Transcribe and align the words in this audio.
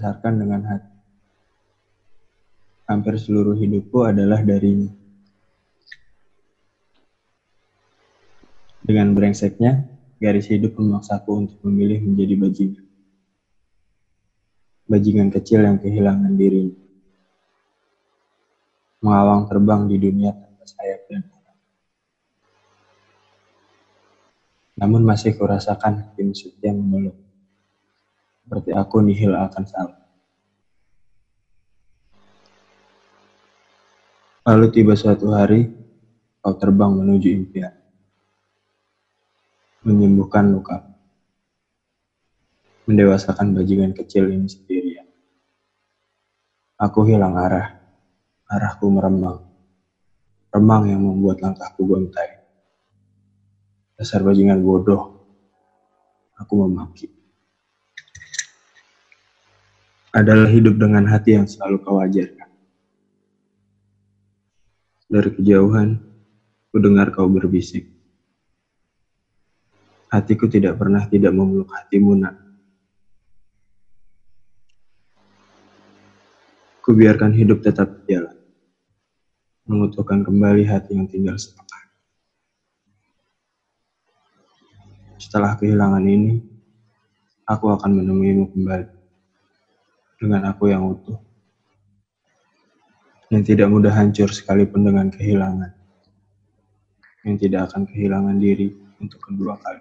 dibesarkan 0.00 0.40
dengan 0.40 0.64
hati. 0.64 0.92
Hampir 2.88 3.20
seluruh 3.20 3.52
hidupku 3.52 4.08
adalah 4.08 4.40
darinya. 4.40 4.88
Dengan 8.80 9.12
brengseknya, 9.12 9.84
garis 10.16 10.48
hidup 10.48 10.72
memaksaku 10.80 11.44
untuk 11.44 11.60
memilih 11.68 12.00
menjadi 12.00 12.34
bajingan. 12.40 12.84
Bajingan 14.88 15.28
kecil 15.28 15.68
yang 15.68 15.76
kehilangan 15.76 16.32
dirinya. 16.32 16.80
Mengawang 19.04 19.44
terbang 19.52 19.84
di 19.84 19.96
dunia 20.00 20.32
tanpa 20.32 20.64
sayap 20.64 21.04
dan 21.12 21.22
Namun 24.80 25.04
masih 25.04 25.36
kurasakan 25.36 26.00
hati 26.00 26.24
musuhnya 26.24 26.72
memeluk. 26.72 27.29
Seperti 28.50 28.74
aku 28.74 28.98
nihil 28.98 29.30
akan 29.30 29.62
salah. 29.62 29.94
Lalu 34.42 34.66
tiba 34.74 34.98
suatu 34.98 35.30
hari, 35.30 35.70
kau 36.42 36.58
terbang 36.58 36.90
menuju 36.90 37.30
impian. 37.30 37.70
Menyembuhkan 39.86 40.50
luka. 40.50 40.82
Mendewasakan 42.90 43.54
bajingan 43.54 43.94
kecil 43.94 44.26
ini 44.26 44.50
sendirian. 44.50 45.06
Aku 46.74 47.06
hilang 47.06 47.38
arah. 47.38 47.70
Arahku 48.50 48.90
meremang. 48.90 49.46
Remang 50.50 50.90
yang 50.90 51.06
membuat 51.06 51.38
langkahku 51.38 51.86
gontai. 51.86 52.42
Dasar 53.94 54.26
bajingan 54.26 54.58
bodoh. 54.58 55.22
Aku 56.34 56.66
memaki. 56.66 57.19
Adalah 60.10 60.50
hidup 60.50 60.74
dengan 60.74 61.06
hati 61.06 61.38
yang 61.38 61.46
selalu 61.46 61.86
kau 61.86 62.02
ajarkan. 62.02 62.50
Dari 65.06 65.30
kejauhan, 65.38 66.02
ku 66.74 66.76
dengar 66.82 67.14
kau 67.14 67.30
berbisik. 67.30 67.86
Hatiku 70.10 70.50
tidak 70.50 70.74
pernah 70.82 71.06
tidak 71.06 71.30
memeluk 71.30 71.70
hatimu, 71.70 72.18
nak. 72.18 72.34
Ku 76.82 76.90
biarkan 76.90 77.30
hidup 77.30 77.62
tetap 77.62 77.86
berjalan. 77.86 78.34
Mengutuhkan 79.70 80.26
kembali 80.26 80.66
hati 80.66 80.98
yang 80.98 81.06
tinggal 81.06 81.38
sepekan. 81.38 81.86
Setelah 85.22 85.54
kehilangan 85.54 86.02
ini, 86.02 86.42
aku 87.46 87.70
akan 87.70 88.02
menemuimu 88.02 88.50
kembali. 88.50 88.99
Dengan 90.20 90.52
aku 90.52 90.68
yang 90.68 90.84
utuh. 90.84 91.16
Yang 93.32 93.56
tidak 93.56 93.68
mudah 93.72 93.94
hancur 93.96 94.28
sekalipun 94.28 94.84
dengan 94.84 95.08
kehilangan. 95.08 95.72
Yang 97.24 97.36
tidak 97.48 97.60
akan 97.72 97.88
kehilangan 97.88 98.36
diri 98.36 98.68
untuk 99.00 99.20
kedua 99.24 99.56
kali. 99.56 99.80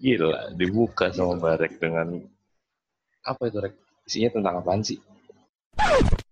Gila, 0.00 0.56
dibuka 0.56 1.12
sama 1.12 1.36
Barek 1.36 1.76
dengan 1.76 2.16
apa 3.20 3.42
itu 3.44 3.60
Rek? 3.60 3.74
Isinya 4.08 4.30
tentang 4.32 4.54
apaan 4.64 4.80
sih? 4.80 4.96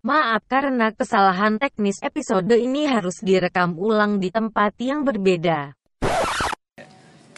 Maaf 0.01 0.49
karena 0.49 0.89
kesalahan 0.97 1.61
teknis 1.61 2.01
episode 2.01 2.57
ini 2.57 2.89
harus 2.89 3.21
direkam 3.21 3.77
ulang 3.77 4.17
di 4.17 4.33
tempat 4.33 4.73
yang 4.81 5.05
berbeda 5.05 5.79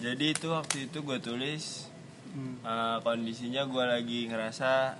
jadi 0.00 0.32
itu 0.32 0.48
waktu 0.48 0.88
itu 0.88 0.98
gue 1.04 1.18
tulis 1.20 1.92
hmm. 2.32 2.64
uh, 2.64 2.96
kondisinya 3.04 3.68
gue 3.68 3.84
lagi 3.84 4.20
ngerasa 4.32 4.96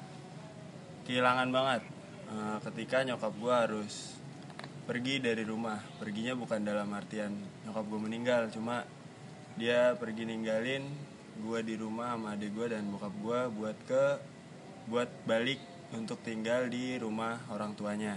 kehilangan 1.11 1.51
banget. 1.51 1.83
Uh, 2.31 2.63
ketika 2.71 3.03
nyokap 3.03 3.35
gue 3.35 3.51
harus 3.51 4.15
pergi 4.87 5.19
dari 5.19 5.43
rumah 5.43 5.83
perginya 5.99 6.39
bukan 6.39 6.63
dalam 6.63 6.87
artian 6.95 7.35
nyokap 7.67 7.83
gue 7.91 8.01
meninggal 8.07 8.47
cuma 8.55 8.87
dia 9.59 9.99
pergi 9.99 10.27
ninggalin 10.31 10.87
gue 11.43 11.59
di 11.67 11.75
rumah 11.75 12.15
sama 12.15 12.39
adik 12.39 12.55
gue 12.55 12.71
dan 12.71 12.87
bokap 12.87 13.11
gue 13.19 13.41
buat 13.55 13.79
ke 13.87 14.05
buat 14.87 15.11
balik 15.27 15.59
untuk 15.91 16.23
tinggal 16.23 16.71
di 16.71 16.95
rumah 17.03 17.43
orang 17.51 17.75
tuanya. 17.75 18.15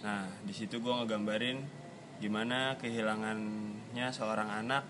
Nah 0.00 0.24
di 0.40 0.56
situ 0.56 0.80
gue 0.80 0.92
ngegambarin 1.04 1.60
gimana 2.24 2.80
kehilangannya 2.80 4.08
seorang 4.08 4.48
anak 4.48 4.88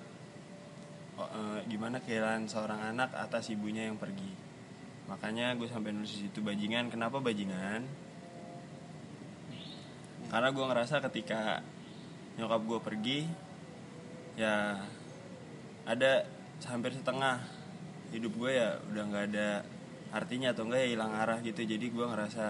uh, 1.19 1.59
gimana 1.66 1.99
kehilangan 1.99 2.47
seorang 2.47 2.94
anak 2.94 3.11
atas 3.19 3.50
ibunya 3.50 3.91
yang 3.91 3.99
pergi 3.99 4.44
makanya 5.04 5.53
gue 5.56 5.69
sampai 5.69 5.92
nulis 5.92 6.16
itu 6.25 6.41
bajingan 6.41 6.88
kenapa 6.88 7.20
bajingan? 7.20 7.84
Karena 10.32 10.48
gue 10.50 10.65
ngerasa 10.65 11.04
ketika 11.10 11.60
nyokap 12.34 12.60
gue 12.66 12.78
pergi 12.82 13.20
ya 14.34 14.82
ada 15.87 16.26
hampir 16.66 16.97
setengah 16.97 17.38
hidup 18.10 18.32
gue 18.34 18.50
ya 18.56 18.81
udah 18.91 19.03
nggak 19.06 19.25
ada 19.31 19.62
artinya 20.14 20.50
atau 20.54 20.66
enggak 20.66 20.81
ya 20.87 20.88
hilang 20.97 21.12
arah 21.12 21.38
gitu. 21.44 21.60
Jadi 21.62 21.87
gue 21.93 22.06
ngerasa 22.06 22.47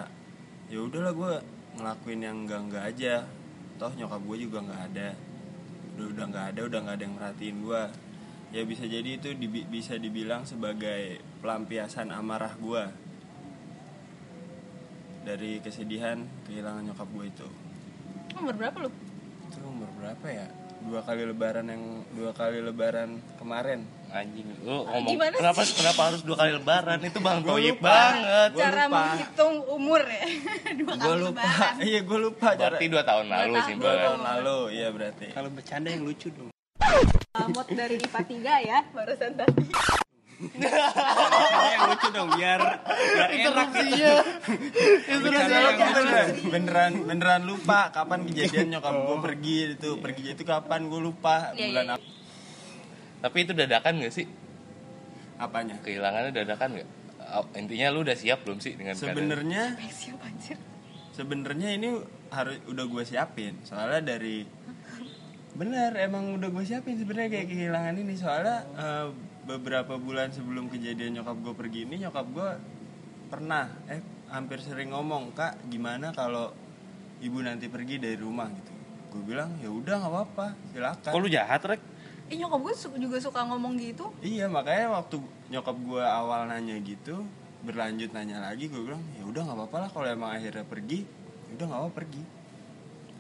ya 0.71 0.79
udahlah 0.81 1.13
gue 1.13 1.33
ngelakuin 1.81 2.21
yang 2.23 2.37
enggak 2.47 2.61
enggak 2.71 2.85
aja. 2.89 3.15
Toh 3.77 3.93
nyokap 3.99 4.23
gue 4.23 4.37
juga 4.47 4.59
nggak 4.63 4.83
ada. 4.95 5.09
Udah 5.99 6.07
udah 6.15 6.25
nggak 6.31 6.47
ada 6.55 6.61
udah 6.65 6.79
nggak 6.87 6.97
ada 6.97 7.05
yang 7.05 7.15
merhatiin 7.19 7.57
gue 7.61 7.83
ya 8.55 8.63
bisa 8.63 8.87
jadi 8.87 9.19
itu 9.19 9.35
di, 9.35 9.51
bisa 9.67 9.99
dibilang 9.99 10.47
sebagai 10.47 11.19
pelampiasan 11.43 12.15
amarah 12.15 12.55
gue 12.55 12.85
dari 15.27 15.59
kesedihan 15.59 16.23
kehilangan 16.47 16.87
nyokap 16.87 17.09
gue 17.11 17.27
itu. 17.27 17.49
Umur 18.39 18.55
berapa 18.55 18.77
lu? 18.87 18.91
Itu 19.51 19.59
umur 19.67 19.91
berapa 19.99 20.27
ya? 20.31 20.47
Dua 20.85 21.01
kali 21.01 21.25
lebaran 21.25 21.65
yang 21.67 21.83
dua 22.13 22.31
kali 22.37 22.61
lebaran 22.61 23.19
kemarin. 23.41 23.89
Anjing 24.15 24.47
lu 24.63 24.87
ngomong 24.87 25.11
Gimana 25.11 25.35
kenapa 25.35 25.61
sih? 25.67 25.75
kenapa 25.75 26.01
harus 26.13 26.21
dua 26.23 26.37
kali 26.39 26.51
lebaran? 26.55 26.99
Itu 27.03 27.19
bang 27.19 27.41
toyib 27.43 27.79
banget. 27.83 28.51
Cara 28.55 28.85
lupa. 28.87 29.03
menghitung 29.03 29.55
umur 29.67 30.03
ya. 30.07 30.25
Dua 30.79 30.93
kali 30.95 31.03
gua 31.03 31.17
lupa. 31.19 31.43
lebaran. 31.43 31.75
iya 31.83 32.01
gue 32.07 32.19
lupa 32.23 32.47
berarti 32.55 32.85
dua 32.87 33.03
tahun 33.03 33.27
lalu 33.27 33.55
sih 33.67 33.75
dua 33.81 33.95
tahun 33.99 34.21
lalu 34.23 34.59
iya 34.77 34.89
berarti. 34.95 35.27
Kalau 35.33 35.51
bercanda 35.51 35.89
yang 35.91 36.05
lucu 36.07 36.29
dong 36.31 36.53
mood 37.35 37.67
dari 37.75 37.99
IPA 37.99 38.21
3 38.31 38.69
ya 38.71 38.79
barusan 38.95 39.33
tadi. 39.35 39.67
Yang 41.75 41.83
lucu 41.91 42.09
dong 42.15 42.31
biar 42.39 42.61
biar 42.87 43.31
enak 43.31 43.69
gitu. 43.75 44.15
itu 45.03 45.17
beneran, 45.19 46.27
beneran 46.51 46.93
beneran 47.07 47.43
lupa 47.43 47.91
kapan 47.91 48.27
kejadian 48.31 48.79
nyokap 48.79 48.95
gue 48.95 49.19
pergi 49.19 49.57
itu 49.79 49.91
pergi 49.99 50.25
itu 50.35 50.43
kapan 50.47 50.87
gue 50.87 51.01
lupa 51.03 51.55
yeah, 51.59 51.71
bulan 51.71 51.87
yeah. 51.91 51.97
apa. 51.99 52.09
Tapi 53.25 53.37
itu 53.41 53.53
dadakan 53.57 53.93
gak 54.05 54.15
sih? 54.15 54.27
Apanya? 55.41 55.75
Kehilangannya 55.83 56.31
dadakan 56.31 56.83
gak 56.83 56.89
intinya 57.59 57.91
lu 57.91 58.07
udah 58.07 58.15
siap 58.15 58.47
belum 58.47 58.63
sih 58.63 58.79
dengan 58.79 58.95
sebenarnya 58.95 59.75
sebenarnya 61.15 61.69
ini 61.75 61.99
harus 62.31 62.63
udah 62.71 62.85
gue 62.87 63.03
siapin. 63.03 63.59
Soalnya 63.67 64.15
dari 64.15 64.47
bener 65.55 65.95
emang 66.03 66.35
udah 66.35 66.51
gue 66.51 66.65
siapin 66.67 66.99
sebenarnya 66.99 67.31
kayak 67.31 67.49
kehilangan 67.49 67.95
ini. 67.95 68.15
Soalnya 68.19 68.67
uh, 68.75 69.09
beberapa 69.47 69.95
bulan 69.97 70.35
sebelum 70.35 70.67
kejadian 70.67 71.23
nyokap 71.23 71.37
gue 71.39 71.55
pergi 71.55 71.81
ini 71.87 72.03
nyokap 72.03 72.27
gue 72.35 72.51
pernah 73.31 73.71
eh 73.87 74.03
hampir 74.31 74.59
sering 74.59 74.91
ngomong 74.91 75.31
kak 75.31 75.55
gimana 75.71 76.11
kalau 76.11 76.51
ibu 77.23 77.39
nanti 77.39 77.71
pergi 77.71 78.03
dari 78.03 78.19
rumah? 78.19 78.51
Gitu. 78.51 78.73
Gue 79.15 79.23
bilang 79.23 79.55
ya 79.63 79.71
udah 79.71 79.95
nggak 80.03 80.13
apa-apa 80.13 80.47
silakan. 80.75 81.13
Kok 81.15 81.21
lu 81.23 81.31
jahat 81.31 81.63
rek? 81.63 81.81
Eh, 82.33 82.37
nyokap 82.41 82.59
gue 82.59 82.75
juga 82.99 83.17
suka 83.23 83.47
ngomong 83.47 83.79
gitu. 83.79 84.11
Iya 84.27 84.51
makanya 84.51 84.91
waktu 84.99 85.23
nyokap 85.55 85.77
gue 85.79 86.03
awal 86.03 86.51
nanya 86.51 86.75
gitu 86.83 87.23
berlanjut 87.65 88.13
nanya 88.13 88.45
lagi 88.45 88.69
gue 88.69 88.77
bilang 88.77 89.01
ya 89.17 89.25
udah 89.25 89.41
nggak 89.41 89.57
apa-apa 89.57 89.77
lah 89.87 89.89
kalau 89.89 90.05
emang 90.05 90.37
akhirnya 90.37 90.69
pergi 90.69 91.01
ya 91.49 91.51
udah 91.63 91.67
nggak 91.71 91.81
apa 91.81 91.91
pergi. 91.95 92.23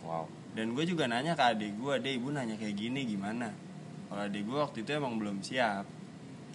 Wow 0.02 0.43
dan 0.54 0.70
gue 0.70 0.84
juga 0.86 1.10
nanya 1.10 1.34
ke 1.34 1.42
adik 1.42 1.72
gue 1.82 1.92
adek 1.98 2.14
ibu 2.14 2.30
nanya 2.30 2.54
kayak 2.54 2.78
gini 2.78 3.02
gimana? 3.02 3.50
Kalau 4.06 4.22
adik 4.22 4.42
gue 4.46 4.58
waktu 4.62 4.78
itu 4.86 4.90
emang 4.94 5.18
belum 5.18 5.42
siap. 5.42 5.82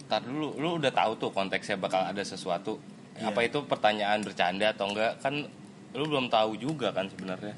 Ntar 0.08 0.24
dulu 0.24 0.56
lu 0.56 0.80
udah 0.80 0.88
tahu 0.88 1.20
tuh 1.20 1.30
konteksnya 1.30 1.76
bakal 1.76 2.00
ada 2.00 2.24
sesuatu. 2.24 2.80
Yeah. 3.20 3.36
apa 3.36 3.44
itu 3.44 3.60
pertanyaan 3.68 4.24
bercanda 4.24 4.72
atau 4.72 4.88
enggak? 4.88 5.20
Kan 5.20 5.44
lu 5.92 6.04
belum 6.08 6.32
tahu 6.32 6.56
juga 6.56 6.96
kan 6.96 7.12
sebenarnya. 7.12 7.52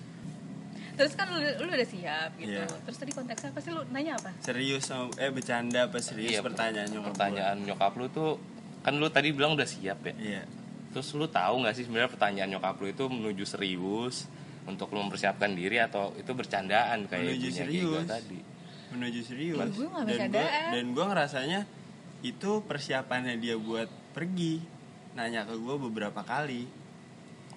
Terus 0.99 1.15
kan 1.15 1.31
lu, 1.31 1.39
lu 1.39 1.71
udah 1.71 1.89
siap 1.89 2.35
gitu. 2.43 2.59
Yeah. 2.59 2.83
terus 2.83 2.99
tadi 2.99 3.15
konteksnya 3.15 3.55
apa 3.55 3.61
sih? 3.62 3.71
Lu 3.71 3.87
nanya 3.94 4.19
apa? 4.19 4.35
Serius 4.43 4.91
eh 5.23 5.31
bercanda 5.31 5.87
apa 5.87 6.03
serius 6.03 6.35
iya, 6.35 6.41
pertanyaan 6.43 6.91
nyokap 6.91 7.15
pertanyaan 7.15 7.56
gue. 7.62 7.67
nyokap 7.71 7.93
lu 7.94 8.06
tuh 8.11 8.31
kan 8.83 8.99
lu 8.99 9.06
tadi 9.15 9.31
bilang 9.31 9.55
udah 9.55 9.69
siap 9.71 10.03
ya? 10.11 10.15
Iya. 10.19 10.43
Terus 10.91 11.06
lu 11.15 11.31
tahu 11.31 11.62
nggak 11.62 11.75
sih 11.79 11.87
sebenarnya 11.87 12.11
pertanyaan 12.11 12.50
nyokap 12.59 12.75
lu 12.83 12.91
itu 12.91 13.06
menuju 13.06 13.44
serius 13.47 14.27
untuk 14.67 14.94
lo 14.94 15.03
mempersiapkan 15.06 15.53
diri 15.53 15.82
atau 15.82 16.14
itu 16.14 16.31
bercandaan 16.32 17.11
kayak 17.11 17.35
menuju 17.35 17.49
serius. 17.50 18.06
tadi. 18.06 18.41
Menuju 18.94 19.20
serius. 19.26 19.59
Dan 19.59 19.70
gue 20.31 20.47
dan 20.73 20.85
gue 20.94 21.05
ngerasanya 21.05 21.61
itu 22.23 22.62
persiapannya 22.62 23.38
dia 23.43 23.59
buat 23.59 23.91
pergi. 24.14 24.62
Nanya 25.19 25.44
ke 25.44 25.59
gue 25.59 25.76
beberapa 25.76 26.23
kali. 26.23 26.64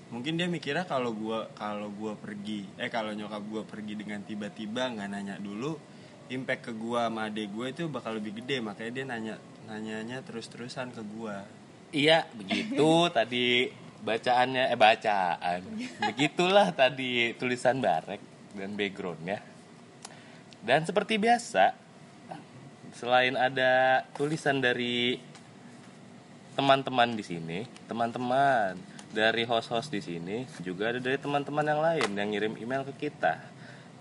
Mungkin 0.10 0.38
dia 0.38 0.50
mikirnya 0.50 0.86
kalau 0.86 1.14
gue 1.14 1.40
kalau 1.58 1.90
gue 1.90 2.14
pergi 2.18 2.66
eh 2.78 2.90
kalau 2.90 3.14
nyokap 3.14 3.42
gue 3.42 3.64
pergi 3.66 3.94
dengan 3.98 4.22
tiba-tiba 4.22 4.94
nggak 4.94 5.10
nanya 5.10 5.36
dulu 5.42 5.78
impact 6.30 6.70
ke 6.70 6.72
gue 6.74 7.00
sama 7.00 7.30
adek 7.30 7.48
gue 7.54 7.66
itu 7.70 7.84
bakal 7.90 8.18
lebih 8.18 8.42
gede. 8.42 8.62
Makanya 8.62 8.92
dia 8.92 9.06
nanya 9.06 9.36
nanyanya 9.66 10.18
terus-terusan 10.26 10.94
ke 10.94 11.02
gue 11.02 11.38
Iya, 11.96 12.28
begitu 12.36 12.92
tadi 13.18 13.72
bacaannya 14.06 14.70
eh 14.70 14.78
bacaan. 14.78 15.60
Begitulah 16.14 16.70
tadi 16.78 17.34
tulisan 17.36 17.82
Barek 17.82 18.22
dan 18.54 18.78
backgroundnya. 18.78 19.42
Dan 20.62 20.86
seperti 20.86 21.18
biasa, 21.18 21.74
selain 22.94 23.34
ada 23.34 24.06
tulisan 24.14 24.62
dari 24.62 25.18
teman-teman 26.56 27.18
di 27.18 27.24
sini, 27.26 27.60
teman-teman 27.90 28.80
dari 29.12 29.44
host-host 29.48 29.92
di 29.92 30.02
sini 30.04 30.44
juga 30.60 30.92
ada 30.92 31.00
dari 31.00 31.16
teman-teman 31.16 31.64
yang 31.64 31.82
lain 31.84 32.10
yang 32.16 32.28
ngirim 32.32 32.54
email 32.60 32.84
ke 32.88 33.08
kita. 33.08 33.40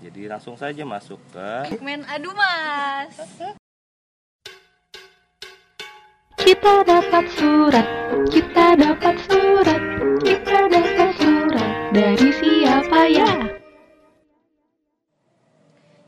Jadi 0.02 0.26
langsung 0.26 0.58
saja 0.58 0.82
masuk 0.82 1.22
ke 1.30 1.70
Segmen 1.70 2.02
adu 2.10 2.34
mas. 2.34 3.14
Kita 6.34 6.84
dapat 6.84 7.24
surat, 7.30 7.88
kita 8.28 8.66
dapat 8.76 9.16
surat, 9.16 9.16
kita 9.16 9.16
dapat 9.16 9.16
surat 9.24 9.93
dari 11.94 12.28
siapa 12.34 13.06
ya? 13.06 13.30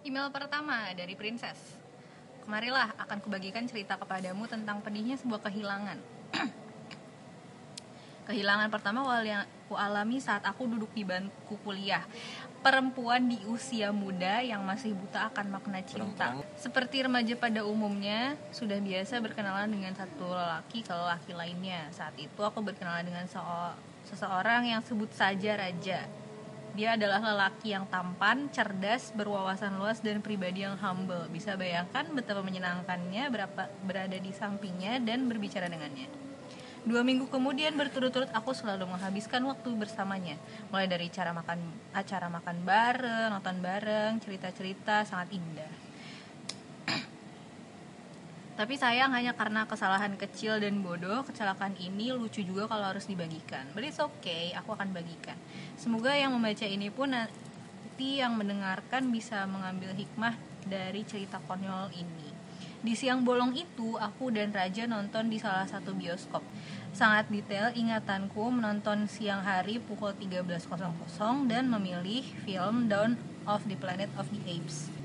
Email 0.02 0.34
pertama 0.34 0.90
dari 0.98 1.14
Princess. 1.14 1.78
Kemarilah 2.42 2.90
akan 2.98 3.22
kubagikan 3.22 3.70
cerita 3.70 3.94
kepadamu 3.94 4.50
tentang 4.50 4.82
pedihnya 4.82 5.14
sebuah 5.14 5.46
kehilangan. 5.46 5.98
kehilangan 8.26 8.66
pertama 8.74 9.06
wal 9.06 9.22
yang 9.22 9.46
ku 9.70 9.78
alami 9.78 10.18
saat 10.18 10.42
aku 10.42 10.66
duduk 10.66 10.90
di 10.90 11.06
bangku 11.06 11.54
kuliah. 11.62 12.02
Perempuan 12.66 13.30
di 13.30 13.38
usia 13.46 13.94
muda 13.94 14.42
yang 14.42 14.66
masih 14.66 14.90
buta 14.90 15.30
akan 15.30 15.54
makna 15.54 15.86
cinta. 15.86 16.34
Seperti 16.58 17.06
remaja 17.06 17.38
pada 17.38 17.62
umumnya, 17.62 18.34
sudah 18.50 18.82
biasa 18.82 19.22
berkenalan 19.22 19.70
dengan 19.70 19.94
satu 19.94 20.34
lelaki 20.34 20.82
ke 20.82 20.90
lelaki 20.90 21.30
lainnya. 21.30 21.86
Saat 21.94 22.18
itu 22.18 22.42
aku 22.42 22.58
berkenalan 22.58 23.06
dengan 23.06 23.22
seo- 23.30 23.94
seseorang 24.06 24.70
yang 24.70 24.82
sebut 24.86 25.10
saja 25.12 25.58
Raja. 25.58 26.06
Dia 26.76 26.92
adalah 26.92 27.24
lelaki 27.24 27.72
yang 27.72 27.88
tampan, 27.88 28.52
cerdas, 28.52 29.08
berwawasan 29.16 29.80
luas 29.80 30.04
dan 30.04 30.20
pribadi 30.20 30.60
yang 30.60 30.76
humble. 30.76 31.24
Bisa 31.32 31.56
bayangkan 31.56 32.04
betapa 32.12 32.44
menyenangkannya 32.44 33.32
berapa 33.32 33.62
berada 33.80 34.18
di 34.20 34.28
sampingnya 34.28 35.00
dan 35.00 35.24
berbicara 35.24 35.72
dengannya. 35.72 36.04
Dua 36.86 37.02
minggu 37.02 37.26
kemudian 37.32 37.74
berturut-turut 37.74 38.30
aku 38.30 38.54
selalu 38.54 38.86
menghabiskan 38.86 39.42
waktu 39.48 39.72
bersamanya. 39.74 40.36
Mulai 40.68 40.86
dari 40.86 41.08
cara 41.10 41.32
makan 41.32 41.58
acara 41.96 42.28
makan 42.30 42.56
bareng, 42.62 43.28
nonton 43.32 43.58
bareng, 43.58 44.20
cerita-cerita 44.22 45.02
sangat 45.02 45.34
indah. 45.34 45.85
Tapi 48.56 48.72
sayang 48.80 49.12
hanya 49.12 49.36
karena 49.36 49.68
kesalahan 49.68 50.16
kecil 50.16 50.56
dan 50.56 50.80
bodoh, 50.80 51.20
kecelakaan 51.28 51.76
ini 51.76 52.08
lucu 52.16 52.40
juga 52.40 52.64
kalau 52.64 52.88
harus 52.88 53.04
dibagikan. 53.04 53.68
But 53.76 53.84
it's 53.84 54.00
okay, 54.00 54.56
aku 54.56 54.72
akan 54.72 54.96
bagikan. 54.96 55.36
Semoga 55.76 56.16
yang 56.16 56.32
membaca 56.32 56.64
ini 56.64 56.88
pun 56.88 57.12
nanti 57.12 58.24
yang 58.24 58.32
mendengarkan 58.32 59.12
bisa 59.12 59.44
mengambil 59.44 59.92
hikmah 59.92 60.40
dari 60.64 61.04
cerita 61.04 61.36
konyol 61.44 61.92
ini. 61.92 62.32
Di 62.80 62.96
siang 62.96 63.28
bolong 63.28 63.52
itu, 63.52 64.00
aku 64.00 64.32
dan 64.32 64.56
Raja 64.56 64.88
nonton 64.88 65.28
di 65.28 65.36
salah 65.36 65.68
satu 65.68 65.92
bioskop. 65.92 66.40
Sangat 66.96 67.28
detail 67.28 67.76
ingatanku 67.76 68.48
menonton 68.48 69.04
siang 69.04 69.44
hari 69.44 69.76
pukul 69.84 70.16
13.00 70.16 70.64
dan 71.44 71.68
memilih 71.68 72.24
film 72.48 72.88
Dawn 72.88 73.20
of 73.44 73.68
the 73.68 73.76
Planet 73.76 74.08
of 74.16 74.32
the 74.32 74.40
Apes. 74.48 74.95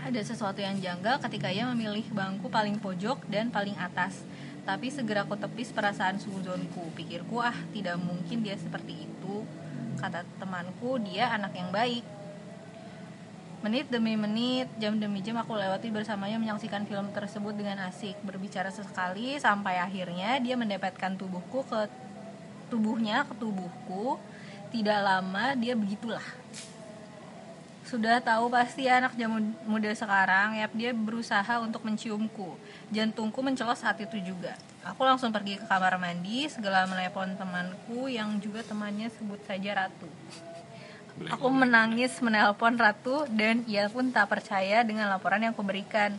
Ada 0.00 0.24
sesuatu 0.24 0.64
yang 0.64 0.80
janggal 0.80 1.20
ketika 1.28 1.52
ia 1.52 1.68
memilih 1.68 2.08
bangku 2.16 2.48
paling 2.48 2.80
pojok 2.80 3.20
dan 3.28 3.52
paling 3.52 3.76
atas. 3.76 4.24
Tapi 4.64 4.88
segera 4.88 5.28
aku 5.28 5.36
tepis 5.36 5.76
perasaan 5.76 6.16
suzonku. 6.16 6.88
Pikirku, 6.96 7.36
ah 7.44 7.52
tidak 7.76 8.00
mungkin 8.00 8.40
dia 8.40 8.56
seperti 8.56 9.04
itu. 9.04 9.44
Kata 10.00 10.24
temanku, 10.40 10.96
dia 11.04 11.28
anak 11.28 11.52
yang 11.52 11.68
baik. 11.68 12.00
Menit 13.60 13.92
demi 13.92 14.16
menit, 14.16 14.72
jam 14.80 14.96
demi 14.96 15.20
jam 15.20 15.36
aku 15.36 15.52
lewati 15.52 15.92
bersamanya 15.92 16.40
menyaksikan 16.40 16.88
film 16.88 17.12
tersebut 17.12 17.52
dengan 17.52 17.84
asik. 17.92 18.16
Berbicara 18.24 18.72
sesekali 18.72 19.36
sampai 19.36 19.76
akhirnya 19.76 20.40
dia 20.40 20.56
mendapatkan 20.56 21.12
tubuhku 21.20 21.60
ke 21.68 21.92
tubuhnya 22.72 23.28
ke 23.28 23.36
tubuhku. 23.36 24.16
Tidak 24.72 25.00
lama 25.04 25.52
dia 25.60 25.76
begitulah 25.76 26.24
sudah 27.90 28.22
tahu 28.22 28.46
pasti 28.54 28.86
anak 28.86 29.18
zaman 29.18 29.50
muda 29.66 29.90
sekarang 29.90 30.54
ya 30.54 30.70
dia 30.70 30.94
berusaha 30.94 31.58
untuk 31.58 31.82
menciumku. 31.82 32.54
Jantungku 32.94 33.42
mencelos 33.42 33.82
saat 33.82 33.98
itu 33.98 34.14
juga. 34.22 34.54
Aku 34.86 35.02
langsung 35.02 35.34
pergi 35.34 35.58
ke 35.58 35.66
kamar 35.66 35.98
mandi 35.98 36.46
segala 36.46 36.86
menelepon 36.86 37.34
temanku 37.34 38.06
yang 38.06 38.38
juga 38.38 38.62
temannya 38.62 39.10
sebut 39.10 39.42
saja 39.42 39.74
Ratu. 39.74 40.06
Aku 41.34 41.50
menangis 41.50 42.14
menelpon 42.22 42.78
Ratu 42.78 43.26
dan 43.26 43.66
ia 43.66 43.90
pun 43.90 44.14
tak 44.14 44.30
percaya 44.30 44.86
dengan 44.86 45.10
laporan 45.10 45.42
yang 45.42 45.52
kuberikan. 45.52 46.14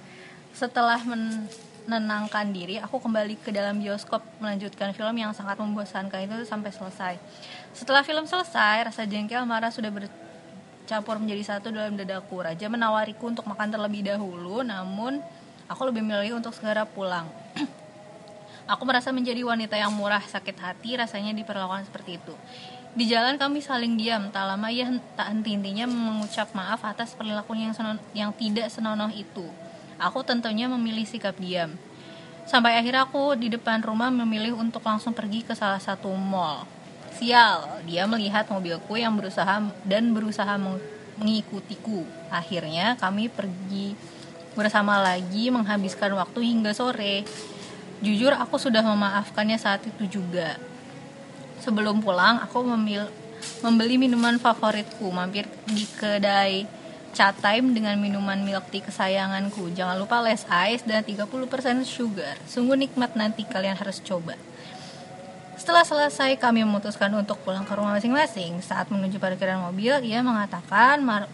Setelah 0.52 1.00
menenangkan 1.08 2.52
diri 2.52 2.84
aku 2.84 3.00
kembali 3.00 3.40
ke 3.40 3.56
dalam 3.56 3.80
bioskop 3.80 4.20
melanjutkan 4.44 4.92
film 4.92 5.16
yang 5.16 5.32
sangat 5.32 5.56
membosankan 5.56 6.28
itu 6.28 6.44
sampai 6.44 6.76
selesai. 6.76 7.16
Setelah 7.72 8.04
film 8.04 8.28
selesai 8.28 8.92
rasa 8.92 9.08
jengkel 9.08 9.48
marah 9.48 9.72
sudah 9.72 9.88
ber 9.88 10.12
campur 10.88 11.18
menjadi 11.18 11.56
satu 11.56 11.74
dalam 11.74 11.98
dadaku. 11.98 12.42
Raja 12.46 12.68
menawariku 12.70 13.30
untuk 13.32 13.46
makan 13.48 13.74
terlebih 13.74 14.06
dahulu, 14.06 14.62
namun 14.66 15.20
aku 15.66 15.82
lebih 15.88 16.06
memilih 16.06 16.40
untuk 16.42 16.54
segera 16.54 16.86
pulang. 16.88 17.28
aku 18.72 18.84
merasa 18.86 19.10
menjadi 19.12 19.44
wanita 19.44 19.76
yang 19.78 19.94
murah, 19.94 20.22
sakit 20.22 20.58
hati 20.58 20.98
rasanya 20.98 21.36
diperlakukan 21.38 21.90
seperti 21.90 22.18
itu. 22.18 22.36
Di 22.92 23.08
jalan 23.08 23.40
kami 23.40 23.64
saling 23.64 23.96
diam, 23.96 24.28
tak 24.36 24.44
lama 24.44 24.68
ia 24.68 24.92
tak 25.16 25.32
henti-hentinya 25.32 25.88
mengucap 25.88 26.52
maaf 26.52 26.84
atas 26.84 27.16
perilakunya 27.16 27.72
yang, 27.72 27.98
yang 28.12 28.32
tidak 28.36 28.68
senonoh 28.68 29.08
itu. 29.16 29.48
Aku 29.96 30.28
tentunya 30.28 30.68
memilih 30.68 31.08
sikap 31.08 31.40
diam. 31.40 31.72
Sampai 32.44 32.76
akhirnya 32.76 33.08
aku 33.08 33.40
di 33.40 33.48
depan 33.48 33.80
rumah 33.80 34.12
memilih 34.12 34.60
untuk 34.60 34.84
langsung 34.84 35.16
pergi 35.16 35.40
ke 35.40 35.56
salah 35.56 35.80
satu 35.80 36.12
mall. 36.12 36.68
Sial, 37.22 37.86
dia 37.86 38.10
melihat 38.10 38.50
mobilku 38.50 38.98
yang 38.98 39.14
berusaha 39.14 39.62
dan 39.86 40.10
berusaha 40.10 40.58
meng- 40.58 40.82
mengikutiku. 41.22 42.02
Akhirnya 42.34 42.98
kami 42.98 43.30
pergi 43.30 43.94
bersama 44.58 44.98
lagi 44.98 45.54
menghabiskan 45.54 46.18
waktu 46.18 46.42
hingga 46.42 46.74
sore. 46.74 47.22
Jujur 48.02 48.34
aku 48.34 48.58
sudah 48.58 48.82
memaafkannya 48.82 49.62
saat 49.62 49.86
itu 49.86 50.10
juga. 50.10 50.58
Sebelum 51.62 52.02
pulang, 52.02 52.42
aku 52.42 52.66
memil 52.66 53.06
membeli 53.62 54.02
minuman 54.02 54.42
favoritku, 54.42 55.14
mampir 55.14 55.46
di 55.70 55.86
kedai 55.86 56.66
chat 57.14 57.38
time 57.38 57.78
dengan 57.78 58.02
minuman 58.02 58.42
milk 58.42 58.74
tea 58.74 58.82
kesayanganku. 58.82 59.70
Jangan 59.78 60.02
lupa 60.02 60.26
less 60.26 60.50
ice 60.50 60.82
dan 60.90 61.06
30% 61.06 61.86
sugar. 61.86 62.34
Sungguh 62.50 62.74
nikmat 62.74 63.14
nanti 63.14 63.46
kalian 63.46 63.78
harus 63.78 64.02
coba. 64.02 64.34
Setelah 65.62 65.86
selesai, 65.86 66.42
kami 66.42 66.66
memutuskan 66.66 67.14
untuk 67.14 67.38
pulang 67.46 67.62
ke 67.62 67.78
rumah 67.78 67.94
masing-masing. 67.94 68.66
Saat 68.66 68.90
menuju 68.90 69.22
parkiran 69.22 69.62
mobil, 69.62 69.94
ia 70.02 70.26
mengatakan, 70.26 71.06
"Mar- 71.06 71.30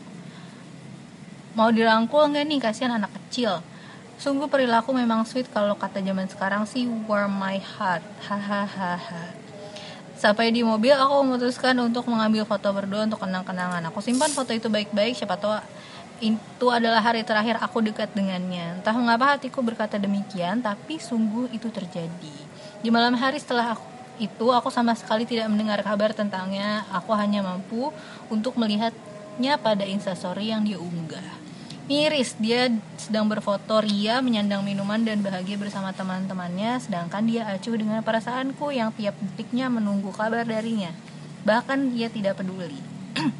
mau 1.55 1.71
dirangkul 1.71 2.35
nggak 2.35 2.43
nih? 2.43 2.59
Kasihan 2.59 2.99
anak 2.99 3.15
kecil. 3.15 3.63
Sungguh 4.19 4.51
perilaku 4.51 4.91
memang 4.91 5.23
sweet 5.23 5.47
kalau 5.47 5.79
kata 5.79 6.03
zaman 6.03 6.27
sekarang 6.27 6.67
sih 6.67 6.83
warm 7.07 7.39
my 7.39 7.55
heart. 7.55 8.03
Hahaha. 8.27 8.99
Sampai 10.19 10.51
di 10.51 10.59
mobil, 10.59 10.91
aku 10.91 11.23
memutuskan 11.23 11.79
untuk 11.79 12.03
mengambil 12.11 12.43
foto 12.43 12.67
berdua 12.75 13.07
untuk 13.07 13.23
kenang-kenangan. 13.23 13.79
Aku 13.87 14.03
simpan 14.03 14.35
foto 14.35 14.51
itu 14.51 14.67
baik-baik, 14.67 15.15
siapa 15.15 15.39
tahu 15.39 15.55
itu 16.19 16.67
adalah 16.67 16.99
hari 16.99 17.23
terakhir 17.23 17.63
aku 17.63 17.79
dekat 17.79 18.11
dengannya. 18.11 18.75
Entah 18.83 18.91
mengapa 18.91 19.39
hatiku 19.39 19.63
berkata 19.63 19.95
demikian, 19.95 20.59
tapi 20.59 20.99
sungguh 20.99 21.47
itu 21.55 21.71
terjadi. 21.71 22.35
Di 22.83 22.91
malam 22.91 23.15
hari 23.15 23.39
setelah 23.39 23.71
aku, 23.71 23.96
itu, 24.17 24.49
aku 24.49 24.73
sama 24.73 24.97
sekali 24.97 25.25
tidak 25.25 25.49
mendengar 25.49 25.81
kabar 25.85 26.13
tentangnya. 26.13 26.85
Aku 26.93 27.13
hanya 27.13 27.45
mampu 27.45 27.93
untuk 28.29 28.57
melihatnya 28.57 29.57
pada 29.61 29.85
instastory 29.85 30.49
yang 30.49 30.65
dia 30.65 30.81
unggah. 30.81 31.47
Miris, 31.87 32.35
dia 32.35 32.67
sedang 32.99 33.31
berfoto 33.31 33.79
ria, 33.79 34.19
menyandang 34.19 34.59
minuman 34.59 34.99
dan 35.07 35.23
bahagia 35.23 35.55
bersama 35.55 35.95
teman-temannya, 35.95 36.83
sedangkan 36.83 37.23
dia 37.23 37.47
acuh 37.47 37.79
dengan 37.79 38.03
perasaanku 38.03 38.75
yang 38.75 38.91
tiap 38.91 39.15
detiknya 39.23 39.71
menunggu 39.71 40.11
kabar 40.11 40.43
darinya. 40.43 40.91
Bahkan 41.47 41.95
dia 41.95 42.11
tidak 42.11 42.43
peduli. 42.43 42.75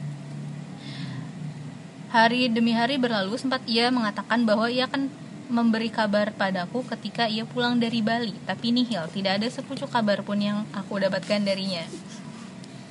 Hari 2.16 2.48
demi 2.48 2.72
hari 2.72 2.96
berlalu, 2.96 3.36
sempat 3.36 3.60
ia 3.68 3.92
mengatakan 3.92 4.48
bahwa 4.48 4.72
ia 4.72 4.88
akan 4.88 5.12
memberi 5.48 5.88
kabar 5.88 6.36
padaku 6.36 6.84
ketika 6.84 7.27
ia 7.27 7.48
pulang 7.48 7.80
dari 7.80 8.04
Bali, 8.04 8.36
tapi 8.44 8.75
nihil, 8.75 9.08
tidak 9.12 9.39
ada 9.39 9.48
sepucuk 9.48 9.88
kabar 9.88 10.24
pun 10.24 10.39
yang 10.39 10.68
aku 10.75 11.00
dapatkan 11.00 11.44
darinya. 11.44 11.84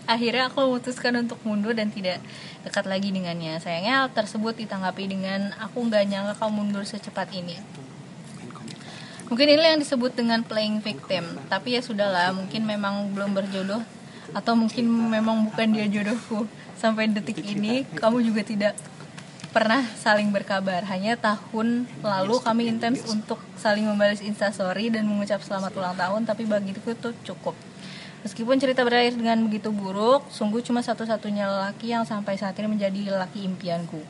Akhirnya 0.07 0.49
aku 0.49 0.63
memutuskan 0.63 1.19
untuk 1.19 1.43
mundur 1.43 1.75
dan 1.75 1.91
tidak 1.91 2.23
dekat 2.63 2.87
lagi 2.87 3.11
dengannya. 3.11 3.59
Sayangnya 3.59 4.07
hal 4.07 4.09
tersebut 4.15 4.55
ditanggapi 4.55 5.05
dengan 5.11 5.51
aku 5.59 5.83
nggak 5.83 6.05
nyangka 6.07 6.33
kau 6.39 6.51
mundur 6.55 6.87
secepat 6.87 7.35
ini. 7.35 7.59
Mungkin 9.27 9.47
ini 9.51 9.59
yang 9.59 9.83
disebut 9.83 10.15
dengan 10.15 10.47
playing 10.47 10.79
victim, 10.79 11.27
tapi 11.51 11.75
ya 11.75 11.83
sudahlah, 11.83 12.31
mungkin 12.31 12.63
memang 12.63 13.11
belum 13.11 13.35
berjodoh 13.35 13.83
atau 14.31 14.55
mungkin 14.55 14.87
memang 14.87 15.51
bukan 15.51 15.75
dia 15.75 15.91
jodohku. 15.91 16.47
Sampai 16.79 17.11
detik 17.11 17.43
ini 17.43 17.83
kamu 17.99 18.23
juga 18.23 18.47
tidak 18.47 18.79
pernah 19.57 19.81
saling 19.97 20.29
berkabar. 20.29 20.85
Hanya 20.85 21.17
tahun 21.17 21.89
lalu 22.05 22.37
kami 22.45 22.69
intens 22.69 23.01
untuk 23.09 23.41
saling 23.57 23.89
membalas 23.89 24.21
instastory 24.21 24.93
dan 24.93 25.09
mengucap 25.09 25.41
selamat 25.41 25.73
ulang 25.73 25.97
tahun, 25.97 26.29
tapi 26.29 26.45
bagiku 26.45 26.93
itu 26.93 27.17
cukup. 27.33 27.57
Meskipun 28.21 28.61
cerita 28.61 28.85
berakhir 28.85 29.17
dengan 29.17 29.41
begitu 29.49 29.73
buruk, 29.73 30.29
sungguh 30.29 30.61
cuma 30.61 30.85
satu-satunya 30.85 31.49
lelaki 31.49 31.89
yang 31.89 32.05
sampai 32.05 32.37
saat 32.37 32.53
ini 32.61 32.69
menjadi 32.69 33.17
lelaki 33.17 33.49
impianku. 33.49 34.05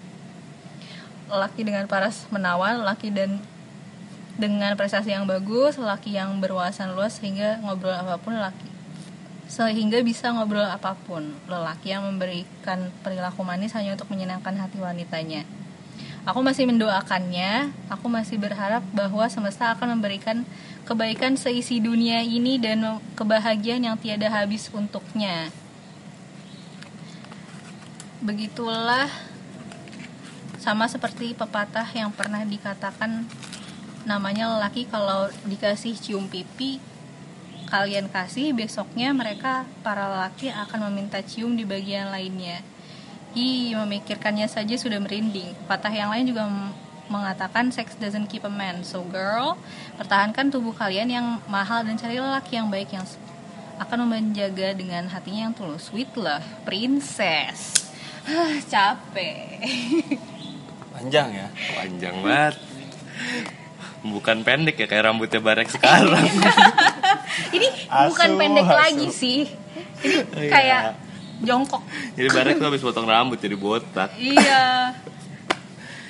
Lelaki 1.31 1.63
dengan 1.63 1.87
paras 1.87 2.27
menawan, 2.35 2.83
lelaki 2.83 3.15
dan 3.15 3.39
dengan 4.35 4.75
prestasi 4.75 5.15
yang 5.15 5.31
bagus, 5.31 5.79
lelaki 5.79 6.19
yang 6.19 6.43
berwawasan 6.43 6.99
luas 6.99 7.23
sehingga 7.23 7.63
ngobrol 7.63 7.95
apa 7.95 8.19
pun 8.19 8.35
lelaki 8.35 8.76
sehingga 9.47 10.03
bisa 10.03 10.35
ngobrol 10.35 10.67
apa 10.67 10.99
pun. 11.07 11.35
Lelaki 11.47 11.95
yang 11.95 12.07
memberikan 12.07 12.91
perilaku 13.01 13.47
manis 13.47 13.75
hanya 13.79 13.95
untuk 13.95 14.11
menyenangkan 14.11 14.55
hati 14.59 14.79
wanitanya. 14.83 15.47
Aku 16.27 16.43
masih 16.43 16.67
mendoakannya. 16.67 17.71
Aku 17.87 18.11
masih 18.11 18.43
berharap 18.43 18.83
bahwa 18.91 19.23
semesta 19.31 19.71
akan 19.71 19.99
memberikan 19.99 20.43
kebaikan 20.83 21.39
seisi 21.39 21.79
dunia 21.79 22.19
ini 22.27 22.59
dan 22.59 22.99
kebahagiaan 23.15 23.87
yang 23.87 23.97
tiada 23.99 24.27
habis 24.27 24.67
untuknya. 24.75 25.55
Begitulah 28.19 29.07
sama 30.59 30.91
seperti 30.91 31.31
pepatah 31.39 31.87
yang 31.95 32.11
pernah 32.11 32.43
dikatakan 32.43 33.23
namanya 34.03 34.51
lelaki 34.59 34.83
kalau 34.91 35.31
dikasih 35.47 35.95
cium 35.95 36.27
pipi 36.27 36.83
kalian 37.67 38.07
kasih 38.11 38.55
besoknya 38.55 39.11
mereka 39.11 39.67
para 39.83 40.07
lelaki 40.07 40.51
akan 40.51 40.91
meminta 40.91 41.19
cium 41.23 41.59
di 41.59 41.67
bagian 41.67 42.15
lainnya 42.15 42.63
Ih, 43.37 43.77
memikirkannya 43.77 44.49
saja 44.49 44.81
sudah 44.81 44.97
merinding. 44.97 45.53
Patah 45.69 45.93
yang 45.93 46.09
lain 46.09 46.25
juga 46.25 46.49
mengatakan 47.13 47.69
sex 47.69 47.93
doesn't 48.01 48.33
keep 48.33 48.49
a 48.49 48.51
man. 48.51 48.81
So 48.81 49.05
girl, 49.05 49.61
pertahankan 50.01 50.49
tubuh 50.49 50.73
kalian 50.73 51.13
yang 51.13 51.27
mahal 51.45 51.85
dan 51.85 52.01
cari 52.01 52.17
lelaki 52.17 52.57
yang 52.57 52.73
baik 52.73 52.97
yang 52.97 53.05
akan 53.77 54.09
menjaga 54.09 54.73
dengan 54.73 55.05
hatinya 55.13 55.53
yang 55.53 55.55
tulus. 55.55 55.93
Sweet 55.93 56.17
love, 56.17 56.49
princess. 56.65 57.93
Hah, 58.25 58.57
capek. 58.65 59.61
Panjang 60.97 61.29
ya. 61.37 61.47
Panjang 61.77 62.17
banget. 62.25 62.57
Bukan 64.01 64.49
pendek 64.49 64.81
ya 64.81 64.89
kayak 64.89 65.13
rambutnya 65.13 65.45
barek 65.45 65.69
sekarang. 65.77 66.25
Ini 67.57 67.69
Asu, 67.87 68.09
bukan 68.13 68.29
pendek 68.37 68.67
asu. 68.67 68.77
lagi 68.77 69.09
sih. 69.09 69.41
Ini 69.99 70.17
Iya. 70.31 70.51
kayak 70.51 70.83
jongkok. 71.39 71.83
Jadi 72.13 72.29
barek 72.29 72.55
tuh 72.57 72.67
habis 72.67 72.83
potong 72.83 73.05
rambut 73.05 73.37
jadi 73.37 73.57
botak. 73.57 74.13
Iya. 74.17 74.93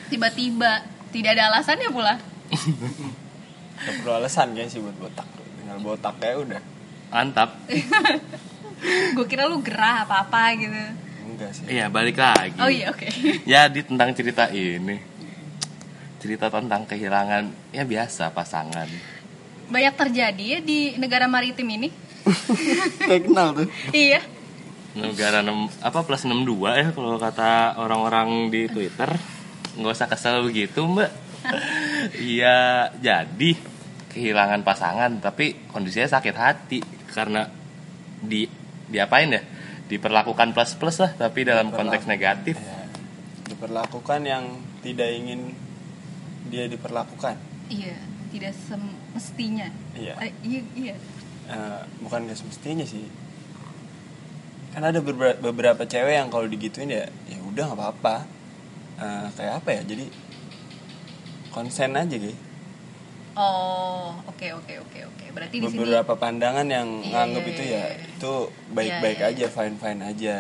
Tiba-tiba 0.07 0.83
tidak 1.11 1.31
ada 1.35 1.51
alasannya 1.51 1.89
pula. 1.89 2.15
Gak 3.77 3.95
perlu 4.01 4.13
alasan 4.15 4.55
kan 4.55 4.67
sih 4.67 4.79
buat 4.79 4.97
botak. 4.97 5.27
Tinggal 5.57 5.79
botak 5.79 6.15
kayak 6.19 6.37
udah. 6.43 6.63
Mantap. 7.09 7.51
Gue 9.17 9.27
kira 9.27 9.47
lu 9.47 9.63
gerah 9.63 10.05
apa-apa 10.05 10.53
gitu. 10.55 10.83
Enggak 11.27 11.51
sih. 11.53 11.65
Iya, 11.69 11.89
balik 11.89 12.17
lagi. 12.17 12.59
Oh 12.59 12.69
iya 12.69 12.91
oke. 12.91 13.07
Jadi 13.47 13.81
tentang 13.83 14.11
cerita 14.13 14.47
ini. 14.49 14.99
Cerita 16.17 16.49
tentang 16.49 16.83
kehilangan 16.85 17.51
ya 17.71 17.83
biasa 17.83 18.31
pasangan. 18.31 18.89
Banyak 19.67 19.95
terjadi 19.99 20.45
ya 20.45 20.59
di 20.63 20.95
negara 20.99 21.27
maritim 21.27 21.67
ini. 21.71 21.89
Kayak 23.07 23.23
kenal 23.27 23.49
tuh. 23.55 23.69
iya. 23.95 24.21
Negara 24.97 25.45
6 25.45 25.85
apa 25.85 25.99
plus 26.09 26.25
62 26.25 26.73
ya 26.73 26.87
kalau 26.97 27.21
kata 27.21 27.77
orang-orang 27.77 28.49
di 28.49 28.67
Twitter. 28.71 29.11
nggak 29.77 29.93
usah 29.93 30.09
kesel 30.09 30.41
begitu, 30.41 30.89
Mbak. 30.89 31.11
Iya, 32.17 32.89
jadi 33.03 33.57
kehilangan 34.13 34.65
pasangan 34.65 35.21
tapi 35.21 35.69
kondisinya 35.69 36.09
sakit 36.09 36.37
hati 36.37 36.81
karena 37.13 37.45
di 38.23 38.49
diapain 38.89 39.31
ya? 39.31 39.43
Diperlakukan 39.87 40.57
plus-plus 40.57 40.97
lah 41.03 41.13
tapi 41.15 41.45
dalam 41.45 41.71
konteks 41.71 42.09
negatif. 42.09 42.57
Ya, 42.57 42.89
diperlakukan 43.53 44.21
yang 44.25 44.45
tidak 44.83 45.11
ingin 45.13 45.53
dia 46.51 46.67
diperlakukan. 46.71 47.37
Iya, 47.71 47.99
tidak 48.31 48.55
semestinya. 49.17 49.69
Iya. 49.97 50.15
Eh, 50.21 50.33
iya, 50.45 50.61
iya. 50.77 50.95
Eh, 51.49 51.81
bukan 52.05 52.29
gak 52.29 52.37
semestinya 52.37 52.85
sih. 52.85 53.09
Kan 54.71 54.85
ada 54.85 55.01
beberapa, 55.01 55.41
beberapa 55.41 55.83
cewek 55.83 56.15
yang 56.15 56.29
kalau 56.29 56.45
digituin 56.45 56.93
ya 56.93 57.09
ya 57.25 57.39
udah 57.43 57.73
nggak 57.73 57.81
apa-apa. 57.81 58.17
Eh, 58.97 59.27
kayak 59.33 59.65
apa 59.65 59.69
ya? 59.73 59.83
Jadi 59.83 60.05
konsen 61.49 61.97
aja 61.97 62.13
gitu. 62.13 62.37
Oh, 63.37 64.17
oke 64.25 64.49
oke 64.53 64.75
oke 64.81 65.01
oke. 65.07 65.25
Berarti 65.33 65.57
di 65.61 65.69
sini 65.69 65.77
Beberapa 65.77 66.17
pandangan 66.17 66.65
yang 66.65 66.89
Iya, 67.01 67.13
nganggep 67.13 67.43
iya, 67.43 67.53
itu 67.53 67.63
iya, 67.63 67.77
ya 67.77 67.85
iya. 67.85 68.07
itu 68.09 68.33
baik-baik 68.73 69.19
Iya, 69.19 69.29
iya, 69.29 69.37
aja, 69.37 69.47
fine-fine 69.51 70.01
aja. 70.03 70.37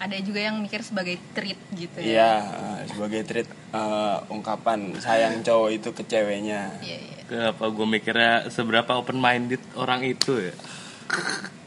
ada 0.00 0.16
juga 0.16 0.40
yang 0.40 0.56
mikir 0.58 0.80
sebagai 0.80 1.20
treat 1.36 1.60
gitu 1.70 2.00
ya. 2.00 2.08
Iya, 2.08 2.32
sebagai 2.88 3.20
treat 3.22 3.44
eh, 3.46 4.16
ungkapan 4.26 4.96
sayang 4.96 5.38
cowok 5.46 5.70
itu 5.70 5.88
ke 5.92 6.02
ceweknya. 6.02 6.72
Iya, 6.82 6.98
iya. 6.98 7.19
Kenapa 7.30 7.70
gue 7.70 7.86
mikirnya 7.86 8.50
seberapa 8.50 8.98
open 8.98 9.22
minded 9.22 9.62
orang 9.78 10.02
itu 10.02 10.50
ya? 10.50 10.54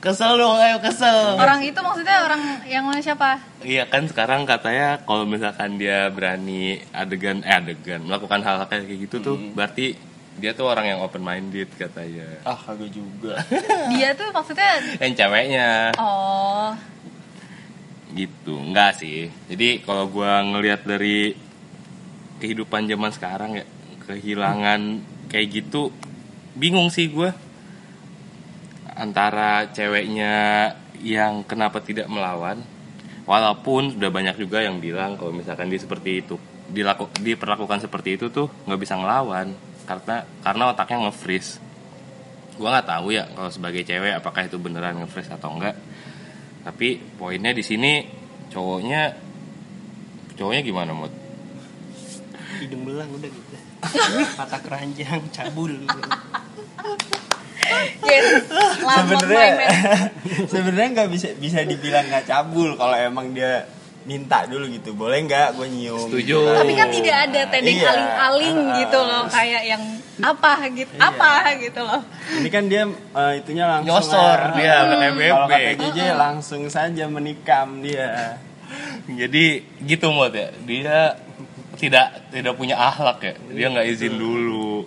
Kesel 0.04 0.36
dong, 0.36 0.60
ayo 0.60 0.84
kesel. 0.84 1.40
Orang 1.40 1.64
itu 1.64 1.80
maksudnya 1.80 2.28
orang 2.28 2.60
yang 2.68 2.84
mana 2.84 3.00
siapa? 3.00 3.40
Iya 3.64 3.88
kan 3.88 4.04
sekarang 4.04 4.44
katanya 4.44 5.00
kalau 5.08 5.24
misalkan 5.24 5.80
dia 5.80 6.12
berani 6.12 6.84
adegan 6.92 7.40
eh 7.48 7.56
adegan 7.56 8.04
melakukan 8.04 8.44
hal-hal 8.44 8.68
kayak 8.68 9.08
gitu 9.08 9.24
tuh 9.24 9.40
berarti 9.56 9.96
dia 10.44 10.52
tuh 10.52 10.68
orang 10.68 10.92
yang 10.92 11.00
open 11.00 11.24
minded 11.24 11.72
katanya. 11.80 12.28
Ah, 12.44 12.60
kagak 12.60 12.90
juga. 12.92 13.38
Dia 13.94 14.18
tuh 14.18 14.34
maksudnya 14.34 14.82
Yang 14.98 15.14
ceweknya 15.22 15.94
oh, 16.02 16.74
gitu 18.18 18.58
enggak 18.58 18.98
sih. 18.98 19.30
Jadi 19.48 19.86
kalau 19.86 20.10
gua 20.10 20.42
ngelihat 20.42 20.90
dari 20.90 21.38
kehidupan 22.42 22.90
zaman 22.90 23.14
sekarang 23.14 23.62
ya 23.62 23.66
kehilangan 24.10 25.13
kayak 25.34 25.48
gitu 25.50 25.90
bingung 26.54 26.94
sih 26.94 27.10
gua. 27.10 27.34
Antara 28.94 29.74
ceweknya 29.74 30.34
yang 31.02 31.42
kenapa 31.44 31.82
tidak 31.82 32.06
melawan 32.06 32.62
walaupun 33.26 33.98
sudah 33.98 34.14
banyak 34.14 34.38
juga 34.38 34.62
yang 34.62 34.78
bilang 34.78 35.18
kalau 35.18 35.34
misalkan 35.34 35.68
dia 35.74 35.82
seperti 35.82 36.22
itu 36.22 36.38
dilaku, 36.70 37.10
diperlakukan 37.20 37.82
seperti 37.82 38.22
itu 38.22 38.30
tuh 38.30 38.48
nggak 38.70 38.80
bisa 38.80 38.94
ngelawan 38.96 39.58
karena 39.90 40.24
karena 40.46 40.64
otaknya 40.70 41.10
nge-freeze. 41.10 41.58
Gua 42.62 42.78
nggak 42.78 42.88
tahu 42.88 43.18
ya 43.18 43.26
kalau 43.34 43.50
sebagai 43.50 43.82
cewek 43.82 44.14
apakah 44.14 44.46
itu 44.46 44.62
beneran 44.62 45.02
nge-freeze 45.02 45.34
atau 45.34 45.58
enggak 45.58 45.74
tapi 46.64 46.96
poinnya 47.20 47.52
di 47.52 47.60
sini 47.60 48.08
cowoknya 48.48 49.12
cowoknya 50.40 50.62
gimana 50.64 50.92
mod 50.96 51.12
hidung 52.64 52.88
belang 52.88 53.12
udah 53.12 53.28
gitu 53.28 53.43
patah 54.40 54.62
keranjang 54.64 55.22
cabul. 55.32 55.74
Yes, 58.04 58.46
sebenarnya 58.84 59.70
sebenarnya 60.52 60.90
nggak 61.00 61.10
bisa 61.10 61.28
bisa 61.40 61.64
dibilang 61.64 62.06
nggak 62.12 62.28
cabul 62.28 62.76
kalau 62.76 62.94
emang 62.94 63.32
dia 63.32 63.66
minta 64.04 64.44
dulu 64.46 64.68
gitu. 64.68 64.92
Boleh 64.94 65.24
nggak 65.24 65.56
gue 65.56 65.68
nyium 65.72 66.12
Setuju. 66.12 66.38
Gitu. 66.44 66.58
Tapi 66.60 66.74
kan 66.76 66.88
tidak 66.92 67.18
ada 67.30 67.42
tendeng 67.48 67.80
Iya. 67.80 67.90
aling-aling 67.96 68.58
gitu 68.84 69.00
loh, 69.00 69.24
kayak 69.32 69.64
yang 69.64 69.84
apa 70.22 70.54
gitu, 70.70 70.94
apa 71.02 71.32
gitu 71.58 71.82
loh. 71.82 72.02
ini 72.38 72.50
kan 72.54 72.70
dia 72.70 72.86
eh, 72.86 73.34
itunya 73.42 73.66
langsung 73.66 73.90
Nyosor 73.90 74.38
ah, 74.38 74.54
dia, 74.54 74.74
ah, 74.78 74.86
pakai 74.86 75.10
kalau 75.34 75.48
kata 75.50 75.74
JJ 75.82 76.00
langsung 76.14 76.62
saja 76.70 77.04
menikam 77.10 77.82
dia. 77.82 78.38
Jadi 79.10 79.64
gitu 79.84 80.14
mod 80.14 80.32
ya 80.32 80.50
dia 80.64 81.18
tidak 81.78 82.30
tidak 82.30 82.54
punya 82.58 82.76
akhlak 82.78 83.20
ya. 83.24 83.34
Dia 83.52 83.68
nggak 83.74 83.88
izin 83.94 84.16
dulu. 84.18 84.86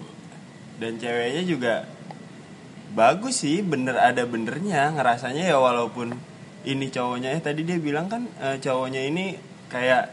Dan 0.76 1.00
ceweknya 1.00 1.42
juga 1.42 1.74
bagus 2.92 3.42
sih 3.42 3.64
bener 3.64 3.96
ada 3.96 4.22
benernya. 4.24 4.92
Ngerasanya 4.94 5.48
ya 5.50 5.56
walaupun 5.58 6.14
ini 6.66 6.90
cowoknya 6.90 7.34
eh 7.36 7.40
tadi 7.42 7.62
dia 7.62 7.78
bilang 7.78 8.10
kan 8.10 8.26
eh, 8.42 8.58
cowoknya 8.58 9.02
ini 9.06 9.38
kayak 9.70 10.10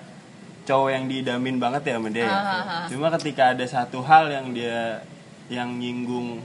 cowok 0.64 0.90
yang 0.96 1.06
diidamin 1.12 1.58
banget 1.60 1.92
ya 1.92 1.94
sama 2.00 2.10
dia 2.10 2.24
ya. 2.24 2.38
Cuma 2.88 3.08
ketika 3.20 3.52
ada 3.52 3.66
satu 3.68 4.00
hal 4.06 4.32
yang 4.32 4.56
dia 4.56 5.04
yang 5.52 5.76
nyinggung 5.76 6.40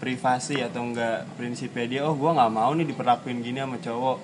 privasi 0.00 0.62
atau 0.64 0.80
enggak 0.80 1.28
prinsipnya 1.36 1.84
dia, 1.84 2.00
oh 2.08 2.16
gua 2.16 2.32
nggak 2.32 2.52
mau 2.56 2.72
nih 2.72 2.88
diperlakuin 2.88 3.44
gini 3.44 3.60
sama 3.60 3.76
cowok. 3.76 4.18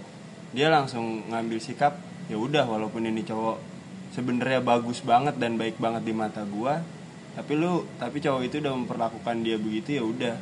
Dia 0.56 0.72
langsung 0.72 1.26
ngambil 1.28 1.58
sikap, 1.60 2.00
ya 2.32 2.38
udah 2.40 2.64
walaupun 2.64 3.04
ini 3.04 3.20
cowok 3.20 3.75
sebenarnya 4.12 4.60
bagus 4.60 5.00
banget 5.00 5.34
dan 5.36 5.56
baik 5.56 5.76
banget 5.76 6.02
di 6.02 6.14
mata 6.14 6.42
gua, 6.42 6.82
tapi 7.34 7.52
lu 7.54 7.84
tapi 7.96 8.18
cowok 8.18 8.42
itu 8.44 8.56
udah 8.60 8.72
memperlakukan 8.74 9.36
dia 9.40 9.56
begitu 9.56 9.88
ya 9.96 10.04
udah. 10.04 10.34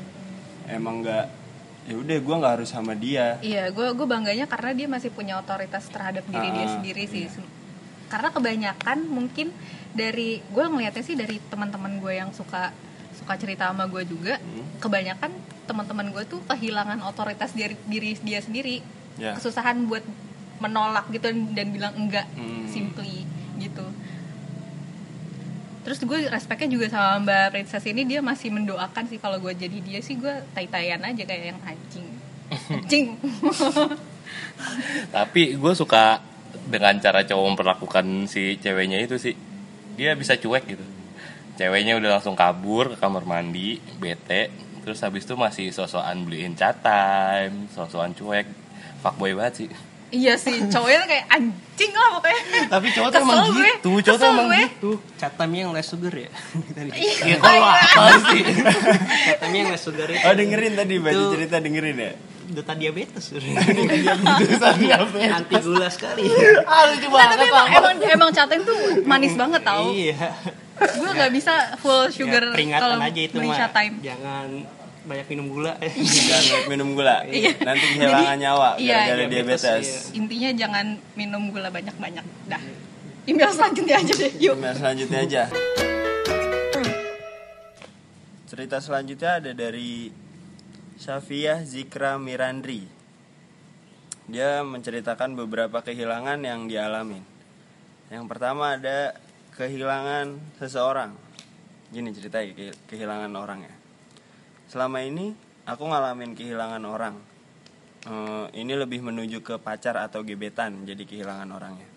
Emang 0.66 1.04
nggak 1.04 1.26
ya 1.85 1.94
udah 2.00 2.16
gua 2.21 2.35
nggak 2.40 2.54
harus 2.61 2.71
sama 2.73 2.97
dia. 2.97 3.37
Iya, 3.44 3.68
gue 3.68 3.92
gue 3.92 4.06
bangganya 4.09 4.49
karena 4.49 4.73
dia 4.73 4.88
masih 4.88 5.12
punya 5.12 5.37
otoritas 5.37 5.85
terhadap 5.92 6.25
diri 6.25 6.49
dia 6.49 6.64
Ah, 6.64 6.73
sendiri 6.80 7.04
sih. 7.04 7.28
Karena 8.09 8.33
kebanyakan 8.33 8.99
mungkin 9.09 9.52
dari 9.92 10.40
gue 10.40 10.64
ngelihatnya 10.64 11.04
sih 11.04 11.14
dari 11.14 11.37
teman-teman 11.49 12.00
gue 12.00 12.12
yang 12.14 12.33
suka 12.33 12.73
suka 13.14 13.37
cerita 13.38 13.68
sama 13.71 13.87
gue 13.87 14.02
juga, 14.04 14.40
Hmm. 14.40 14.64
kebanyakan 14.80 15.30
teman-teman 15.64 16.11
gue 16.11 16.25
tuh 16.26 16.42
kehilangan 16.44 16.99
otoritas 17.04 17.54
diri, 17.54 17.78
diri 17.87 18.16
dia 18.21 18.42
sendiri, 18.42 18.83
Ya. 19.14 19.38
kesusahan 19.38 19.87
buat 19.87 20.02
menolak 20.59 21.06
gitu 21.12 21.30
dan 21.54 21.66
bilang 21.71 21.94
enggak, 21.94 22.26
Hmm. 22.35 22.66
simply 22.66 23.23
gitu. 23.58 23.87
Terus 25.84 26.00
gue 26.00 26.18
respeknya 26.32 26.68
juga 26.73 26.87
sama 26.88 27.20
Mbak 27.20 27.46
Princess 27.52 27.84
ini 27.84 28.08
dia 28.08 28.25
masih 28.25 28.49
mendoakan 28.49 29.04
sih 29.04 29.20
kalau 29.20 29.37
gue 29.37 29.52
jadi 29.52 29.78
dia 29.84 30.00
sih 30.00 30.16
gue 30.16 30.32
tai-taian 30.56 31.00
aja 31.04 31.23
kayak 31.28 31.52
yang 31.52 31.61
anjing. 31.61 32.08
Anjing. 32.80 33.06
Tapi 35.14 35.61
gue 35.61 35.73
suka 35.76 36.25
dengan 36.64 36.96
cara 36.96 37.28
cowok 37.28 37.44
memperlakukan 37.52 38.25
si 38.25 38.56
ceweknya 38.56 39.04
itu 39.04 39.20
sih. 39.20 39.37
Dia 40.00 40.16
bisa 40.16 40.40
cuek 40.40 40.64
gitu. 40.64 40.84
Ceweknya 41.61 42.00
udah 42.00 42.18
langsung 42.18 42.34
kabur 42.34 42.96
ke 42.96 42.96
kamar 42.96 43.28
mandi, 43.28 43.76
bete. 44.00 44.49
Terus 44.82 45.04
habis 45.04 45.28
itu 45.28 45.37
masih 45.37 45.68
sosokan 45.68 46.25
beliin 46.25 46.56
chat 46.56 46.80
time, 46.80 47.68
sosokan 47.76 48.16
cuek. 48.16 48.49
Fuckboy 49.04 49.37
banget 49.37 49.54
sih. 49.64 49.70
Iya 50.14 50.35
sih, 50.38 50.56
cowoknya 50.71 51.11
kayak 51.11 51.25
anjing 51.26 51.90
lah 51.90 52.09
pokoknya. 52.14 52.40
Tapi 52.71 52.87
cowok 52.94 53.09
tuh 53.11 53.18
emang 53.18 53.38
gue, 53.50 53.66
gitu, 53.66 53.90
cowok 53.99 54.16
tuh 54.16 54.28
emang 54.30 54.47
gue. 54.47 54.62
gitu. 54.71 54.90
Catamnya 55.18 55.61
yang 55.66 55.73
less 55.75 55.90
sugar 55.90 56.14
ya 56.14 56.30
Tadi. 56.78 56.90
Ya 57.26 57.37
kalau 57.42 57.66
apa 57.66 58.14
sih? 58.30 58.42
Catamnya 59.26 59.59
yang 59.59 59.71
less 59.75 59.83
sugar 59.83 60.06
itu 60.06 60.23
Oh 60.23 60.33
dengerin 60.33 60.73
tadi 60.78 60.94
baca 61.02 61.23
cerita 61.35 61.56
dengerin 61.59 61.97
ya. 61.99 62.12
Duta 62.44 62.76
diabetes 62.76 63.25
Diabetes. 63.35 65.33
Anti 65.33 65.54
gula 65.64 65.88
sekali 65.88 66.28
Ah, 66.68 66.92
lucu 66.92 67.09
Nah, 67.09 67.26
tapi 67.33 67.49
emang, 67.49 67.66
emang, 67.73 67.94
emang 68.04 68.30
catain 68.30 68.61
tuh 68.61 68.76
manis 69.09 69.33
banget 69.40 69.64
tau 69.64 69.88
Iya 69.88 70.28
Gue 70.76 71.09
gak 71.09 71.33
bisa 71.33 71.73
full 71.80 72.04
Ya, 72.04 72.12
sugar 72.12 72.44
peringatan 72.52 72.85
kalau 72.85 73.00
aja 73.00 73.21
itu 73.25 73.35
beli 73.40 73.49
mah 73.49 73.73
Jangan 74.04 74.49
banyak 75.04 75.26
minum 75.28 75.47
gula 75.49 75.73
Jangan 75.80 76.45
banyak 76.49 76.67
minum 76.67 76.88
gula. 76.93 77.17
Iya. 77.25 77.52
Nanti 77.60 77.84
kehilangan 77.90 78.25
Jadi, 78.30 78.43
nyawa 78.43 78.69
iya, 78.76 78.95
gara-gara 79.04 79.25
diabetes, 79.26 79.62
diabetes. 79.62 79.86
iya. 79.86 80.00
Intinya 80.17 80.50
jangan 80.56 80.86
minum 81.12 81.43
gula 81.49 81.69
banyak-banyak 81.69 82.25
Dah 82.47 82.62
Email 83.25 83.50
selanjutnya 83.50 83.97
aja 83.99 84.12
deh, 84.14 84.32
yuk 84.36 84.54
Email 84.54 84.75
selanjutnya 84.75 85.19
aja. 85.21 85.43
Cerita 88.45 88.78
selanjutnya 88.78 89.40
ada 89.40 89.50
dari 89.50 90.12
Syafiah 90.95 91.64
Zikra 91.64 92.17
Mirandri. 92.17 92.84
Dia 94.25 94.60
menceritakan 94.60 95.34
beberapa 95.34 95.80
kehilangan 95.80 96.40
yang 96.40 96.64
dialami. 96.64 97.21
Yang 98.08 98.25
pertama 98.25 98.76
ada 98.76 99.17
kehilangan 99.52 100.36
seseorang. 100.56 101.12
Gini 101.88 102.12
ceritanya 102.12 102.52
ke- 102.52 102.78
kehilangan 102.86 103.32
orang 103.34 103.60
ya. 103.62 103.75
Selama 104.65 105.05
ini 105.05 105.37
aku 105.69 105.85
ngalamin 105.85 106.33
kehilangan 106.33 106.85
orang. 106.89 107.17
Eh, 108.05 108.47
ini 108.61 108.77
lebih 108.77 109.00
menuju 109.00 109.41
ke 109.41 109.57
pacar 109.61 109.97
atau 109.97 110.25
gebetan 110.25 110.85
jadi 110.85 111.05
kehilangan 111.05 111.49
orangnya. 111.53 111.89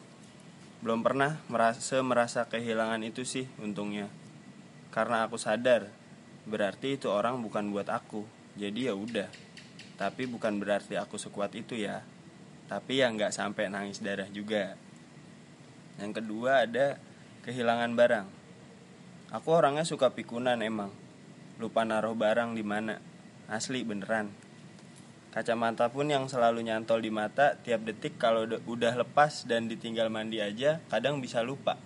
Belum 0.80 1.04
pernah 1.04 1.40
merasa 1.52 2.00
merasa 2.00 2.48
kehilangan 2.48 3.04
itu 3.04 3.24
sih 3.28 3.48
untungnya. 3.60 4.08
Karena 4.92 5.28
aku 5.28 5.36
sadar 5.36 5.92
berarti 6.48 6.96
itu 6.96 7.12
orang 7.12 7.40
bukan 7.44 7.72
buat 7.72 7.92
aku. 7.92 8.24
Jadi 8.56 8.88
ya 8.88 8.96
udah. 8.96 9.28
Tapi 10.00 10.28
bukan 10.28 10.60
berarti 10.60 10.96
aku 10.96 11.20
sekuat 11.20 11.56
itu 11.56 11.76
ya. 11.76 12.04
Tapi 12.68 13.00
ya 13.00 13.12
nggak 13.12 13.36
sampai 13.36 13.72
nangis 13.72 14.04
darah 14.04 14.28
juga. 14.32 14.76
Yang 16.00 16.24
kedua 16.24 16.68
ada 16.68 17.00
kehilangan 17.48 17.92
barang. 17.96 18.28
Aku 19.36 19.56
orangnya 19.56 19.84
suka 19.84 20.12
pikunan 20.16 20.60
emang 20.64 21.07
lupa 21.58 21.86
naruh 21.86 22.14
barang 22.14 22.54
di 22.54 22.62
mana 22.62 23.02
asli 23.50 23.82
beneran 23.82 24.48
Kacamata 25.38 25.94
pun 25.94 26.10
yang 26.10 26.26
selalu 26.26 26.66
nyantol 26.66 26.98
di 26.98 27.14
mata 27.14 27.62
tiap 27.62 27.86
detik 27.86 28.18
kalau 28.18 28.50
udah- 28.50 28.98
lepas 28.98 29.46
dan 29.46 29.70
ditinggal 29.70 30.10
mandi 30.10 30.42
aja 30.42 30.82
kadang 30.90 31.22
bisa 31.22 31.46
lupa. 31.46 31.78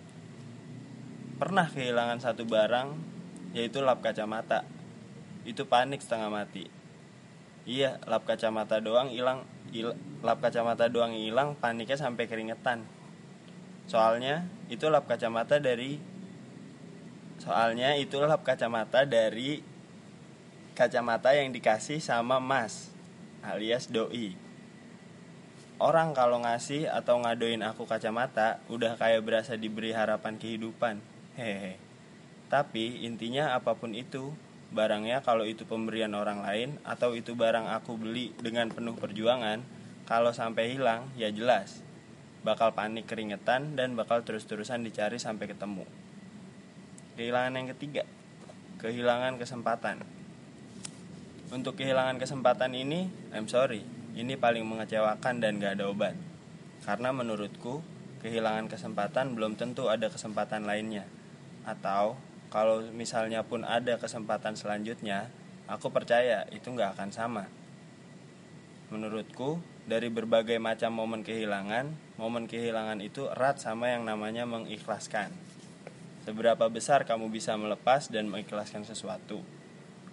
Pernah 1.35 1.67
kehilangan 1.67 2.23
satu 2.23 2.47
barang 2.47 2.95
yaitu 3.51 3.83
lap 3.83 3.99
kacamata. 3.99 4.63
Itu 5.43 5.67
panik 5.67 5.99
setengah 5.99 6.31
mati. 6.31 6.71
Iya, 7.67 7.99
lap 8.07 8.23
kacamata 8.23 8.79
doang 8.79 9.11
hilang, 9.11 9.43
il- 9.75 9.99
lap 10.23 10.39
kacamata 10.39 10.87
doang 10.87 11.11
hilang, 11.11 11.59
paniknya 11.59 11.99
sampai 11.99 12.31
keringetan. 12.31 12.87
Soalnya 13.83 14.47
itu 14.71 14.87
lap 14.87 15.11
kacamata 15.11 15.59
dari 15.59 15.99
Soalnya 17.41 17.97
itu 17.97 18.21
lap 18.21 18.45
kacamata 18.45 19.01
dari 19.09 19.65
kacamata 20.77 21.33
yang 21.33 21.49
dikasih 21.49 21.97
sama 21.97 22.37
Mas 22.37 22.93
alias 23.41 23.89
doi. 23.89 24.37
Orang 25.81 26.13
kalau 26.13 26.37
ngasih 26.45 26.85
atau 26.85 27.17
ngadoin 27.17 27.65
aku 27.65 27.89
kacamata 27.89 28.61
udah 28.69 28.93
kayak 28.93 29.25
berasa 29.25 29.57
diberi 29.57 29.89
harapan 29.89 30.37
kehidupan. 30.37 31.01
Hehe. 31.33 31.81
Tapi 32.53 33.09
intinya 33.09 33.57
apa 33.57 33.73
pun 33.73 33.97
itu, 33.97 34.37
barangnya 34.69 35.25
kalau 35.25 35.41
itu 35.41 35.65
pemberian 35.65 36.13
orang 36.13 36.45
lain 36.45 36.77
atau 36.85 37.17
itu 37.17 37.33
barang 37.33 37.65
aku 37.73 37.97
beli 37.97 38.37
dengan 38.37 38.69
penuh 38.69 38.93
perjuangan, 38.93 39.65
kalau 40.05 40.29
sampai 40.29 40.77
hilang 40.77 41.09
ya 41.17 41.33
jelas 41.33 41.81
bakal 42.45 42.73
panik 42.77 43.09
keringetan 43.09 43.73
dan 43.73 43.97
bakal 43.97 44.21
terus-terusan 44.21 44.85
dicari 44.85 45.17
sampai 45.17 45.49
ketemu. 45.49 45.89
Kehilangan 47.19 47.59
yang 47.59 47.67
ketiga, 47.75 48.03
kehilangan 48.79 49.35
kesempatan. 49.35 49.99
Untuk 51.51 51.75
kehilangan 51.75 52.15
kesempatan 52.15 52.71
ini, 52.71 53.11
I'm 53.35 53.51
sorry, 53.51 53.83
ini 54.15 54.39
paling 54.39 54.63
mengecewakan 54.63 55.43
dan 55.43 55.59
gak 55.59 55.75
ada 55.75 55.91
obat. 55.91 56.15
Karena 56.87 57.11
menurutku, 57.11 57.83
kehilangan 58.23 58.71
kesempatan 58.71 59.35
belum 59.35 59.59
tentu 59.59 59.91
ada 59.91 60.07
kesempatan 60.07 60.63
lainnya. 60.63 61.03
Atau, 61.67 62.15
kalau 62.47 62.79
misalnya 62.95 63.43
pun 63.43 63.67
ada 63.67 63.99
kesempatan 63.99 64.55
selanjutnya, 64.55 65.27
aku 65.67 65.91
percaya 65.91 66.47
itu 66.55 66.71
gak 66.71 66.95
akan 66.95 67.11
sama. 67.11 67.43
Menurutku, 68.87 69.59
dari 69.83 70.07
berbagai 70.07 70.63
macam 70.63 70.95
momen 70.95 71.27
kehilangan, 71.27 71.91
momen 72.15 72.47
kehilangan 72.47 73.03
itu 73.03 73.27
erat 73.27 73.59
sama 73.59 73.91
yang 73.91 74.07
namanya 74.07 74.47
mengikhlaskan. 74.47 75.35
Seberapa 76.21 76.69
besar 76.69 77.01
kamu 77.09 77.33
bisa 77.33 77.57
melepas 77.57 78.05
dan 78.13 78.29
mengikhlaskan 78.29 78.85
sesuatu. 78.85 79.41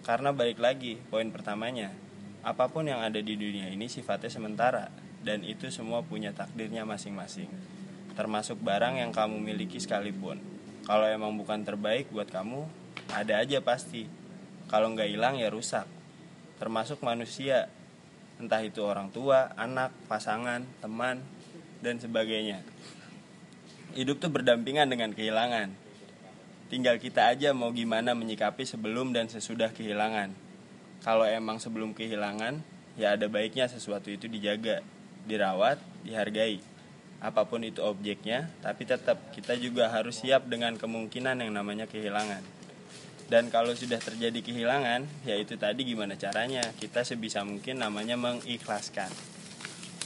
Karena 0.00 0.32
balik 0.32 0.56
lagi, 0.56 0.96
poin 1.12 1.28
pertamanya, 1.28 1.92
apa 2.40 2.70
pun 2.72 2.88
yang 2.88 3.04
ada 3.04 3.20
di 3.20 3.36
dunia 3.36 3.68
ini 3.68 3.92
sifatnya 3.92 4.32
sementara 4.32 4.88
dan 5.20 5.44
itu 5.44 5.68
semua 5.68 6.00
punya 6.00 6.32
takdirnya 6.32 6.88
masing-masing. 6.88 7.50
Termasuk 8.16 8.56
barang 8.64 8.98
yang 8.98 9.12
kamu 9.12 9.36
miliki 9.36 9.76
sekalipun. 9.76 10.40
Kalau 10.88 11.04
emang 11.04 11.36
bukan 11.36 11.60
terbaik 11.66 12.08
buat 12.08 12.32
kamu, 12.32 12.64
ada 13.12 13.44
aja 13.44 13.60
pasti. 13.60 14.08
Kalau 14.72 14.88
nggak 14.96 15.12
hilang 15.12 15.36
ya 15.36 15.52
rusak. 15.52 15.84
Termasuk 16.56 17.04
manusia, 17.04 17.68
entah 18.40 18.64
itu 18.64 18.80
orang 18.80 19.12
tua, 19.12 19.52
anak, 19.60 19.92
pasangan, 20.08 20.64
teman, 20.80 21.20
dan 21.84 22.00
sebagainya. 22.00 22.64
Hidup 23.92 24.18
tuh 24.18 24.32
berdampingan 24.32 24.88
dengan 24.88 25.12
kehilangan. 25.12 25.87
Tinggal 26.68 27.00
kita 27.00 27.32
aja 27.32 27.56
mau 27.56 27.72
gimana 27.72 28.12
menyikapi 28.12 28.68
sebelum 28.68 29.16
dan 29.16 29.24
sesudah 29.24 29.72
kehilangan. 29.72 30.36
Kalau 31.00 31.24
emang 31.24 31.56
sebelum 31.56 31.96
kehilangan, 31.96 32.60
ya 33.00 33.16
ada 33.16 33.24
baiknya 33.24 33.72
sesuatu 33.72 34.12
itu 34.12 34.28
dijaga, 34.28 34.84
dirawat, 35.24 35.80
dihargai. 36.04 36.60
Apa 37.24 37.48
pun 37.48 37.64
itu 37.64 37.80
objeknya, 37.80 38.52
tapi 38.60 38.84
tetap 38.84 39.16
kita 39.32 39.56
juga 39.56 39.88
harus 39.88 40.20
siap 40.20 40.44
dengan 40.44 40.76
kemungkinan 40.76 41.40
yang 41.40 41.56
namanya 41.56 41.88
kehilangan. 41.88 42.44
Dan 43.32 43.48
kalau 43.48 43.72
sudah 43.72 43.96
terjadi 43.96 44.36
kehilangan, 44.44 45.08
ya 45.24 45.40
itu 45.40 45.56
tadi 45.56 45.88
gimana 45.88 46.20
caranya 46.20 46.60
kita 46.76 47.00
sebisa 47.00 47.48
mungkin 47.48 47.80
namanya 47.80 48.20
mengikhlaskan. 48.20 49.08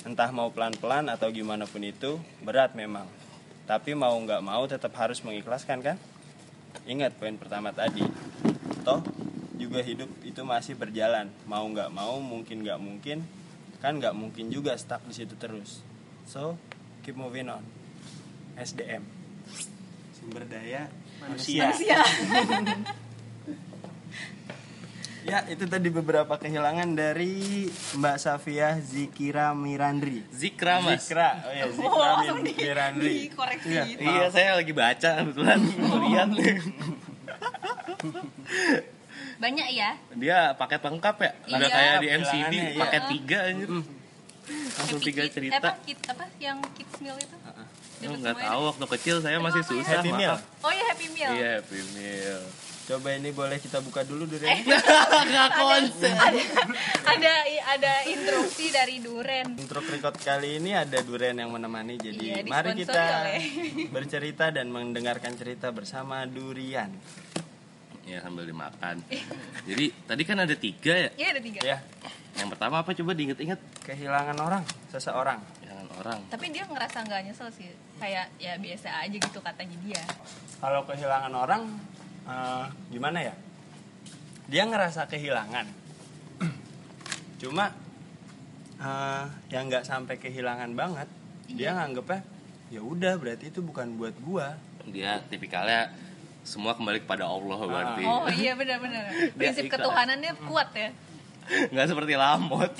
Entah 0.07 0.31
mau 0.31 0.55
pelan-pelan 0.55 1.11
atau 1.11 1.27
gimana 1.35 1.66
pun 1.66 1.83
itu, 1.83 2.22
berat 2.38 2.79
memang. 2.79 3.11
tapi 3.62 3.94
mau 3.94 4.11
nggak 4.18 4.42
mau 4.42 4.66
tetap 4.66 4.90
harus 4.98 5.22
mengikhlaskan 5.22 5.79
kan 5.87 5.96
ingat 6.88 7.14
poin 7.16 7.37
pertama 7.38 7.70
tadi. 7.70 8.02
Toh 8.82 9.00
juga 9.56 9.80
hidup 9.80 10.11
itu 10.26 10.42
masih 10.42 10.74
berjalan. 10.74 11.30
Mau 11.46 11.64
nggak 11.68 11.90
mau 11.92 12.18
mungkin 12.18 12.66
nggak 12.66 12.80
mungkin 12.80 13.18
kan 13.82 13.98
nggak 13.98 14.14
mungkin 14.14 14.46
juga 14.50 14.78
stuck 14.78 15.02
di 15.06 15.14
situ 15.14 15.35
terus. 15.38 15.82
So 16.26 16.58
keep 17.02 17.18
moving 17.18 17.50
on. 17.50 17.64
SDM 18.52 19.22
sumber 20.22 20.46
daya 20.46 20.87
manusia, 21.18 21.66
ya 25.22 25.38
itu 25.46 25.64
tadi 25.64 25.88
beberapa 25.88 26.35
kehilangan 26.35 26.92
dari 26.92 27.66
Mbak 27.94 28.16
Safia 28.18 28.74
Zikira 28.78 29.54
Mirandri. 29.54 30.26
Zikra 30.28 30.78
mas. 30.78 31.06
Zikra. 31.06 31.42
Oh 31.42 31.52
ya 31.52 31.66
Zikra 31.68 32.11
Mir- 32.20 32.42
Mirandri. 32.52 33.16
koreksi 33.30 33.68
Iya. 33.68 33.82
gitu. 33.87 34.00
Iya 34.02 34.26
saya 34.28 34.50
lagi 34.58 34.72
baca 34.72 35.11
kebetulan 35.20 35.58
lihat 36.02 36.28
banyak 39.38 39.68
ya? 39.74 39.90
Dia 40.14 40.38
paket 40.54 40.80
lengkap 40.80 41.16
ya? 41.18 41.30
Udah 41.48 41.58
Iya. 41.58 41.68
kayak 41.68 41.94
di 41.98 42.08
MCD 42.12 42.54
iya. 42.54 42.78
paket 42.78 43.02
tiga 43.11 43.38
anjir. 43.44 43.70
Langsung 44.72 44.98
Happy 44.98 45.06
tiga 45.08 45.22
cerita. 45.28 45.58
apa, 45.58 45.70
kid, 45.82 45.98
apa 46.04 46.24
yang 46.38 46.58
kids 46.74 46.94
meal 46.98 47.14
itu? 47.14 47.37
Lu 48.02 48.11
Dapat 48.11 48.18
nggak 48.18 48.37
tahu 48.42 48.61
waktu 48.66 48.87
kecil 48.98 49.16
saya 49.22 49.38
masih 49.38 49.62
apa 49.62 49.70
ya? 49.70 49.78
susah 49.78 49.98
Happy 49.98 50.11
Meal? 50.12 50.35
Maaf. 50.35 50.62
oh 50.66 50.72
ya 50.74 50.85
happy 50.90 51.06
meal. 51.14 51.30
Iya 51.30 51.50
Happy 51.58 51.78
Meal. 51.94 52.42
Coba 52.92 53.09
ini 53.11 53.33
boleh 53.33 53.57
kita 53.57 53.81
buka 53.81 54.05
dulu 54.05 54.28
dulu 54.28 54.44
Nggak 55.33 55.48
konsen. 55.57 56.12
ada 57.02 57.33
ada 57.66 57.92
interupsi 58.05 58.68
dari 58.68 59.00
Duren 59.00 59.57
Intro 59.57 59.81
record 59.81 60.12
kali 60.14 60.61
ini 60.61 60.76
ada 60.76 61.00
Duren 61.00 61.35
yang 61.35 61.48
menemani 61.48 61.96
jadi 61.96 62.20
Iya, 62.20 62.37
mari 62.44 62.76
kita 62.76 63.00
oleh. 63.24 63.40
bercerita 63.96 64.52
dan 64.52 64.68
mendengarkan 64.68 65.33
cerita 65.33 65.72
bersama 65.72 66.28
Durian 66.28 66.92
Ya 68.02 68.18
sambil 68.18 68.44
dimakan. 68.44 68.98
Jadi 69.62 69.94
tadi 70.05 70.22
kan 70.26 70.35
ada 70.37 70.52
tiga 70.52 70.90
ya. 70.90 71.11
Iya 71.14 71.28
ada 71.33 71.40
tiga 71.40 71.61
ya 71.62 71.78
Yang 72.35 72.48
pertama 72.52 72.83
apa 72.83 72.90
coba 72.92 73.14
diinget-inget 73.14 73.61
kehilangan 73.81 74.37
orang 74.37 74.62
seseorang 74.90 75.40
Jangan 75.62 75.87
orang. 75.96 76.18
tapi 76.28 76.50
dia 76.50 76.66
ngerasa 76.66 76.98
nggak 77.00 77.20
nyesel 77.24 77.48
sih 77.55 77.70
kayak 77.96 78.28
ya 78.37 78.59
biasa 78.59 79.00
aja 79.00 79.16
gitu 79.16 79.38
katanya 79.38 79.76
dia 79.81 80.02
kalau 80.59 80.83
kehilangan 80.85 81.33
orang 81.33 81.62
eh, 82.24 82.64
gimana 82.88 83.18
ya 83.22 83.35
dia 84.46 84.62
ngerasa 84.62 85.06
kehilangan 85.06 85.66
cuma 87.38 87.74
eh, 88.78 89.24
yang 89.50 89.66
nggak 89.66 89.82
sampai 89.82 90.16
kehilangan 90.16 90.70
banget 90.72 91.08
dia 91.48 91.74
nganggepnya 91.74 92.20
ya 92.70 92.80
udah 92.80 93.14
berarti 93.16 93.50
itu 93.50 93.61
bukan 93.61 93.96
buat 93.96 94.14
gua 94.20 94.56
Dia 94.82 95.22
tipikalnya 95.22 95.94
semua 96.42 96.74
kembali 96.74 97.06
kepada 97.06 97.22
Allah 97.22 97.54
berarti. 97.61 98.02
oh 98.02 98.26
iya 98.28 98.58
benar-benar 98.58 99.14
prinsip 99.38 99.66
ikhlas. 99.66 99.78
ketuhanannya 99.78 100.32
kuat 100.42 100.70
ya 100.74 100.90
Nggak 101.42 101.87
seperti 101.90 102.14
lamot. 102.14 102.70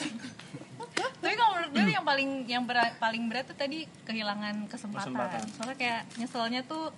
tapi 1.19 1.35
kalau 1.35 1.55
menurut 1.55 1.71
gue 1.73 1.83
yang 1.89 2.03
paling 2.03 2.31
yang 2.47 2.63
berat, 2.63 2.95
paling 2.99 3.27
berat 3.27 3.47
tuh 3.47 3.55
tadi 3.55 3.87
kehilangan 4.03 4.67
kesempatan. 4.67 5.11
Kesempatan. 5.11 5.43
soalnya 5.55 5.77
kayak 5.77 6.01
nyeselnya 6.15 6.61
tuh 6.63 6.91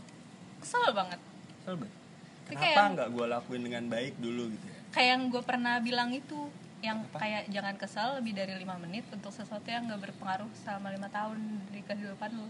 kesel 0.60 0.80
banget 0.92 1.20
Selbe. 1.64 1.84
Tapi 1.84 2.03
kenapa 2.48 2.80
nggak 2.94 3.08
gua 3.12 3.26
lakuin 3.40 3.62
dengan 3.64 3.84
baik 3.88 4.14
dulu 4.20 4.52
gitu 4.52 4.66
ya? 4.68 4.78
Kayak 4.94 5.08
yang 5.10 5.22
gue 5.26 5.42
pernah 5.42 5.74
bilang 5.82 6.10
itu 6.14 6.38
yang 6.84 6.98
kayak 7.16 7.48
jangan 7.48 7.74
kesal 7.80 8.20
lebih 8.20 8.36
dari 8.36 8.54
lima 8.60 8.76
menit 8.76 9.08
untuk 9.08 9.32
sesuatu 9.32 9.64
yang 9.64 9.88
gak 9.88 10.04
berpengaruh 10.04 10.52
selama 10.52 10.92
lima 10.92 11.08
tahun 11.08 11.40
di 11.72 11.80
kehidupan 11.80 12.30
lo 12.36 12.46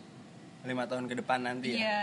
lima 0.66 0.84
tahun 0.90 1.06
ke 1.06 1.14
depan 1.22 1.38
nanti 1.44 1.76
ya? 1.76 1.78
Iya 1.78 1.98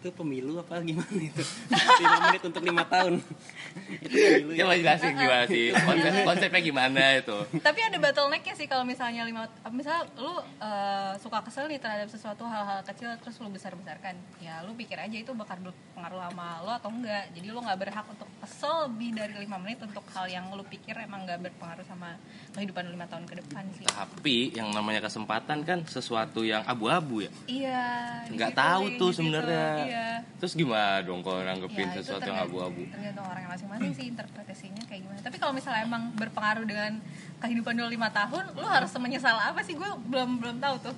itu 0.00 0.08
pemilu 0.10 0.56
apa 0.56 0.80
gimana 0.80 1.12
itu? 1.12 1.44
Lima 2.00 2.16
menit 2.24 2.40
untuk 2.40 2.64
lima 2.64 2.88
tahun. 2.88 3.20
Itu 4.04 4.16
pemilu 4.16 4.50
ya. 4.56 4.64
Coba 4.64 4.74
jelasin 4.74 5.12
gimana 5.12 5.44
sih? 5.44 5.64
Konsep 5.76 6.12
konsepnya 6.24 6.60
gimana 6.64 7.02
itu. 7.20 7.36
tapi 7.60 7.80
ada 7.84 7.96
bottlenecknya 8.00 8.54
sih 8.56 8.64
kalau 8.64 8.88
misalnya 8.88 9.28
lima 9.28 9.44
misal 9.68 10.08
lu 10.16 10.32
eh, 10.56 11.12
suka 11.20 11.44
kesel 11.44 11.68
nih 11.68 11.76
terhadap 11.76 12.08
sesuatu 12.08 12.48
hal-hal 12.48 12.80
kecil 12.82 13.12
terus 13.20 13.36
lu 13.38 13.52
besar 13.52 13.76
besarkan 13.76 14.16
ya 14.40 14.64
lu 14.64 14.72
pikir 14.72 14.96
aja 14.96 15.12
itu 15.12 15.36
bakal 15.36 15.60
berpengaruh 15.60 16.32
sama 16.32 16.64
lo 16.64 16.72
atau 16.72 16.88
enggak. 16.88 17.28
Jadi 17.36 17.46
lu 17.52 17.60
nggak 17.60 17.78
berhak 17.78 18.06
untuk 18.08 18.28
kesel 18.40 18.88
lebih 18.88 19.12
dari 19.12 19.34
lima 19.36 19.60
menit 19.60 19.84
untuk 19.84 20.02
hal 20.16 20.24
yang 20.26 20.48
lu 20.50 20.64
pikir 20.64 20.96
emang 20.96 21.28
nggak 21.28 21.44
berpengaruh 21.44 21.84
sama 21.84 22.16
kehidupan 22.56 22.88
lima 22.88 23.04
tahun 23.04 23.28
ke 23.28 23.34
depan 23.44 23.64
sih. 23.76 23.84
Tapi 23.84 24.56
yang 24.56 24.72
namanya 24.72 25.04
kesempatan 25.04 25.60
kan 25.62 25.84
sesuatu 25.84 26.40
yang 26.40 26.64
abu-abu 26.64 27.20
ya. 27.20 27.30
iya 27.44 27.84
Nggak 28.32 28.56
situ 28.56 28.60
tahu 28.64 28.84
tuh 28.88 28.88
di 28.88 28.96
situ. 28.96 29.18
sebenarnya. 29.20 29.64
Iya 29.90 30.22
Terus 30.38 30.54
gimana 30.54 31.02
dong 31.02 31.20
kalau 31.20 31.42
nanggepin 31.42 31.90
Ya, 31.90 31.98
sesuatu 31.98 32.22
yang 32.24 32.38
abu-abu? 32.38 32.86
tergantung 32.86 33.26
orang 33.26 33.44
masing-masing 33.44 33.90
sih 33.90 34.06
interpretasinya 34.06 34.86
kayak 34.86 35.02
gimana 35.02 35.18
tapi 35.20 35.36
kalau 35.36 35.50
misalnya 35.50 35.82
emang 35.82 36.14
berpengaruh 36.14 36.62
dengan 36.62 37.02
kehidupan 37.38 37.74
lu 37.74 37.90
lima 37.90 38.08
tahun 38.08 38.54
lu 38.54 38.62
harus 38.62 38.94
menyesal 38.96 39.34
apa 39.34 39.60
sih 39.60 39.74
gue 39.74 39.90
belum 40.06 40.38
belum 40.38 40.56
tahu 40.58 40.74
tuh 40.80 40.96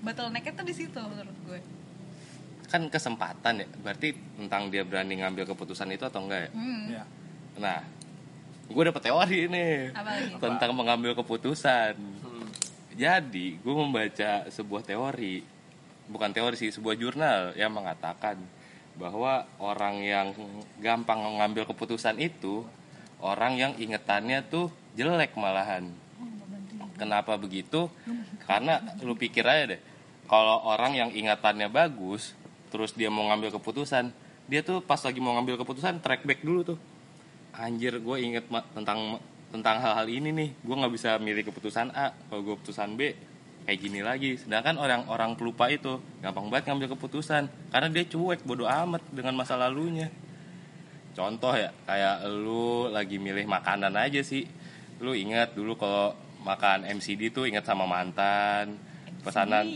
bottlenecknya 0.00 0.52
tuh 0.54 0.64
di 0.64 0.74
situ 0.74 0.96
menurut 0.98 1.36
gue 1.44 1.60
Kan 2.66 2.90
kesempatan 2.90 3.62
ya. 3.62 3.66
Berarti 3.78 4.10
tentang 4.34 4.66
dia 4.66 4.82
berani 4.82 5.22
ngambil 5.22 5.46
keputusan 5.46 5.86
itu 5.88 6.02
atau 6.02 6.18
enggak 6.20 6.40
ya? 6.40 6.50
hmm. 6.50 6.82
ya 6.90 7.04
Nah, 7.56 7.78
gue 8.66 8.82
dapet 8.84 9.02
teori 9.02 9.46
nih 9.46 9.94
lagi 9.94 10.34
tentang 10.36 10.74
mengambil 10.74 11.14
keputusan. 11.14 11.94
Hmm. 11.94 12.48
Jadi, 12.92 13.56
gue 13.56 13.70
membaca 13.72 14.50
sebuah 14.50 14.82
teori, 14.82 15.40
bukan 16.06 16.30
teori 16.30 16.54
sih, 16.54 16.70
sebuah 16.70 16.96
jurnal 16.98 17.54
yang 17.58 17.74
mengatakan 17.74 18.38
bahwa 18.96 19.44
orang 19.60 20.00
yang 20.00 20.32
gampang 20.80 21.20
mengambil 21.20 21.68
keputusan 21.68 22.16
itu 22.16 22.64
orang 23.20 23.60
yang 23.60 23.72
ingetannya 23.76 24.40
tuh 24.46 24.72
jelek 24.96 25.36
malahan. 25.36 25.92
Kenapa 26.96 27.36
begitu? 27.36 27.92
Karena 28.48 28.80
lu 29.04 29.12
pikir 29.12 29.44
aja 29.44 29.76
deh, 29.76 29.80
kalau 30.24 30.64
orang 30.64 30.96
yang 30.96 31.10
ingatannya 31.12 31.68
bagus, 31.68 32.32
terus 32.72 32.96
dia 32.96 33.12
mau 33.12 33.28
ngambil 33.28 33.52
keputusan, 33.60 34.08
dia 34.48 34.64
tuh 34.64 34.80
pas 34.80 34.98
lagi 35.04 35.20
mau 35.20 35.36
ngambil 35.36 35.60
keputusan 35.60 36.00
track 36.00 36.24
back 36.24 36.40
dulu 36.40 36.74
tuh. 36.74 36.78
Anjir, 37.52 38.00
gue 38.00 38.16
inget 38.20 38.48
tentang 38.72 39.20
tentang 39.52 39.76
hal-hal 39.84 40.08
ini 40.08 40.32
nih, 40.32 40.48
gue 40.56 40.74
nggak 40.76 40.92
bisa 40.92 41.20
milih 41.20 41.44
keputusan 41.52 41.92
A, 41.92 42.16
kalau 42.32 42.40
gue 42.42 42.54
keputusan 42.60 42.96
B 42.96 43.12
kayak 43.66 43.78
gini 43.82 44.00
lagi. 44.00 44.38
Sedangkan 44.38 44.78
orang-orang 44.78 45.34
pelupa 45.34 45.66
itu 45.66 45.98
gampang 46.22 46.46
banget 46.48 46.70
ngambil 46.70 46.94
keputusan 46.94 47.50
karena 47.74 47.88
dia 47.90 48.06
cuek 48.06 48.46
bodoh 48.46 48.70
amat 48.70 49.02
dengan 49.10 49.34
masa 49.34 49.58
lalunya. 49.58 50.08
Contoh 51.12 51.52
ya, 51.58 51.74
kayak 51.84 52.28
lu 52.30 52.86
lagi 52.88 53.18
milih 53.18 53.50
makanan 53.50 53.92
aja 53.98 54.22
sih. 54.22 54.46
Lu 55.02 55.12
ingat 55.12 55.52
dulu 55.58 55.74
kalau 55.74 56.14
makan 56.46 56.86
MCD 56.86 57.34
tuh 57.34 57.50
ingat 57.50 57.66
sama 57.66 57.84
mantan, 57.90 58.78
pesanan 59.26 59.66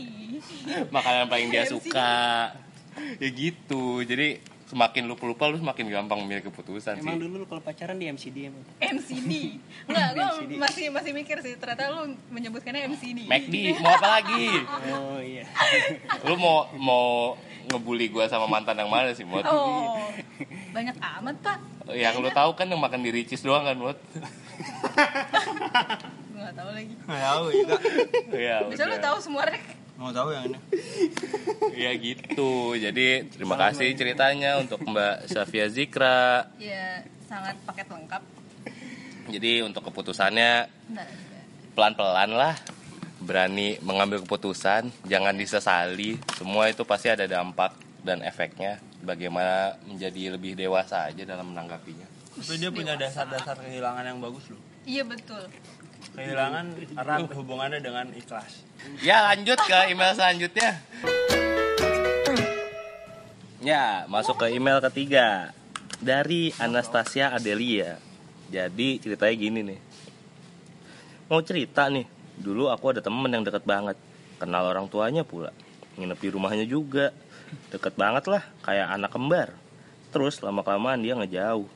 makanan 0.95 1.27
paling 1.27 1.51
dia 1.51 1.67
suka. 1.67 2.55
Ya 3.19 3.29
gitu. 3.33 4.05
Jadi 4.07 4.39
semakin 4.71 5.03
lu 5.03 5.19
pelupa 5.19 5.45
lu 5.45 5.59
semakin 5.59 5.83
gampang 5.91 6.23
milih 6.23 6.47
keputusan 6.47 6.95
emang 6.97 7.19
sih. 7.19 7.21
dulu 7.21 7.43
lu 7.43 7.45
kalau 7.45 7.59
pacaran 7.59 7.99
di 7.99 8.07
MCD 8.07 8.47
emang? 8.47 8.63
MCD 8.79 9.59
enggak 9.91 10.07
gue 10.09 10.23
MCD. 10.23 10.51
masih 10.55 10.85
masih 10.89 11.11
mikir 11.11 11.37
sih. 11.43 11.59
Ternyata 11.59 11.91
lu 11.91 12.01
menyebutkannya 12.29 12.87
MCD 12.87 13.27
McD 13.27 13.55
mau 13.77 13.91
apa 13.91 14.07
lagi? 14.17 14.47
oh 14.89 15.19
iya. 15.19 15.43
Lu 16.27 16.33
mau 16.35 16.71
mau 16.73 17.05
ngebully 17.61 18.07
gua 18.07 18.25
sama 18.25 18.47
mantan 18.47 18.73
yang 18.73 18.87
mana 18.87 19.11
sih, 19.11 19.21
Mot? 19.21 19.43
oh. 19.43 20.07
Banyak 20.75 20.95
amat 21.19 21.35
pak. 21.43 21.59
Yang 21.91 22.15
lu 22.17 22.29
tahu 22.31 22.55
kan 22.55 22.65
yang 22.65 22.79
makan 22.79 23.03
di 23.03 23.11
Ricis 23.11 23.43
doang 23.43 23.67
kan, 23.67 23.75
Mot? 23.75 23.99
gue 26.31 26.39
gak 26.39 26.55
tahu 26.55 26.69
lagi. 26.71 26.93
Nggak 26.95 27.21
tahu 27.21 27.43
juga 27.51 27.75
Iya, 28.31 28.57
bisa 28.65 28.83
lu 28.85 28.97
tahu 28.97 29.17
semua 29.19 29.43
rek 29.45 29.61
mau 30.01 30.09
tahu 30.09 30.33
yang 30.33 30.49
ini 30.49 30.59
Ya 31.85 31.93
gitu. 31.93 32.73
Jadi 32.73 33.29
terima 33.29 33.53
kasih 33.55 33.93
ceritanya 33.93 34.57
untuk 34.57 34.81
Mbak 34.81 35.29
Safia 35.29 35.69
Zikra. 35.69 36.49
ya 36.57 37.05
sangat 37.25 37.55
paket 37.63 37.87
lengkap 37.87 38.21
Jadi 39.29 39.61
untuk 39.61 39.85
keputusannya 39.87 40.67
pelan-pelan 41.71 42.33
lah. 42.33 42.57
Berani 43.21 43.77
mengambil 43.85 44.25
keputusan, 44.25 44.89
jangan 45.05 45.37
disesali. 45.37 46.17
Semua 46.33 46.73
itu 46.73 46.81
pasti 46.81 47.07
ada 47.07 47.29
dampak 47.29 47.77
dan 48.01 48.25
efeknya. 48.25 48.81
Bagaimana 48.99 49.77
menjadi 49.85 50.33
lebih 50.33 50.57
dewasa 50.57 51.07
aja 51.07 51.21
dalam 51.23 51.53
menanggapinya. 51.53 52.09
tapi 52.31 52.57
dia 52.57 52.71
punya 52.71 52.95
dasar-dasar 52.95 53.59
kehilangan 53.59 54.07
yang 54.07 54.19
bagus 54.23 54.47
loh 54.49 54.61
iya 54.87 55.03
betul 55.03 55.43
kehilangan 56.15 56.65
erat 56.97 57.29
hubungannya 57.33 57.79
dengan 57.79 58.09
ikhlas 58.13 58.65
Ya 59.05 59.21
lanjut 59.29 59.61
ke 59.61 59.77
email 59.93 60.17
selanjutnya. 60.17 60.81
Ya 63.61 64.09
masuk 64.09 64.41
ke 64.41 64.49
email 64.57 64.81
ketiga 64.81 65.53
dari 66.01 66.49
Anastasia 66.57 67.29
Adelia. 67.29 68.01
Jadi 68.49 68.97
ceritanya 68.97 69.35
gini 69.37 69.59
nih. 69.61 69.79
Mau 71.29 71.45
cerita 71.45 71.85
nih. 71.93 72.09
Dulu 72.41 72.73
aku 72.73 72.97
ada 72.97 73.05
temen 73.05 73.29
yang 73.29 73.45
deket 73.45 73.61
banget. 73.61 74.01
Kenal 74.41 74.65
orang 74.65 74.89
tuanya 74.89 75.21
pula. 75.21 75.53
nginep 75.91 76.17
di 76.17 76.29
rumahnya 76.33 76.65
juga 76.65 77.13
deket 77.71 77.93
banget 77.99 78.31
lah 78.31 78.43
kayak 78.63 78.87
anak 78.95 79.11
kembar 79.11 79.49
terus 80.11 80.39
lama 80.43 80.63
kelamaan 80.63 81.03
dia 81.03 81.15
ngejauh 81.15 81.67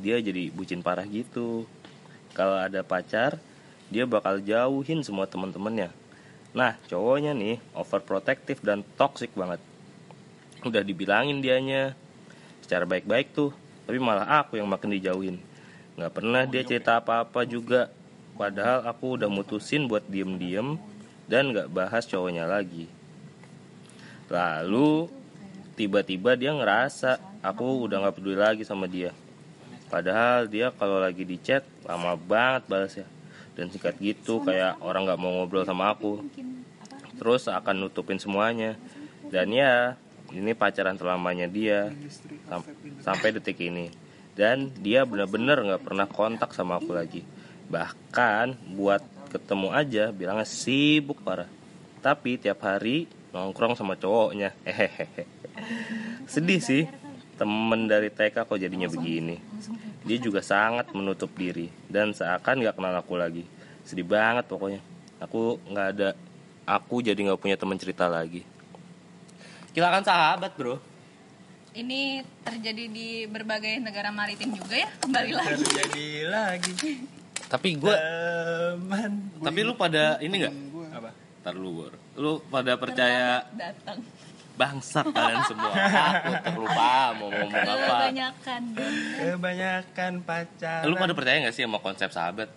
dia 0.00 0.16
jadi 0.20 0.48
bucin 0.52 0.80
parah 0.80 1.04
gitu 1.04 1.68
kalau 2.32 2.56
ada 2.56 2.80
pacar 2.80 3.36
dia 3.90 4.06
bakal 4.06 4.38
jauhin 4.38 5.02
semua 5.02 5.26
teman-temannya. 5.26 5.90
Nah 6.54 6.78
cowoknya 6.86 7.34
nih 7.34 7.58
overprotective 7.74 8.62
dan 8.62 8.86
toxic 8.94 9.34
banget. 9.34 9.58
Udah 10.62 10.86
dibilangin 10.86 11.42
dianya 11.42 11.98
secara 12.62 12.86
baik-baik 12.86 13.34
tuh 13.34 13.50
tapi 13.84 13.98
malah 13.98 14.46
aku 14.46 14.62
yang 14.62 14.70
makin 14.70 14.94
dijauhin. 14.94 15.36
Nggak 15.98 16.12
pernah 16.14 16.42
dia 16.46 16.62
cerita 16.62 17.02
apa-apa 17.02 17.42
juga 17.42 17.90
padahal 18.38 18.86
aku 18.86 19.18
udah 19.18 19.26
mutusin 19.26 19.90
buat 19.90 20.06
diem-diem 20.06 20.78
dan 21.26 21.50
nggak 21.50 21.68
bahas 21.74 22.06
cowoknya 22.06 22.46
lagi. 22.46 22.86
Lalu 24.30 25.10
tiba-tiba 25.74 26.38
dia 26.38 26.54
ngerasa 26.54 27.18
aku 27.42 27.90
udah 27.90 28.06
nggak 28.06 28.14
peduli 28.14 28.38
lagi 28.38 28.62
sama 28.62 28.86
dia. 28.86 29.10
Padahal 29.90 30.46
dia 30.46 30.70
kalau 30.70 31.02
lagi 31.02 31.26
di 31.26 31.34
chat 31.42 31.66
lama 31.82 32.14
banget 32.14 32.62
balasnya 32.70 33.06
dan 33.54 33.68
singkat 33.70 33.98
gitu 33.98 34.42
kayak 34.42 34.78
orang 34.82 35.06
nggak 35.06 35.20
mau 35.20 35.30
ngobrol 35.40 35.66
sama 35.66 35.92
aku. 35.92 36.22
Terus 37.18 37.50
akan 37.50 37.86
nutupin 37.86 38.16
semuanya. 38.16 38.78
Dan 39.30 39.52
ya 39.52 39.98
ini 40.32 40.54
pacaran 40.54 40.96
selamanya 40.96 41.46
dia 41.50 41.92
sam- 42.48 42.66
sampai 43.02 43.34
detik 43.36 43.60
ini. 43.60 43.92
Dan 44.32 44.72
dia 44.80 45.04
benar-benar 45.04 45.60
nggak 45.60 45.82
pernah 45.84 46.06
kontak 46.08 46.54
sama 46.56 46.80
aku 46.80 46.96
lagi. 46.96 47.22
Bahkan 47.68 48.74
buat 48.74 49.02
ketemu 49.30 49.68
aja 49.70 50.04
bilangnya 50.10 50.48
sibuk 50.48 51.20
parah. 51.22 51.50
Tapi 52.00 52.40
tiap 52.40 52.64
hari 52.64 53.04
nongkrong 53.30 53.76
sama 53.76 53.94
cowoknya. 54.00 54.56
Hehehe. 54.64 55.28
Sedih 56.24 56.62
sih 56.62 56.88
temen 57.40 57.88
dari 57.88 58.12
TK 58.12 58.44
kok 58.44 58.60
jadinya 58.60 58.84
begini 58.84 59.40
dia 60.00 60.16
juga 60.16 60.40
sangat 60.40 60.88
menutup 60.96 61.28
diri 61.36 61.68
dan 61.92 62.16
seakan 62.16 62.64
nggak 62.64 62.76
kenal 62.76 62.94
aku 62.96 63.20
lagi. 63.20 63.44
Sedih 63.84 64.06
banget 64.08 64.48
pokoknya. 64.48 64.80
Aku 65.20 65.60
nggak 65.68 65.86
ada 65.96 66.08
aku 66.64 67.04
jadi 67.04 67.18
nggak 67.18 67.40
punya 67.40 67.56
teman 67.60 67.76
cerita 67.76 68.08
lagi. 68.08 68.46
Kehilangan 69.76 70.04
sahabat 70.04 70.52
bro. 70.56 70.80
Ini 71.70 72.26
terjadi 72.42 72.84
di 72.90 73.30
berbagai 73.30 73.78
negara 73.78 74.10
maritim 74.10 74.50
juga 74.50 74.74
ya, 74.74 74.90
kembali 75.06 75.30
lagi. 75.30 75.54
terjadi 75.62 76.08
lagi. 76.26 76.72
Tapi 77.46 77.68
gue 77.78 77.94
teman. 77.94 79.12
Tapi 79.38 79.58
lu 79.62 79.74
pada 79.78 80.18
ini 80.18 80.34
nggak? 80.42 80.54
Apa? 80.98 81.10
Ntar 81.46 81.54
lu 81.54 82.32
pada 82.50 82.74
percaya 82.74 83.46
Datang. 83.54 84.02
Bangsat 84.60 85.06
kalian 85.08 85.40
semua. 85.42 85.72
Aku 85.72 86.32
terlupa 86.44 86.88
mau 87.14 87.28
ngomong 87.28 87.50
apa. 87.50 87.72
Kebanyakan. 87.80 88.62
kebanyakan 89.16 90.12
pacaran. 90.20 90.84
Lu 90.84 90.94
pada 90.94 91.12
percaya 91.12 91.36
nggak 91.40 91.54
sih 91.54 91.64
sama 91.64 91.78
konsep 91.78 92.08
sahabat? 92.08 92.48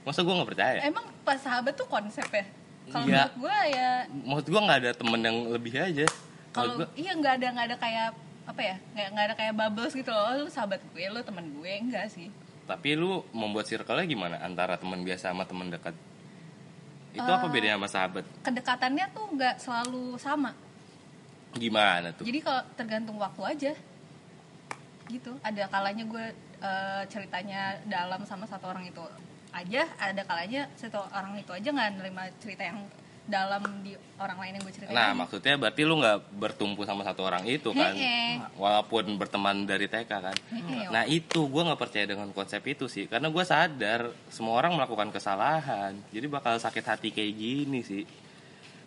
Masa 0.00 0.20
gue 0.20 0.32
nggak 0.32 0.50
percaya? 0.50 0.78
Emang 0.82 1.04
pas 1.22 1.36
sahabat 1.36 1.72
tuh 1.72 1.86
konsep 1.86 2.24
ya? 2.26 2.44
Kalau 2.86 3.06
Iya. 3.06 3.14
menurut 3.24 3.34
gue 3.38 3.58
ya 3.70 3.90
maksud 4.26 4.46
gue 4.46 4.60
nggak 4.60 4.78
ada 4.78 4.90
temen 4.92 5.20
yang 5.20 5.36
lebih 5.48 5.72
aja. 5.74 6.06
Kalau 6.50 6.72
gua, 6.76 6.88
iya 6.94 7.12
nggak 7.14 7.34
ada 7.36 7.46
nggak 7.48 7.66
ada 7.68 7.76
kayak 7.78 8.08
apa 8.42 8.60
ya 8.60 8.76
nggak 8.90 9.06
nggak 9.08 9.24
ada 9.24 9.34
kayak 9.34 9.54
bubbles 9.54 9.94
gitu 9.94 10.10
loh. 10.10 10.24
Oh, 10.26 10.34
lu 10.36 10.48
sahabat 10.48 10.80
gue 10.84 11.04
lu 11.06 11.20
teman 11.20 11.44
gue 11.46 11.72
enggak 11.72 12.10
sih. 12.10 12.28
Tapi 12.64 12.94
lu 12.94 13.22
membuat 13.30 13.64
circle-nya 13.64 14.04
gimana? 14.04 14.36
Antara 14.38 14.74
teman 14.74 15.00
biasa 15.00 15.30
sama 15.30 15.42
teman 15.42 15.68
dekat? 15.68 15.94
Itu 17.10 17.26
apa 17.26 17.42
Eh. 17.42 17.50
bedanya 17.50 17.74
sama 17.74 17.88
sahabat? 17.88 18.24
kedekatannya 18.40 19.06
tuh 19.10 19.26
nggak 19.30 19.54
selalu 19.58 20.14
sama 20.16 20.50
gimana 21.58 22.14
tuh? 22.14 22.24
Jadi 22.26 22.38
kalau 22.42 22.62
tergantung 22.78 23.16
waktu 23.18 23.42
aja. 23.42 23.72
Gitu. 25.10 25.32
Ada 25.42 25.66
kalanya 25.66 26.04
gue 26.06 26.26
eh, 26.62 27.02
ceritanya 27.10 27.80
dalam 27.88 28.22
sama 28.28 28.46
satu 28.46 28.70
orang 28.70 28.86
itu 28.86 29.02
aja 29.50 29.82
ada 29.98 30.22
kalanya 30.22 30.70
satu 30.78 31.02
orang 31.10 31.42
itu 31.42 31.50
aja 31.50 31.74
nggak 31.74 31.90
nerima 31.98 32.30
cerita 32.38 32.62
yang 32.62 32.86
dalam 33.30 33.62
di 33.86 33.94
orang 34.18 34.38
lain 34.42 34.52
yang 34.58 34.62
gue 34.66 34.74
ceritain. 34.74 34.96
Nah 34.96 35.14
maksudnya 35.14 35.54
berarti 35.54 35.82
lu 35.86 36.02
nggak 36.02 36.18
bertumpu 36.34 36.82
sama 36.82 37.06
satu 37.06 37.22
orang 37.22 37.46
itu 37.46 37.70
kan? 37.70 37.94
Heeh. 37.94 38.42
walaupun 38.58 39.14
berteman 39.14 39.64
dari 39.64 39.86
TK 39.86 40.10
kan? 40.10 40.36
Heeh, 40.50 40.90
nah 40.90 41.06
itu 41.06 41.46
gue 41.46 41.62
nggak 41.62 41.78
percaya 41.78 42.10
dengan 42.10 42.34
konsep 42.34 42.58
itu 42.66 42.90
sih. 42.90 43.06
Karena 43.06 43.30
gue 43.30 43.44
sadar 43.46 44.10
semua 44.26 44.58
orang 44.58 44.74
melakukan 44.74 45.14
kesalahan. 45.14 45.94
Jadi 46.10 46.26
bakal 46.26 46.58
sakit 46.58 46.84
hati 46.84 47.08
kayak 47.14 47.34
gini 47.38 47.80
sih 47.86 48.02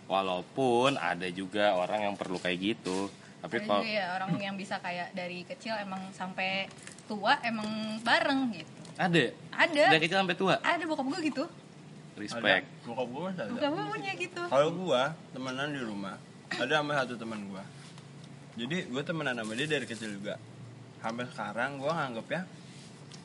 walaupun 0.07 0.99
ada 0.99 1.27
juga 1.31 1.75
orang 1.75 2.11
yang 2.11 2.15
perlu 2.15 2.37
kayak 2.39 2.59
gitu. 2.59 3.11
Tapi 3.43 3.59
ada 3.59 3.65
kalau 3.67 3.83
juga 3.83 3.91
ya 3.91 4.05
orang 4.15 4.29
yang 4.39 4.55
bisa 4.55 4.79
kayak 4.79 5.11
dari 5.11 5.43
kecil 5.43 5.75
emang 5.75 5.99
sampai 6.15 6.71
tua 7.07 7.39
emang 7.43 7.99
bareng 8.01 8.55
gitu. 8.55 8.71
Ada? 8.95 9.33
Ada. 9.51 9.83
Dari 9.97 10.01
kecil 10.05 10.17
sampai 10.23 10.37
tua? 10.37 10.55
Ada 10.63 10.83
bokap 10.87 11.07
gue 11.11 11.19
gitu. 11.27 11.43
Respect. 12.13 12.63
Ada. 12.69 12.87
Bokap 12.87 13.07
gue 13.09 13.21
masih 13.25 13.41
ada. 13.43 13.51
Bokap 13.51 13.71
gue 13.73 13.85
punya 13.89 14.11
gitu. 14.15 14.41
Kalau 14.47 14.69
gua 14.75 15.01
temenan 15.33 15.69
di 15.73 15.81
rumah 15.81 16.15
ada 16.53 16.73
sama 16.79 16.91
satu 16.93 17.13
teman 17.17 17.39
gua. 17.49 17.63
Jadi 18.53 18.77
gue 18.85 19.03
temenan 19.03 19.35
sama 19.35 19.51
dia 19.57 19.67
dari 19.67 19.85
kecil 19.89 20.13
juga. 20.21 20.37
Sampai 21.01 21.25
sekarang 21.27 21.81
gua 21.81 21.91
nganggep 21.99 22.27
ya 22.31 22.43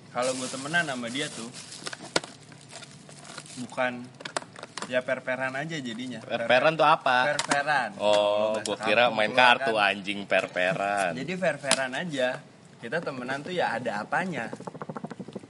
kalau 0.09 0.33
gue 0.35 0.49
temenan 0.49 0.89
sama 0.89 1.07
dia 1.13 1.29
tuh 1.29 1.53
bukan 3.61 4.09
ya 4.89 5.05
perperan 5.05 5.53
aja 5.53 5.77
jadinya. 5.77 6.19
Perperan 6.25 6.73
tuh 6.75 6.89
apa? 6.89 7.37
Perperan. 7.37 7.93
Oh 8.01 8.57
bahasa 8.65 8.85
kira 8.89 9.05
kampung 9.13 9.17
main 9.21 9.33
keluar 9.37 9.45
kartu 9.61 9.73
kan. 9.77 9.89
anjing 9.93 10.21
perperan. 10.25 11.11
Jadi 11.13 11.33
fair-fairan 11.37 11.93
aja. 11.93 12.29
Kita 12.81 12.97
temenan 13.05 13.45
tuh 13.45 13.53
ya 13.53 13.77
ada 13.77 14.03
apanya? 14.03 14.49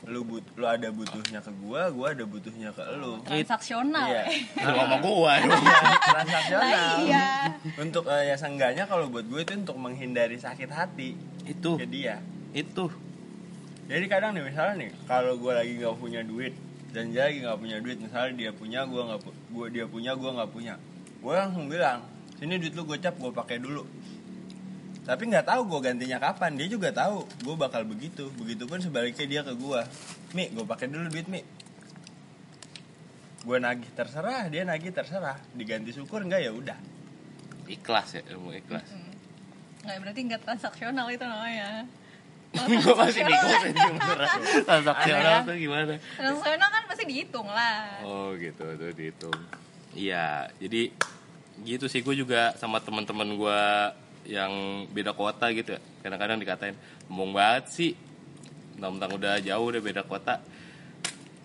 Lu 0.09 0.24
but 0.27 0.42
lu 0.59 0.66
ada 0.66 0.88
butuhnya 0.90 1.38
ke 1.38 1.53
gua 1.62 1.92
gua 1.94 2.16
ada 2.16 2.24
butuhnya 2.27 2.74
ke 2.74 2.83
lu. 2.98 3.22
Transaksional. 3.22 4.09
Iya. 4.11 4.22
ya. 4.27 4.64
lu 4.66 4.70
ngomong 4.74 5.01
gue 5.07 5.35
transaksional. 6.03 6.66
Nah, 6.66 6.96
iya. 7.07 7.27
Untuk 7.79 8.05
eh, 8.11 8.35
ya 8.35 8.37
seenggaknya 8.37 8.85
kalau 8.90 9.07
buat 9.07 9.29
gue 9.29 9.40
itu 9.46 9.53
untuk 9.55 9.79
menghindari 9.79 10.37
sakit 10.40 10.70
hati 10.74 11.14
itu. 11.46 11.79
ke 11.79 11.87
dia. 11.87 12.18
Itu. 12.51 12.90
Jadi 13.88 14.05
kadang 14.05 14.37
nih 14.37 14.44
misalnya 14.51 14.74
nih 14.85 14.90
kalau 15.09 15.38
gue 15.38 15.53
lagi 15.53 15.72
nggak 15.81 15.96
punya 15.96 16.20
duit 16.20 16.53
dan 16.88 17.12
dia 17.12 17.29
lagi 17.29 17.38
nggak 17.40 17.59
punya 17.59 17.77
duit. 17.79 17.98
Misalnya 17.98 18.33
dia 18.35 18.51
punya 18.51 18.81
gue 18.83 19.03
nggak 19.03 19.20
pu- 19.20 19.38
gua 19.51 19.66
dia 19.68 19.85
punya 19.85 20.12
gue 20.12 20.31
nggak 20.31 20.51
punya. 20.51 20.74
Gue 21.18 21.35
langsung 21.35 21.66
bilang 21.66 22.01
sini 22.37 22.57
duit 22.57 22.72
lu 22.72 22.85
gocap 22.85 23.14
gue 23.14 23.33
pakai 23.33 23.59
dulu. 23.59 23.85
Tapi 25.03 25.22
nggak 25.24 25.46
tahu 25.46 25.61
gue 25.66 25.81
gantinya 25.83 26.18
kapan. 26.18 26.57
Dia 26.57 26.68
juga 26.68 26.88
tahu 26.90 27.24
gue 27.24 27.55
bakal 27.55 27.85
begitu. 27.85 28.29
Begitupun 28.35 28.79
sebaliknya 28.79 29.27
dia 29.27 29.40
ke 29.42 29.53
gue 29.53 29.81
mi 30.33 30.48
gue 30.48 30.64
pakai 30.64 30.87
dulu 30.87 31.09
duit 31.09 31.27
mi. 31.27 31.40
Gue 33.40 33.57
nagih 33.57 33.88
terserah. 33.92 34.48
Dia 34.48 34.64
nagih 34.64 34.92
terserah. 34.92 35.40
Diganti 35.53 35.92
syukur 35.92 36.20
nggak? 36.20 36.40
Ya 36.40 36.53
udah. 36.53 36.79
Ikhlas 37.64 38.16
ya 38.16 38.22
ilmu 38.33 38.53
ikhlas. 38.55 38.88
Nggak 39.85 39.96
berarti 40.01 40.20
nggak 40.24 40.40
transaksional 40.42 41.07
itu 41.09 41.24
namanya. 41.24 41.85
Gue 42.68 42.94
masih 42.96 43.29
bingung 43.29 43.61
sih 43.64 43.72
beneran. 43.72 44.38
Transaksional 44.64 45.37
tuh 45.44 45.57
gimana? 45.57 45.94
Transaksional 46.16 46.68
kan 46.68 46.78
pasti 46.99 47.15
dihitung 47.15 47.47
lah. 47.47 48.03
Oh 48.03 48.35
gitu. 48.35 48.67
Tuh 48.75 48.91
dihitung. 48.91 49.39
Iya 49.95 50.51
jadi 50.59 50.91
gitu 51.63 51.87
sih. 51.87 52.03
Gue 52.03 52.19
juga 52.19 52.59
sama 52.59 52.83
teman-teman 52.83 53.39
gue 53.39 53.61
yang 54.27 54.83
beda 54.91 55.15
kota 55.15 55.47
gitu 55.55 55.79
ya. 55.79 55.81
Kadang-kadang 56.03 56.43
dikatain 56.43 56.75
ngomong 57.07 57.39
banget 57.39 57.71
sih. 57.71 57.95
Tentang 58.75 59.15
udah 59.15 59.39
jauh 59.39 59.71
udah 59.71 59.79
beda 59.79 60.03
kota. 60.03 60.43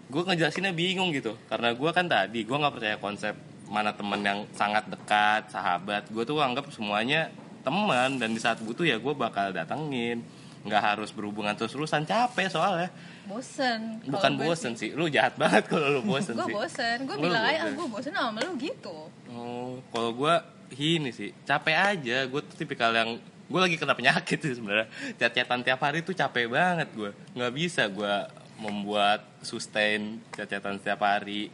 Gue 0.10 0.26
ngejelasinnya 0.26 0.74
bingung 0.74 1.14
gitu. 1.14 1.38
Karena 1.46 1.70
gue 1.78 1.90
kan 1.94 2.10
tadi 2.10 2.42
gue 2.42 2.58
nggak 2.58 2.74
percaya 2.74 2.98
konsep 2.98 3.38
mana 3.70 3.94
temen 3.94 4.26
yang 4.26 4.50
sangat 4.58 4.90
dekat 4.90 5.54
sahabat. 5.54 6.10
Gue 6.10 6.26
tuh 6.26 6.42
anggap 6.42 6.66
semuanya 6.74 7.30
teman. 7.62 8.18
Dan 8.18 8.34
di 8.34 8.42
saat 8.42 8.58
butuh 8.58 8.90
ya 8.90 8.98
gue 8.98 9.14
bakal 9.14 9.54
datengin. 9.54 10.26
Nggak 10.66 10.82
harus 10.82 11.14
berhubungan 11.14 11.54
terus-terusan. 11.54 12.10
Capek 12.10 12.50
soalnya 12.50 12.90
bosen. 13.28 14.04
Bukan 14.08 14.34
bosen 14.36 14.74
sih. 14.76 14.92
lu 14.94 15.08
jahat 15.08 15.36
banget 15.36 15.68
kalau 15.72 16.00
lu 16.00 16.02
bosen 16.04 16.36
gue 16.36 16.50
bosen. 16.50 16.98
Gue 17.08 17.18
bilang 17.20 17.44
aja 17.44 17.68
bosen. 17.68 17.76
gue 17.78 17.88
bosen 17.88 18.12
sama 18.14 18.40
lu 18.44 18.54
gitu. 18.60 18.98
Oh 19.32 19.80
kalau 19.90 20.12
gue 20.16 20.36
ini 20.78 21.10
sih 21.14 21.32
capek 21.44 21.76
aja. 21.78 22.18
Gue 22.28 22.42
tuh 22.44 22.56
tipikal 22.60 22.92
yang 22.92 23.20
gue 23.24 23.60
lagi 23.60 23.76
kena 23.76 23.96
penyakit 23.96 24.40
sih 24.40 24.56
sebenarnya. 24.60 24.88
Chat-chatan 25.20 25.62
tiap 25.64 25.80
hari 25.84 26.04
tuh 26.04 26.16
capek 26.16 26.52
banget 26.52 26.90
gue 26.92 27.12
nggak 27.36 27.54
bisa 27.54 27.88
gue 27.88 28.16
membuat 28.60 29.26
sustain 29.42 30.22
chat-chatan 30.36 30.80
setiap 30.80 31.04
hari 31.04 31.52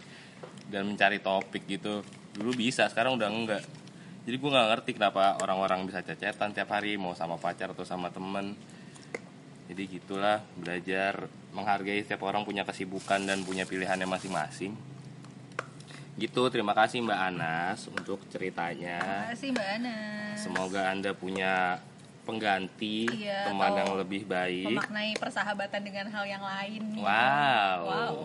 dan 0.70 0.86
mencari 0.86 1.22
topik 1.22 1.66
gitu. 1.66 2.02
Dulu 2.34 2.54
bisa 2.56 2.86
sekarang 2.88 3.18
udah 3.18 3.30
enggak 3.30 3.64
jadi 4.30 4.36
gue 4.38 4.52
nggak 4.54 4.68
ngerti 4.70 4.92
kenapa 4.94 5.42
orang-orang 5.42 5.90
bisa 5.90 6.06
chat-chatan 6.06 6.54
tiap 6.54 6.70
hari 6.70 7.02
mau 7.02 7.18
sama 7.18 7.42
pacar 7.42 7.74
atau 7.74 7.82
sama 7.82 8.14
temen 8.14 8.54
jadi 9.70 9.84
gitulah 9.86 10.42
belajar 10.58 11.30
menghargai 11.54 12.02
setiap 12.02 12.26
orang 12.26 12.42
punya 12.42 12.66
kesibukan 12.66 13.22
dan 13.22 13.46
punya 13.46 13.70
pilihannya 13.70 14.10
masing-masing. 14.10 14.74
Gitu 16.18 16.42
terima 16.52 16.74
kasih 16.74 17.06
Mbak 17.06 17.20
Anas 17.32 17.86
untuk 17.88 18.20
ceritanya. 18.28 19.30
Makasih 19.30 19.54
Mbak 19.54 19.70
Ana. 19.78 19.98
semoga 20.36 20.90
anda 20.90 21.14
punya 21.14 21.80
pengganti 22.26 23.08
Iya, 23.10 23.50
teman 23.50 23.72
yang 23.74 23.94
lebih 23.96 24.26
baik. 24.26 24.74
Memaknai 24.74 25.14
persahabatan 25.16 25.82
dengan 25.82 26.06
hal 26.12 26.26
yang 26.26 26.44
lain 26.44 26.82
nih. 26.98 27.02
wow, 27.06 27.78
Wow. 27.86 28.16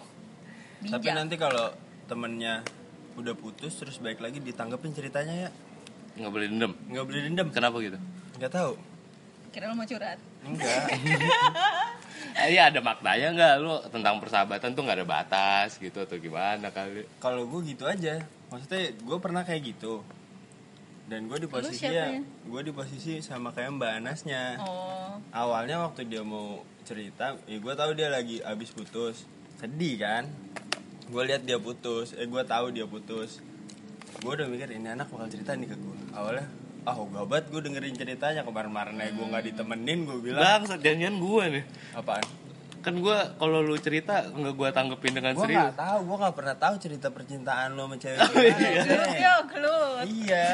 Tapi 0.85 1.09
nanti 1.13 1.37
kalau 1.41 1.73
temennya 2.05 2.61
udah 3.15 3.33
putus 3.33 3.73
terus 3.79 3.97
baik 4.01 4.21
lagi 4.21 4.41
ditanggepin 4.41 4.93
ceritanya 4.93 5.49
ya? 5.49 5.51
Nggak 6.21 6.33
boleh 6.35 6.47
dendam? 6.51 6.73
Nggak 6.89 7.05
boleh 7.05 7.21
dendam. 7.25 7.49
Kenapa 7.53 7.77
gitu? 7.81 7.97
Nggak 8.37 8.53
tahu. 8.53 8.73
Kira 9.55 9.71
lu 9.71 9.79
mau 9.79 9.87
curhat. 9.87 10.19
Enggak. 10.45 10.85
Eh, 12.35 12.49
Iya 12.55 12.67
ada 12.67 12.81
maknanya 12.83 13.29
nggak? 13.31 13.55
Lu 13.63 13.79
tentang 13.89 14.19
persahabatan 14.19 14.75
tuh 14.75 14.83
nggak 14.83 14.99
ada 15.01 15.07
batas 15.07 15.79
gitu 15.79 16.03
atau 16.03 16.19
gimana 16.19 16.69
kali? 16.75 17.07
kalau 17.23 17.47
gue 17.47 17.61
gitu 17.71 17.87
aja. 17.87 18.27
Maksudnya 18.51 18.91
gue 18.95 19.19
pernah 19.23 19.43
kayak 19.47 19.63
gitu. 19.75 20.03
Dan 21.05 21.29
gue 21.29 21.37
di 21.37 21.47
posisi 21.47 21.85
siapa 21.85 21.95
ya 21.95 22.07
ya? 22.17 22.21
gue 22.25 22.61
di 22.65 22.73
posisi 22.73 23.21
sama 23.21 23.53
kayak 23.53 23.77
mbak 23.77 23.93
Anasnya. 24.03 24.57
Oh, 24.59 25.21
awalnya 25.31 25.85
waktu 25.85 26.09
dia 26.09 26.25
mau 26.25 26.65
cerita 26.83 27.37
ya 27.45 27.61
gue 27.61 27.75
tahu 27.77 27.93
dia 27.95 28.09
lagi 28.11 28.41
abis 28.41 28.73
putus. 28.73 29.29
Sedih 29.61 30.01
kan? 30.01 30.27
Gue 31.07 31.23
lihat 31.29 31.45
dia 31.45 31.61
putus. 31.61 32.17
Eh 32.17 32.27
gue 32.27 32.43
tahu 32.43 32.73
dia 32.73 32.89
putus. 32.89 33.39
Gue 34.25 34.33
udah 34.35 34.49
mikir 34.49 34.73
ini 34.73 34.91
anak 34.91 35.07
bakal 35.07 35.29
cerita 35.29 35.53
nih 35.55 35.69
ke 35.71 35.77
gue 35.77 35.99
awalnya 36.17 36.49
ah 36.85 36.95
oh, 36.95 37.09
banget 37.09 37.49
gue 37.49 37.61
dengerin 37.63 37.95
ceritanya 37.95 38.41
kemarin-kemarin 38.41 38.97
aja 38.99 39.11
gue 39.11 39.27
nggak 39.27 39.45
ditemenin 39.47 39.99
gue 40.03 40.19
bilang 40.23 40.43
Bang, 40.61 40.63
janjian 40.77 41.17
gue 41.17 41.45
nih. 41.51 41.65
apaan 41.93 42.25
Kan 42.81 43.01
gue 43.01 43.17
kalau 43.35 43.59
lu 43.59 43.77
cerita 43.77 44.21
nggak 44.27 44.53
gue 44.53 44.69
tanggepin 44.71 45.13
dengan 45.15 45.33
gue 45.33 45.41
serius. 45.43 45.57
nggak 45.63 45.77
tahu 45.79 45.99
gue 46.05 46.17
nggak 46.21 46.35
pernah 46.35 46.55
tahu 46.55 46.75
cerita 46.77 47.09
percintaan 47.09 47.69
lo 47.73 47.83
sama 47.83 47.97
cewek 47.97 48.21
Oh, 48.29 48.45
iya. 49.11 49.33
Gelut. 49.43 50.05
iya 50.07 50.49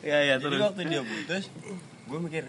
Ya 0.00 0.18
ya 0.24 0.34
jadi 0.36 0.46
terus. 0.48 0.62
waktu 0.62 0.82
dia 0.86 1.02
putus 1.02 1.44
gue 2.06 2.18
mikir 2.20 2.44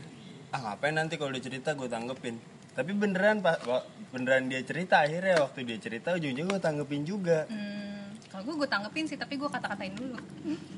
ah 0.50 0.60
ngapain 0.62 0.94
nanti 0.94 1.16
kalau 1.16 1.30
dia 1.30 1.42
cerita 1.42 1.74
gue 1.74 1.88
tanggepin 1.88 2.38
tapi 2.72 2.94
beneran 2.94 3.40
pak 3.40 3.66
beneran 4.10 4.46
dia 4.46 4.62
cerita 4.62 5.02
akhirnya 5.02 5.42
waktu 5.42 5.66
dia 5.66 5.78
cerita 5.78 6.14
ujung-ujungnya 6.14 6.46
gue 6.48 6.62
tanggepin 6.62 7.02
juga 7.02 7.46
Hmm, 7.48 7.91
kalau 8.32 8.48
gue 8.48 8.56
gue 8.64 8.70
tanggepin 8.72 9.06
sih, 9.12 9.20
tapi 9.20 9.36
gue 9.36 9.50
kata-katain 9.52 9.92
dulu. 9.92 10.16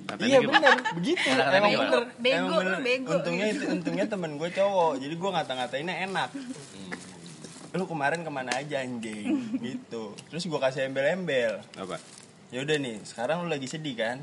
Katanya 0.09 0.25
iya 0.25 0.39
gimana? 0.41 0.57
bener. 0.57 0.77
Begitu. 0.97 1.27
Kata-katanya 1.29 1.69
emang 1.69 1.85
bener. 1.85 2.03
Bego, 2.17 2.33
Emang 2.33 2.59
bener. 2.65 2.79
bego. 2.81 3.09
untungnya 3.13 3.45
itu 3.53 3.63
untungnya 3.69 4.05
temen 4.09 4.31
gue 4.41 4.49
cowok. 4.49 4.93
Jadi 4.97 5.13
gue 5.13 5.29
ngata-ngatainnya 5.37 5.95
enak. 6.09 6.29
Hmm. 6.33 6.91
lu 7.73 7.89
kemarin 7.89 8.21
ke 8.21 8.29
mana 8.29 8.53
aja 8.57 8.85
anjing? 8.85 9.57
Gitu. 9.57 10.03
Terus 10.29 10.43
gue 10.45 10.59
kasih 10.61 10.89
embel-embel. 10.89 11.57
Apa? 11.77 11.97
ya 12.53 12.61
udah 12.61 12.77
nih 12.77 13.01
sekarang 13.01 13.41
lu 13.45 13.49
lagi 13.49 13.65
sedih 13.65 13.97
kan? 13.97 14.21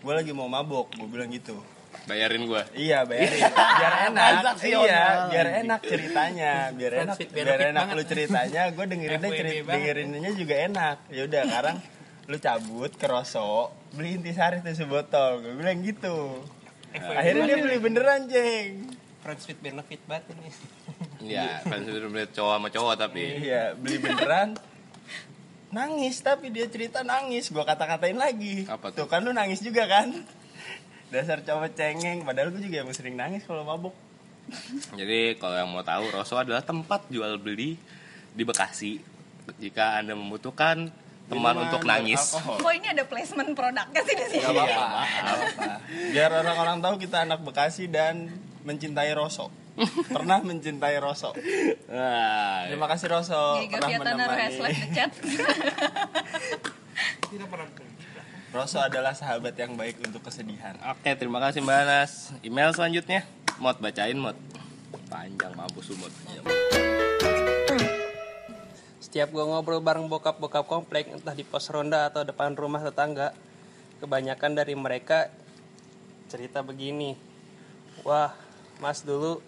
Gue 0.00 0.12
lagi 0.16 0.32
mau 0.32 0.48
mabok 0.48 0.96
gue 0.96 1.04
bilang 1.04 1.28
gitu. 1.28 1.60
Bayarin 2.08 2.48
gue. 2.48 2.62
Iya 2.72 3.04
bayarin. 3.04 3.52
Biar 3.52 3.94
enak. 4.12 4.56
Iya 4.64 4.80
biar 5.28 5.46
enak 5.64 5.80
ceritanya. 5.84 6.52
Biar 6.72 6.92
enak 7.04 7.16
biar 7.20 7.60
enak 7.72 7.86
lu 7.92 8.02
ceritanya. 8.08 8.62
Gue 8.72 8.84
dengerinnya 8.88 9.28
cerit 9.28 9.64
dengerinnya 9.64 10.32
juga 10.32 10.54
enak. 10.56 10.96
Ya 11.12 11.22
udah 11.28 11.42
sekarang 11.44 11.76
lu 12.26 12.36
cabut 12.42 12.90
ke 12.90 13.06
Roso 13.06 13.70
beli 13.94 14.18
intisari 14.18 14.58
tuh 14.60 14.74
sebotol 14.74 15.46
gue 15.46 15.54
bilang 15.54 15.78
gitu. 15.82 16.42
Akhirnya 16.96 17.54
dia 17.54 17.58
beli 17.62 17.78
beneran 17.78 18.26
ceng 18.26 18.90
friends 19.26 19.44
with 19.50 19.58
benefit 19.58 20.00
banget 20.06 20.30
ini. 20.38 20.50
Iya, 21.26 21.58
kan 21.66 21.82
sudah 21.82 22.06
melihat 22.06 22.30
cowok 22.38 22.54
sama 22.54 22.68
cowok 22.70 22.94
tapi. 22.94 23.22
iya 23.42 23.74
beli 23.74 23.98
beneran. 23.98 24.54
Nangis 25.74 26.22
tapi 26.22 26.54
dia 26.54 26.70
cerita 26.70 27.02
nangis. 27.02 27.50
Gue 27.50 27.66
kata-katain 27.66 28.14
lagi. 28.14 28.70
Apa 28.70 28.94
tuh? 28.94 29.02
tuh 29.02 29.06
kan 29.10 29.26
lu 29.26 29.34
nangis 29.34 29.58
juga 29.58 29.90
kan? 29.90 30.14
Dasar 31.10 31.42
cowok 31.42 31.74
cengeng. 31.74 32.22
Padahal 32.22 32.54
gue 32.54 32.62
juga 32.62 32.86
yang 32.86 32.90
sering 32.94 33.18
nangis 33.18 33.42
kalau 33.42 33.66
mabuk 33.66 33.94
Jadi 34.94 35.34
kalau 35.42 35.58
yang 35.58 35.70
mau 35.74 35.82
tahu, 35.82 36.06
Roso 36.14 36.38
adalah 36.38 36.62
tempat 36.62 37.10
jual 37.10 37.34
beli 37.42 37.74
di 38.30 38.42
Bekasi. 38.46 39.02
Jika 39.58 39.98
anda 39.98 40.14
membutuhkan 40.14 40.86
teman 41.26 41.52
Minuman 41.52 41.64
untuk 41.66 41.82
nangis. 41.82 42.22
beralkohol. 42.22 42.58
Kok 42.58 42.72
ini 42.72 42.86
ada 42.86 43.04
placement 43.04 43.50
produknya 43.52 44.00
sih 44.02 44.14
di 44.14 44.24
sini? 44.30 44.42
Gak 44.42 44.52
apa-apa. 44.52 44.70
Gak 44.70 45.26
apa-apa. 45.26 45.74
Biar 46.14 46.30
orang-orang 46.32 46.76
tahu 46.78 46.94
kita 47.02 47.16
anak 47.26 47.40
Bekasi 47.42 47.90
dan 47.90 48.30
mencintai 48.62 49.10
Roso. 49.12 49.50
Pernah 50.08 50.40
mencintai 50.40 50.96
Roso. 50.96 51.36
Nah, 51.90 52.64
Terima 52.64 52.86
kasih 52.88 53.06
Roso. 53.12 53.60
Jadi 53.60 53.68
Pernah 53.68 54.16
menemani. 54.16 54.72
the 54.72 54.88
chat. 54.94 55.10
Roso 58.56 58.80
adalah 58.80 59.12
sahabat 59.12 59.52
yang 59.52 59.76
baik 59.76 60.00
untuk 60.00 60.24
kesedihan. 60.24 60.80
Oke, 60.88 61.12
terima 61.12 61.36
kasih 61.44 61.60
Mbak 61.60 61.78
Anas. 61.84 62.32
Email 62.40 62.72
selanjutnya, 62.72 63.28
Mod 63.60 63.76
bacain 63.84 64.16
Mod. 64.16 64.38
Panjang 65.12 65.52
mampus 65.52 65.92
lu, 65.92 66.00
Mod. 66.00 66.85
Setiap 69.16 69.32
gue 69.32 69.48
ngobrol 69.48 69.80
bareng 69.80 70.12
bokap-bokap 70.12 70.68
komplek, 70.68 71.08
entah 71.08 71.32
di 71.32 71.40
pos 71.40 71.72
ronda 71.72 72.04
atau 72.04 72.20
depan 72.20 72.52
rumah 72.52 72.84
tetangga, 72.84 73.32
kebanyakan 73.96 74.52
dari 74.52 74.76
mereka 74.76 75.32
cerita 76.28 76.60
begini. 76.60 77.16
Wah, 78.04 78.36
mas 78.76 79.00
dulu 79.08 79.40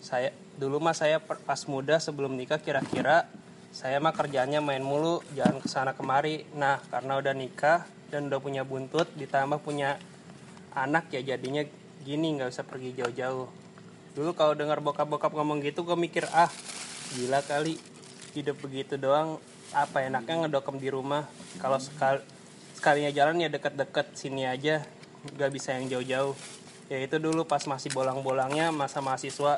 saya 0.00 0.32
dulu 0.56 0.80
mas 0.80 1.04
saya 1.04 1.20
pas 1.20 1.60
muda 1.68 2.00
sebelum 2.00 2.32
nikah 2.32 2.64
kira-kira 2.64 3.28
saya 3.76 4.00
mah 4.00 4.16
kerjanya 4.16 4.64
main 4.64 4.80
mulu, 4.80 5.20
jalan 5.36 5.60
ke 5.60 5.68
sana 5.68 5.92
kemari. 5.92 6.48
Nah, 6.56 6.80
karena 6.88 7.20
udah 7.20 7.36
nikah 7.36 7.84
dan 8.08 8.32
udah 8.32 8.40
punya 8.40 8.64
buntut, 8.64 9.04
ditambah 9.20 9.60
punya 9.60 10.00
anak 10.72 11.12
ya 11.12 11.20
jadinya 11.20 11.60
gini 12.08 12.40
nggak 12.40 12.48
bisa 12.48 12.64
pergi 12.64 12.96
jauh-jauh. 12.96 13.52
Dulu 14.16 14.32
kalau 14.32 14.56
dengar 14.56 14.80
bokap-bokap 14.80 15.28
ngomong 15.28 15.60
gitu, 15.60 15.84
gue 15.84 15.92
mikir 16.08 16.24
ah 16.32 16.48
gila 17.12 17.44
kali 17.44 17.91
hidup 18.32 18.60
begitu 18.64 18.96
doang 18.96 19.36
apa 19.72 20.04
enaknya 20.04 20.46
ngedokem 20.46 20.76
di 20.76 20.88
rumah? 20.92 21.28
Kalau 21.60 21.80
sekal 21.80 22.20
sekalinya 22.76 23.12
jalan 23.12 23.40
ya 23.40 23.48
deket-deket 23.48 24.16
sini 24.16 24.44
aja 24.48 24.84
nggak 25.36 25.50
bisa 25.52 25.76
yang 25.76 25.88
jauh-jauh. 25.88 26.34
Ya 26.90 26.98
itu 27.00 27.16
dulu 27.16 27.48
pas 27.48 27.64
masih 27.64 27.88
bolang-bolangnya 27.94 28.68
masa 28.74 29.00
mahasiswa. 29.00 29.56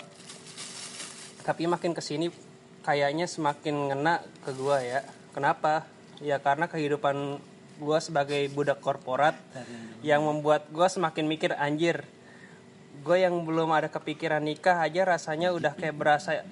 Tapi 1.43 1.67
makin 1.67 1.93
ke 1.97 2.03
sini 2.05 2.31
kayaknya 2.87 3.27
semakin 3.27 3.91
ngena 3.91 4.23
ke 4.45 4.55
gua 4.55 4.79
ya. 4.85 5.03
Kenapa? 5.35 5.89
Ya 6.23 6.39
karena 6.39 6.71
kehidupan 6.71 7.43
gua 7.83 7.99
sebagai 7.99 8.47
budak 8.55 8.79
korporat 8.79 9.35
yang 10.07 10.23
membuat 10.23 10.71
gua 10.71 10.87
semakin 10.87 11.27
mikir 11.27 11.57
anjir 11.59 12.07
gue 13.03 13.17
yang 13.19 13.35
belum 13.43 13.75
ada 13.75 13.91
kepikiran 13.91 14.45
nikah 14.45 14.79
aja 14.79 15.03
rasanya 15.03 15.51
udah 15.51 15.75
kayak 15.75 15.97
berasa 15.99 16.47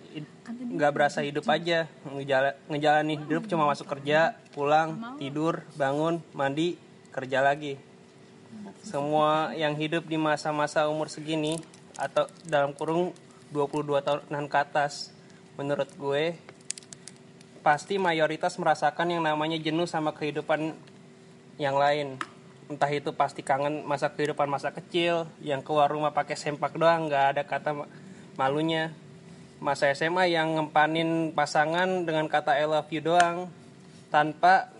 nggak 0.48 0.92
berasa 0.92 1.22
hidup 1.22 1.46
aja. 1.46 1.86
Ngejala, 2.08 2.58
ngejalanin 2.66 3.22
hidup 3.22 3.46
cuma 3.46 3.68
masuk 3.68 3.86
kerja 3.86 4.34
pulang 4.56 5.16
tidur 5.22 5.62
bangun 5.78 6.18
mandi 6.34 6.74
kerja 7.14 7.44
lagi. 7.44 7.78
Semua 8.82 9.54
yang 9.54 9.78
hidup 9.78 10.04
di 10.10 10.18
masa-masa 10.18 10.90
umur 10.90 11.08
segini 11.08 11.56
atau 11.96 12.26
dalam 12.44 12.74
kurung 12.74 13.14
22 13.52 14.00
tahunan 14.00 14.44
ke 14.48 14.56
atas 14.58 15.12
menurut 15.60 15.88
gue 15.96 16.36
pasti 17.60 18.00
mayoritas 18.00 18.56
merasakan 18.58 19.12
yang 19.12 19.22
namanya 19.22 19.60
jenuh 19.60 19.86
sama 19.86 20.16
kehidupan 20.16 20.74
yang 21.60 21.76
lain 21.76 22.16
entah 22.70 22.90
itu 22.90 23.10
pasti 23.14 23.42
kangen 23.42 23.82
masa 23.82 24.12
kehidupan 24.12 24.46
masa 24.46 24.70
kecil 24.70 25.26
yang 25.42 25.60
keluar 25.62 25.90
rumah 25.90 26.14
pakai 26.14 26.38
sempak 26.38 26.74
doang 26.78 27.10
nggak 27.10 27.24
ada 27.36 27.42
kata 27.42 27.70
ma- 27.74 27.90
malunya 28.38 28.94
masa 29.62 29.90
SMA 29.94 30.30
yang 30.30 30.58
ngempanin 30.58 31.30
pasangan 31.34 32.02
dengan 32.02 32.26
kata 32.26 32.58
I 32.58 32.66
love 32.66 32.90
you 32.90 33.02
doang 33.02 33.50
tanpa 34.10 34.70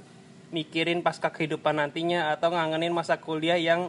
mikirin 0.53 1.01
pasca 1.01 1.33
kehidupan 1.33 1.80
nantinya 1.80 2.35
atau 2.35 2.53
ngangenin 2.53 2.93
masa 2.93 3.16
kuliah 3.16 3.57
yang 3.57 3.89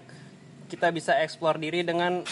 kita 0.72 0.90
bisa 0.96 1.20
eksplor 1.20 1.60
diri 1.60 1.84
dengan 1.84 2.24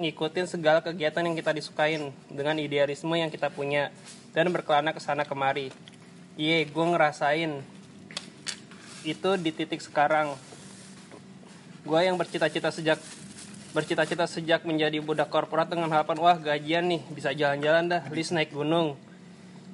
ngikutin 0.00 0.46
segala 0.48 0.84
kegiatan 0.84 1.24
yang 1.24 1.36
kita 1.36 1.52
disukain 1.52 2.12
dengan 2.28 2.56
idealisme 2.60 3.12
yang 3.16 3.28
kita 3.32 3.52
punya 3.52 3.92
dan 4.32 4.48
berkelana 4.48 4.96
ke 4.96 5.00
sana 5.00 5.28
kemari. 5.28 5.68
Iya, 6.40 6.64
gue 6.68 6.86
ngerasain 6.92 7.52
itu 9.04 9.30
di 9.40 9.50
titik 9.52 9.80
sekarang. 9.84 10.36
Gue 11.80 12.00
yang 12.04 12.20
bercita-cita 12.20 12.68
sejak 12.68 13.00
bercita-cita 13.70 14.26
sejak 14.26 14.66
menjadi 14.66 14.98
budak 14.98 15.30
korporat 15.30 15.70
dengan 15.70 15.88
harapan 15.94 16.18
wah 16.18 16.36
gajian 16.36 16.90
nih 16.90 17.06
bisa 17.14 17.30
jalan-jalan 17.30 17.86
dah, 17.86 18.02
list 18.10 18.34
naik 18.34 18.50
gunung. 18.50 18.98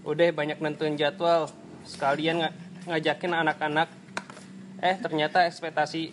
Udah 0.05 0.29
banyak 0.31 0.61
nentuin 0.61 1.01
jadwal, 1.01 1.49
sekalian 1.89 2.45
nga- 2.45 2.55
ngajakin 2.87 3.33
anak-anak. 3.33 3.89
Eh 4.85 5.01
ternyata 5.01 5.49
ekspektasi 5.49 6.13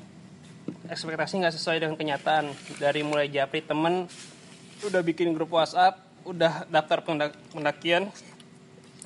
ekspektasi 0.88 1.44
nggak 1.44 1.56
sesuai 1.60 1.84
dengan 1.84 2.00
kenyataan. 2.00 2.56
Dari 2.80 3.04
mulai 3.04 3.28
japri 3.28 3.60
temen, 3.60 4.08
udah 4.88 5.02
bikin 5.04 5.36
grup 5.36 5.52
WhatsApp, 5.52 6.00
udah 6.24 6.64
daftar 6.72 7.04
pendak- 7.04 7.38
pendakian, 7.52 8.10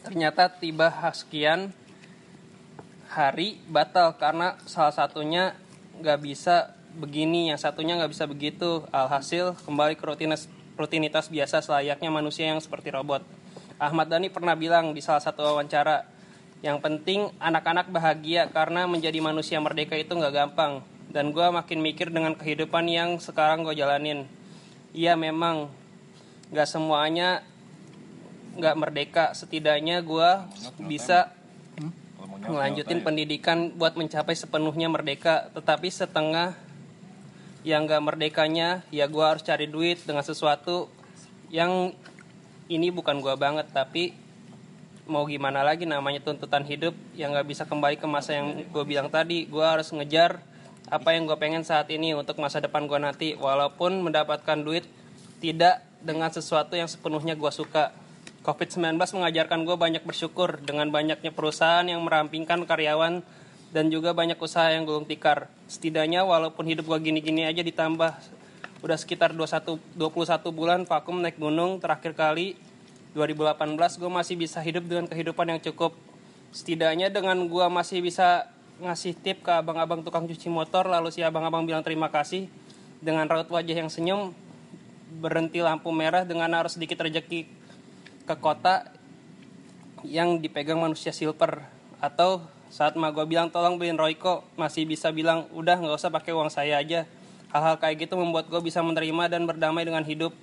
ternyata 0.05 0.53
tiba 0.53 0.93
sekian 1.11 1.73
hari 3.09 3.57
batal 3.65 4.13
karena 4.21 4.53
salah 4.69 4.93
satunya 4.93 5.57
nggak 5.97 6.19
bisa 6.21 6.76
begini 6.97 7.53
yang 7.53 7.61
satunya 7.61 7.93
nggak 7.95 8.11
bisa 8.11 8.25
begitu. 8.25 8.83
Alhasil 8.89 9.53
kembali 9.63 9.93
ke 9.93 10.03
rutinitas 10.03 10.49
rutinitas 10.77 11.29
biasa 11.29 11.61
selayaknya 11.61 12.09
manusia 12.09 12.49
yang 12.49 12.61
seperti 12.61 12.93
robot. 12.93 13.21
Ahmad 13.77 14.09
Dhani 14.09 14.33
pernah 14.33 14.57
bilang 14.57 14.93
di 14.93 15.01
salah 15.05 15.21
satu 15.21 15.45
wawancara 15.45 16.05
yang 16.65 16.81
penting 16.81 17.29
anak-anak 17.37 17.93
bahagia 17.93 18.49
karena 18.49 18.89
menjadi 18.89 19.21
manusia 19.21 19.61
merdeka 19.61 19.93
itu 19.93 20.13
nggak 20.17 20.33
gampang. 20.33 20.81
Dan 21.07 21.31
gue 21.31 21.45
makin 21.49 21.79
mikir 21.81 22.11
dengan 22.11 22.33
kehidupan 22.33 22.85
yang 22.89 23.21
sekarang 23.21 23.61
gue 23.63 23.77
jalanin. 23.77 24.25
Iya 24.93 25.13
memang. 25.13 25.69
Nggak 26.49 26.67
semuanya 26.67 27.45
nggak 28.57 28.75
merdeka. 28.77 29.25
Setidaknya 29.37 30.01
gue 30.01 30.29
bisa 30.89 31.33
ngelanjutin 32.37 33.01
pendidikan 33.05 33.73
buat 33.77 33.93
mencapai 33.93 34.33
sepenuhnya 34.33 34.89
merdeka. 34.89 35.53
Tetapi 35.53 35.87
setengah 35.93 36.66
yang 37.67 37.83
nggak 37.83 37.99
merdekanya 37.99 38.87
ya 38.95 39.11
gue 39.11 39.19
harus 39.19 39.43
cari 39.43 39.67
duit 39.67 39.99
dengan 40.07 40.23
sesuatu 40.23 40.87
yang 41.51 41.91
ini 42.71 42.87
bukan 42.95 43.19
gue 43.19 43.35
banget 43.35 43.67
tapi 43.75 44.15
mau 45.07 45.23
gimana 45.23 45.63
lagi 45.63 45.87
namanya 45.87 46.19
tuntutan 46.19 46.63
hidup 46.67 46.91
yang 47.15 47.31
nggak 47.31 47.47
bisa 47.47 47.63
kembali 47.63 47.95
ke 47.99 48.07
masa 48.07 48.35
yang 48.35 48.67
gue 48.67 48.83
bilang 48.83 49.07
tadi. 49.07 49.47
Gue 49.47 49.63
harus 49.63 49.89
ngejar 49.95 50.43
apa 50.87 51.15
yang 51.15 51.27
gue 51.27 51.35
pengen 51.39 51.63
saat 51.63 51.87
ini 51.91 52.11
untuk 52.15 52.39
masa 52.39 52.59
depan 52.59 52.87
gue 52.87 52.99
nanti 52.99 53.27
walaupun 53.39 54.03
mendapatkan 54.03 54.59
duit 54.59 54.87
tidak 55.39 55.83
dengan 56.03 56.31
sesuatu 56.31 56.75
yang 56.75 56.91
sepenuhnya 56.91 57.39
gue 57.39 57.51
suka. 57.51 57.95
COVID-19 58.43 58.95
mengajarkan 58.95 59.67
gue 59.67 59.75
banyak 59.75 60.03
bersyukur 60.07 60.59
dengan 60.63 60.87
banyaknya 60.87 61.35
perusahaan 61.35 61.83
yang 61.83 61.99
merampingkan 62.03 62.63
karyawan 62.63 63.23
dan 63.71 63.91
juga 63.91 64.15
banyak 64.15 64.39
usaha 64.39 64.71
yang 64.71 64.87
gulung 64.87 65.03
tikar. 65.03 65.51
Setidaknya 65.67 66.23
walaupun 66.23 66.67
hidup 66.67 66.87
gue 66.87 67.11
gini-gini 67.11 67.43
aja 67.43 67.59
ditambah 67.59 68.15
udah 68.85 68.97
sekitar 68.97 69.33
21, 69.33 69.97
21 69.97 70.53
bulan 70.53 70.79
vakum 70.85 71.17
naik 71.19 71.41
gunung 71.41 71.81
terakhir 71.81 72.13
kali 72.13 72.53
2018 73.17 73.97
gue 73.97 74.11
masih 74.13 74.35
bisa 74.37 74.61
hidup 74.61 74.85
dengan 74.85 75.09
kehidupan 75.09 75.49
yang 75.49 75.61
cukup. 75.61 75.97
Setidaknya 76.53 77.11
dengan 77.11 77.35
gue 77.49 77.65
masih 77.67 77.99
bisa 77.99 78.47
ngasih 78.77 79.17
tip 79.17 79.41
ke 79.41 79.49
abang-abang 79.49 80.05
tukang 80.05 80.29
cuci 80.29 80.53
motor 80.53 80.85
lalu 80.85 81.09
si 81.09 81.25
abang-abang 81.25 81.65
bilang 81.65 81.81
terima 81.81 82.13
kasih 82.13 82.45
dengan 83.01 83.25
raut 83.25 83.49
wajah 83.49 83.73
yang 83.73 83.89
senyum 83.89 84.37
berhenti 85.17 85.65
lampu 85.65 85.89
merah 85.89 86.21
dengan 86.21 86.53
harus 86.53 86.77
sedikit 86.77 87.01
rezeki 87.01 87.49
ke 88.29 88.35
kota 88.37 88.85
yang 90.05 90.37
dipegang 90.37 90.77
manusia 90.77 91.09
silver 91.09 91.65
atau 91.97 92.45
saat 92.67 92.99
mah 92.99 93.15
gue 93.15 93.23
bilang 93.23 93.47
tolong 93.47 93.79
beliin 93.79 93.95
Royco 93.95 94.43
masih 94.59 94.83
bisa 94.83 95.07
bilang 95.15 95.47
udah 95.55 95.79
nggak 95.79 95.95
usah 95.95 96.11
pakai 96.11 96.35
uang 96.35 96.51
saya 96.51 96.79
aja. 96.79 97.07
Hal-hal 97.47 97.79
kayak 97.79 98.07
gitu 98.07 98.19
membuat 98.19 98.51
gue 98.51 98.59
bisa 98.59 98.83
menerima 98.83 99.31
dan 99.31 99.47
berdamai 99.47 99.87
dengan 99.87 100.03
hidup. 100.03 100.35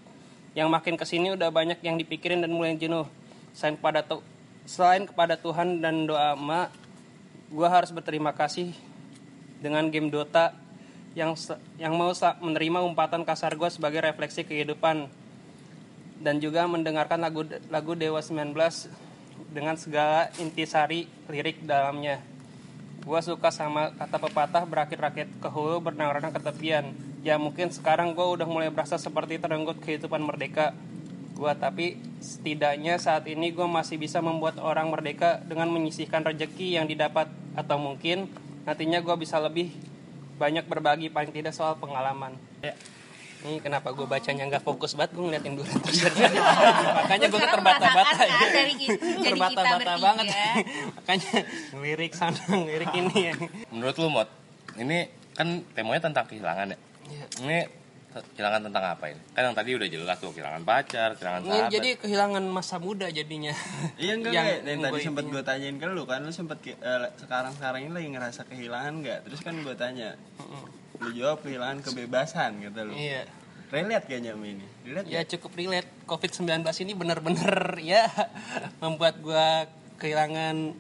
Yang 0.57 0.69
makin 0.73 0.95
ke 0.97 1.05
sini 1.05 1.37
udah 1.37 1.53
banyak 1.53 1.85
yang 1.85 2.01
dipikirin 2.01 2.41
dan 2.41 2.49
mulai 2.49 2.81
jenuh. 2.81 3.05
Selain 3.53 3.77
kepada 3.77 4.01
tu- 4.01 4.25
selain 4.65 5.05
kepada 5.05 5.37
Tuhan 5.37 5.85
dan 5.85 6.09
doa 6.09 6.33
emak 6.33 6.73
gue 7.53 7.69
harus 7.69 7.93
berterima 7.93 8.33
kasih 8.33 8.73
dengan 9.61 9.93
game 9.93 10.09
Dota 10.09 10.57
yang 11.13 11.37
yang 11.77 11.93
mau 11.93 12.11
menerima 12.41 12.81
umpatan 12.83 13.23
kasar 13.23 13.53
gue 13.53 13.69
sebagai 13.69 14.01
refleksi 14.01 14.49
kehidupan. 14.49 15.13
Dan 16.25 16.41
juga 16.41 16.65
mendengarkan 16.65 17.21
lagu 17.21 17.45
lagu 17.69 17.93
Dewa 17.93 18.25
19 18.25 18.57
dengan 19.55 19.79
segala 19.79 20.31
intisari 20.43 21.07
lirik 21.31 21.63
dalamnya. 21.63 22.19
Gua 23.05 23.21
suka 23.21 23.53
sama 23.53 23.93
kata 23.95 24.17
pepatah 24.17 24.65
berakit 24.65 24.97
rakit 24.97 25.29
ke 25.39 25.49
hulu 25.53 25.85
bernang-renang 25.85 26.33
ke 26.33 26.41
tepian. 26.41 26.97
Ya 27.25 27.41
mungkin 27.41 27.73
sekarang 27.73 28.13
gue 28.13 28.25
udah 28.25 28.45
mulai 28.45 28.69
berasa 28.69 29.01
seperti 29.01 29.41
terenggut 29.41 29.81
kehidupan 29.81 30.21
merdeka. 30.25 30.73
Gua 31.37 31.53
tapi 31.57 32.01
setidaknya 32.21 32.97
saat 32.97 33.29
ini 33.29 33.53
gue 33.53 33.65
masih 33.69 34.01
bisa 34.01 34.25
membuat 34.25 34.57
orang 34.61 34.89
merdeka 34.89 35.41
dengan 35.45 35.69
menyisihkan 35.73 36.25
rejeki 36.25 36.81
yang 36.81 36.89
didapat 36.89 37.29
atau 37.57 37.77
mungkin 37.77 38.29
nantinya 38.65 39.05
gue 39.05 39.17
bisa 39.21 39.37
lebih 39.41 39.73
banyak 40.41 40.65
berbagi 40.67 41.13
paling 41.13 41.31
tidak 41.31 41.53
soal 41.53 41.77
pengalaman. 41.77 42.35
Ini 43.45 43.61
kenapa 43.61 43.93
gue 43.93 44.09
bacanya 44.09 44.49
nggak 44.49 44.65
fokus 44.65 44.97
banget, 44.97 45.13
gue 45.13 45.25
ngeliatin 45.29 45.53
durian 45.53 45.77
terus 45.85 46.01
Makanya 47.05 47.27
gue 47.29 47.41
terbata-bata 47.45 48.17
kan 48.17 48.49
dari 48.49 48.73
itu, 48.73 48.97
Terbata-bata 49.21 49.93
banget. 50.01 50.27
Makanya 50.97 51.33
lirik 51.77 52.13
sana, 52.17 52.41
lirik 52.65 52.89
ini 52.97 53.17
ya. 53.21 53.35
Menurut 53.69 53.97
lu 54.01 54.09
Mot, 54.09 54.29
ini 54.81 55.13
kan 55.37 55.61
temanya 55.77 56.09
tentang 56.09 56.25
kehilangan 56.25 56.73
ya. 56.73 56.79
Iya. 57.05 57.25
Ini 57.45 57.59
kehilangan 58.33 58.61
tentang 58.71 58.85
apa 58.97 59.05
ini? 59.13 59.21
Kan 59.37 59.43
yang 59.53 59.57
tadi 59.59 59.71
udah 59.77 59.89
jelas 59.93 60.17
tuh 60.17 60.33
kehilangan 60.33 60.63
pacar, 60.65 61.09
kehilangan 61.21 61.41
Ini 61.45 61.51
sahabat. 61.53 61.73
jadi 61.77 61.89
kehilangan 62.01 62.45
masa 62.49 62.77
muda 62.81 63.07
jadinya. 63.13 63.53
Iya 64.01 64.13
enggak 64.17 64.33
Yang- 64.33 64.49
yang, 64.65 64.81
tadi 64.89 65.01
sempat 65.05 65.25
gue 65.29 65.43
tanyain 65.45 65.77
ke 65.77 65.87
lu 65.93 66.09
kan 66.09 66.25
lu 66.25 66.33
sempat 66.33 66.65
sekarang 67.21 67.53
sekarang 67.61 67.81
ini 67.85 67.93
lagi 67.93 68.09
ngerasa 68.09 68.49
kehilangan 68.49 69.05
nggak? 69.05 69.19
Terus 69.29 69.41
kan 69.45 69.53
gue 69.61 69.75
tanya 69.77 70.17
lu 71.03 71.11
jawab 71.11 71.43
kehilangan 71.43 71.83
kebebasan 71.83 72.63
kata 72.63 72.81
lu. 72.87 72.95
Iya. 72.95 73.27
Relate 73.73 74.07
kayaknya 74.07 74.39
sama 74.39 74.47
ini. 74.47 74.67
Relate 74.87 75.07
Ya 75.11 75.21
ya? 75.21 75.27
cukup 75.27 75.53
relate. 75.59 75.89
COVID-19 76.05 76.47
ini 76.85 76.93
bener-bener 76.93 77.57
ya 77.97 78.05
Membuat 78.79 79.19
gue 79.19 79.47
kehilangan 79.99 80.77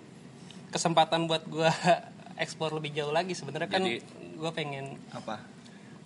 kesempatan 0.70 1.26
buat 1.26 1.42
gue 1.48 1.70
explore 2.42 2.76
lebih 2.78 2.94
jauh 2.94 3.10
lagi 3.10 3.34
sebenarnya. 3.34 3.68
Kan 3.70 3.82
Jadi- 3.82 4.02
gue 4.34 4.50
pengen 4.54 4.98
apa? 5.10 5.54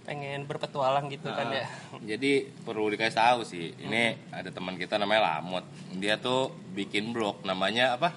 pengen 0.09 0.48
berpetualang 0.48 1.12
gitu 1.12 1.28
kan 1.28 1.52
ya. 1.52 1.68
Jadi 2.00 2.48
perlu 2.64 2.88
dikasih 2.88 3.12
tahu 3.12 3.40
sih, 3.44 3.76
ini 3.76 4.16
ada 4.32 4.48
teman 4.48 4.80
kita 4.80 4.96
namanya 4.96 5.36
Lamut. 5.36 5.68
Dia 6.00 6.16
tuh 6.16 6.48
bikin 6.72 7.12
blog 7.12 7.44
namanya 7.44 7.92
apa? 8.00 8.16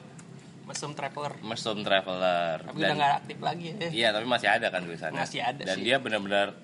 Mesum 0.72 0.91
Traveler 0.91 1.34
Mesum 1.41 1.78
Traveler. 1.80 2.55
tapi 2.63 2.78
udah 2.78 2.93
nggak 2.93 3.13
aktif 3.19 3.38
lagi 3.39 3.65
ya 3.69 3.89
Iya, 3.91 4.07
tapi 4.11 4.26
masih 4.26 4.47
ada 4.49 4.67
kan 4.67 4.82
tulisannya. 4.82 5.19
Masih 5.19 5.39
ada 5.41 5.61
Dan 5.61 5.76
sih. 5.76 5.84
dia 5.84 5.97
benar-benar 5.97 6.55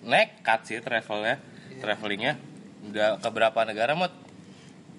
nekat 0.00 0.60
sih 0.64 0.78
travelnya, 0.78 1.36
Iya. 1.68 1.80
travelingnya. 1.80 2.34
Udah 2.82 3.08
ke 3.16 3.28
berapa 3.28 3.60
negara, 3.62 3.92
Mot? 3.92 4.12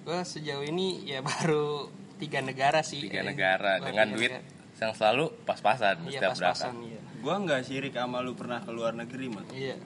gue 0.02 0.18
sejauh 0.20 0.62
ini 0.62 1.06
ya 1.06 1.22
baru 1.22 1.86
tiga 2.18 2.38
negara 2.40 2.82
sih 2.82 2.98
Tiga 3.00 3.22
Eh, 3.22 3.24
negara 3.24 3.78
gua 3.78 3.86
dengan 3.86 4.06
tiga 4.08 4.16
duit 4.16 4.32
negara. 4.32 4.80
yang 4.80 4.92
selalu 4.92 5.24
pas-pasan 5.42 5.96
iya 6.02 6.18
setiap 6.18 6.32
berangkat. 6.32 6.58
pas-pasan 6.58 6.74
iya 6.82 7.00
gue 7.16 7.34
nggak 7.38 7.60
sirik 7.62 7.94
sama 7.94 8.18
lu 8.18 8.34
pernah 8.34 8.58
ke 8.58 8.70
luar 8.72 8.92
negeri 8.92 9.26
mat 9.30 9.46
iya 9.48 9.78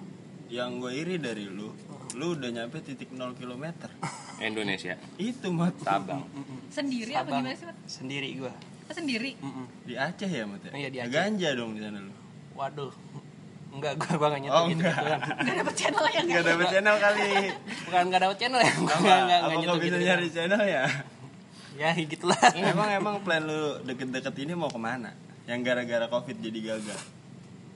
yang 0.48 0.80
gue 0.80 0.88
iri 0.90 1.16
dari 1.18 1.44
lu 1.44 1.68
lu 2.16 2.32
udah 2.32 2.48
nyampe 2.48 2.80
titik 2.80 3.12
0 3.12 3.36
km 3.36 3.64
Indonesia, 4.40 4.96
itu 5.16 5.52
mat. 5.52 5.76
Sabang. 5.84 6.24
Sendiri 6.68 7.12
apa 7.12 7.28
Sabang. 7.28 7.44
gimana 7.44 7.56
sih? 7.56 7.66
Mat? 7.68 7.76
sendiri 7.84 8.28
gue 8.36 8.52
Oh, 8.86 8.94
Sendiri. 8.94 9.34
di 9.82 9.94
Aceh 9.98 10.30
ya 10.30 10.46
mat 10.46 10.62
ya? 10.62 10.70
Iya, 10.72 10.88
di 10.88 10.98
Aceh. 11.02 11.10
ganja 11.12 11.48
dong 11.52 11.74
di 11.74 11.80
sana 11.82 11.98
lu. 11.98 12.12
Waduh. 12.54 12.94
Enggak 13.74 13.92
gue 13.98 14.08
gue 14.08 14.28
nggak 14.30 14.40
nyentuh 14.46 14.56
oh 14.56 14.66
gitu 14.70 14.80
enggak. 14.80 14.96
Gituan. 14.96 15.20
Gak 15.44 15.56
dapet 15.60 15.74
channel 15.76 16.04
ya 16.08 16.20
nggak 16.24 16.44
dapet 16.46 16.66
channel 16.72 16.96
kali. 16.96 17.28
Bukan 17.84 18.02
nggak 18.08 18.20
dapet 18.24 18.36
channel 18.40 18.60
ya 18.64 18.72
Gua 18.72 18.88
apa 18.88 18.96
nggak 18.96 19.20
nggak 19.20 19.20
apa 19.20 19.26
nggak 19.26 19.42
kau 19.42 19.58
nyentuh 19.60 19.76
bisa 19.76 19.86
gitu 19.92 19.98
nyari 20.06 20.28
channel 20.32 20.62
ya? 20.64 20.84
Ya 21.76 21.90
gitulah. 21.92 22.40
Emang 22.56 22.88
emang 22.88 23.14
plan 23.20 23.42
lu 23.44 23.60
deket-deket 23.84 24.34
ini 24.40 24.52
mau 24.56 24.72
ke 24.72 24.80
mana? 24.80 25.12
Yang 25.44 25.60
gara-gara 25.66 26.06
covid 26.08 26.36
jadi 26.40 26.58
gagal? 26.72 27.00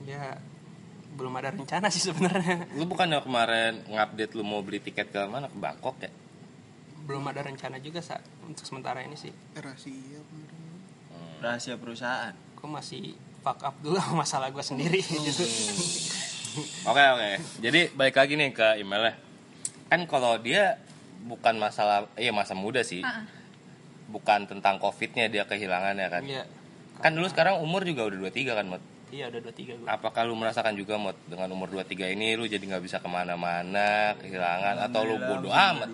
Ya 0.09 0.41
belum 1.11 1.33
ada 1.37 1.51
rencana 1.51 1.91
sih 1.91 2.07
sebenarnya 2.07 2.67
Lu 2.79 2.87
bukannya 2.87 3.19
kemarin 3.19 3.83
ngupdate 3.87 4.33
lu 4.39 4.43
mau 4.47 4.63
beli 4.63 4.79
tiket 4.79 5.11
ke 5.11 5.21
mana? 5.27 5.51
Ke 5.51 5.57
Bangkok 5.59 5.97
ya? 6.01 6.11
belum 7.01 7.25
ada 7.27 7.41
rencana 7.41 7.81
juga 7.81 7.99
sa 7.99 8.21
untuk 8.45 8.61
sementara 8.61 9.01
ini 9.01 9.17
sih 9.17 9.33
rahasia 11.41 11.75
perusahaan 11.75 12.31
gue 12.31 12.69
masih 12.69 13.17
fuck 13.41 13.57
up 13.65 13.75
dulu 13.81 13.97
masalah 14.13 14.53
gue 14.53 14.61
sendiri 14.61 15.01
gitu 15.27 15.43
Oke 16.83 16.99
oke. 16.99 17.31
Jadi 17.63 17.95
balik 17.95 18.19
lagi 18.19 18.35
nih 18.35 18.51
ke 18.51 18.83
emailnya. 18.83 19.15
Kan 19.87 20.03
kalau 20.03 20.35
dia 20.35 20.75
bukan 21.23 21.55
masalah, 21.55 22.11
iya 22.19 22.35
masa 22.35 22.51
muda 22.51 22.83
sih. 22.83 22.99
Ah. 23.07 23.23
Bukan 24.11 24.51
tentang 24.51 24.75
covidnya 24.75 25.31
dia 25.31 25.47
kehilangannya 25.47 26.07
kan. 26.11 26.23
iya 26.27 26.43
Kan 26.99 27.15
dulu 27.15 27.31
sekarang 27.31 27.63
umur 27.63 27.87
juga 27.87 28.03
udah 28.03 28.27
23 28.27 28.51
kan 28.51 28.67
Mot. 28.67 28.83
Iya 29.11 29.27
udah 29.27 29.39
dua 29.43 29.53
tiga 29.53 29.73
gue 29.75 29.87
Apakah 29.87 30.23
lu 30.23 30.33
merasakan 30.39 30.73
juga 30.73 30.95
Mot 30.95 31.15
dengan 31.27 31.51
umur 31.51 31.67
23 31.69 32.15
ini 32.15 32.39
lu 32.39 32.47
jadi 32.47 32.63
nggak 32.63 32.83
bisa 32.83 32.97
ke 33.03 33.07
mana-mana, 33.11 34.15
kehilangan 34.17 34.79
atau 34.87 35.01
lu 35.03 35.15
bodo 35.19 35.51
amat? 35.51 35.89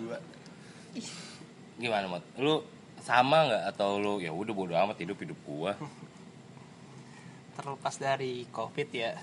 Gimana 1.76 2.06
Mot? 2.06 2.24
Lu 2.38 2.62
sama 3.02 3.50
nggak 3.50 3.62
atau 3.74 3.98
lu 3.98 4.22
ya 4.22 4.30
udah 4.30 4.54
bodo 4.54 4.74
amat 4.78 4.96
hidup 5.02 5.18
hidup 5.18 5.38
gua. 5.42 5.74
terlepas 7.58 7.98
dari 7.98 8.46
covid 8.54 8.88
ya 8.94 9.18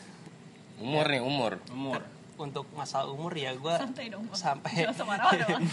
Umur 0.76 1.08
nih 1.08 1.24
umur. 1.24 1.56
umur 1.72 2.04
untuk 2.36 2.68
masalah 2.76 3.08
umur 3.08 3.32
ya 3.32 3.56
gue 3.56 3.76
Santai 3.80 4.12
dong. 4.12 4.28
Sampai 4.36 4.84
dong. 4.84 4.91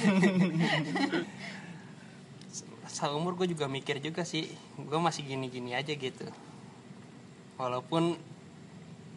seumur 2.92 3.34
gue 3.34 3.50
juga 3.50 3.66
mikir 3.66 3.98
juga 4.04 4.22
sih 4.22 4.46
gue 4.76 5.00
masih 5.00 5.24
gini-gini 5.24 5.72
aja 5.72 5.96
gitu 5.96 6.28
walaupun 7.62 8.18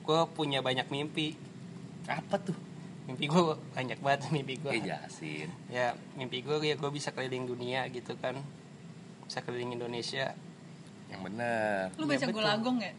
gue 0.01 0.19
punya 0.31 0.61
banyak 0.61 0.85
mimpi 0.87 1.33
Apa 2.05 2.37
tuh? 2.37 2.53
mimpi 3.05 3.25
gue 3.25 3.41
banyak 3.71 3.97
banget 3.99 4.21
mimpi 4.35 4.53
gue 4.55 4.69
Eh 4.71 4.81
jelasin. 4.83 5.49
ya 5.67 5.87
mimpi 6.13 6.39
gue 6.39 6.57
ya 6.59 6.75
gue 6.75 6.89
bisa 6.89 7.09
keliling 7.09 7.45
dunia 7.45 7.89
gitu 7.89 8.13
kan 8.15 8.37
bisa 9.23 9.41
keliling 9.41 9.73
Indonesia 9.73 10.37
Yang 11.05 11.21
bener. 11.23 11.93
Lu 11.95 12.05
baca 12.05 12.17
Iya, 12.17 12.27
betul. 12.27 12.35
Golagong 12.35 12.77
ya? 12.79 12.93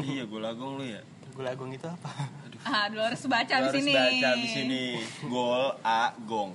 iya 0.00 0.22
gue 0.24 0.40
lagong 0.40 0.72
lu 0.76 0.84
ya 0.84 1.02
Gulagung 1.32 1.70
itu 1.70 1.86
apa 1.86 2.10
Ah, 2.62 2.86
lu 2.86 3.00
harus 3.00 3.18
baca 3.24 3.42
di 3.48 3.58
harus 3.58 3.74
sini. 3.74 3.90
baca 3.92 4.30
di 4.36 4.46
sini 4.46 4.82
gol 5.24 5.74
a 5.80 6.14
gong 6.22 6.54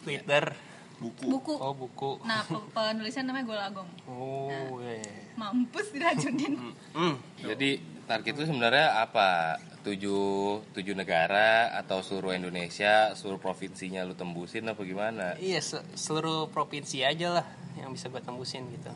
Twitter 0.00 0.52
buku 1.00 1.24
Buku. 1.26 1.54
oh 1.54 1.72
buku 1.72 2.20
Nah, 2.22 2.44
pe- 2.44 2.68
penulisnya 2.70 3.24
namanya 3.24 3.46
Golagong. 3.46 3.88
oh 4.06 4.76
eh. 4.78 5.32
Mampus 5.32 5.90
diracunin. 5.90 6.54
Hmm. 6.92 7.16
Jadi 7.36 7.80
target 8.04 8.32
itu 8.34 8.44
sebenarnya 8.46 9.00
apa? 9.00 9.56
Tujuh, 9.80 10.60
tujuh 10.70 10.92
negara 10.92 11.72
atau 11.74 11.98
seluruh 11.98 12.30
Indonesia, 12.30 13.10
seluruh 13.10 13.36
provinsinya 13.38 14.04
lu 14.04 14.12
tembusin 14.12 14.68
apa 14.68 14.82
gimana? 14.82 15.40
iya 15.40 15.56
se- 15.58 15.80
seluruh 15.94 16.46
provinsi 16.46 17.00
aja 17.00 17.32
lah 17.32 17.46
yang 17.74 17.88
bisa 17.88 18.06
gue 18.06 18.20
tembusin 18.20 18.68
gitu 18.68 18.92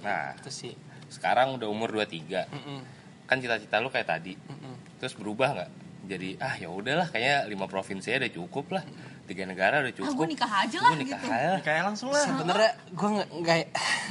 Nah, 0.00 0.32
itu 0.34 0.48
sih 0.50 0.72
sekarang 1.08 1.54
udah 1.54 1.68
umur 1.68 1.92
23. 1.92 2.48
Mm-mm. 2.48 2.80
Kan 3.26 3.38
cita-cita 3.38 3.78
lu 3.78 3.88
kayak 3.88 4.08
tadi. 4.08 4.32
Mm-mm. 4.34 4.74
Terus 4.96 5.12
berubah 5.12 5.52
nggak? 5.52 5.70
Jadi 6.06 6.38
ah 6.38 6.54
ya 6.54 6.68
udahlah 6.68 7.06
kayaknya 7.06 7.44
lima 7.46 7.66
provinsi 7.66 8.10
udah 8.12 8.32
cukup 8.32 8.66
lah. 8.72 8.84
Tiga 9.26 9.42
negara 9.42 9.82
udah 9.82 9.90
Ah, 9.90 9.96
cukup. 9.96 10.14
gue 10.16 10.26
nikah 10.30 10.52
aja 10.56 10.78
lah 10.78 10.90
Gua 10.90 10.96
nikah 10.96 11.18
gitu. 11.18 11.28
aja. 11.28 11.58
kayak 11.60 11.82
langsung 11.84 12.08
lah. 12.08 12.22
Sebenarnya 12.22 12.70
gue 12.88 13.08
nggak 13.10 13.28
nggak 13.36 13.58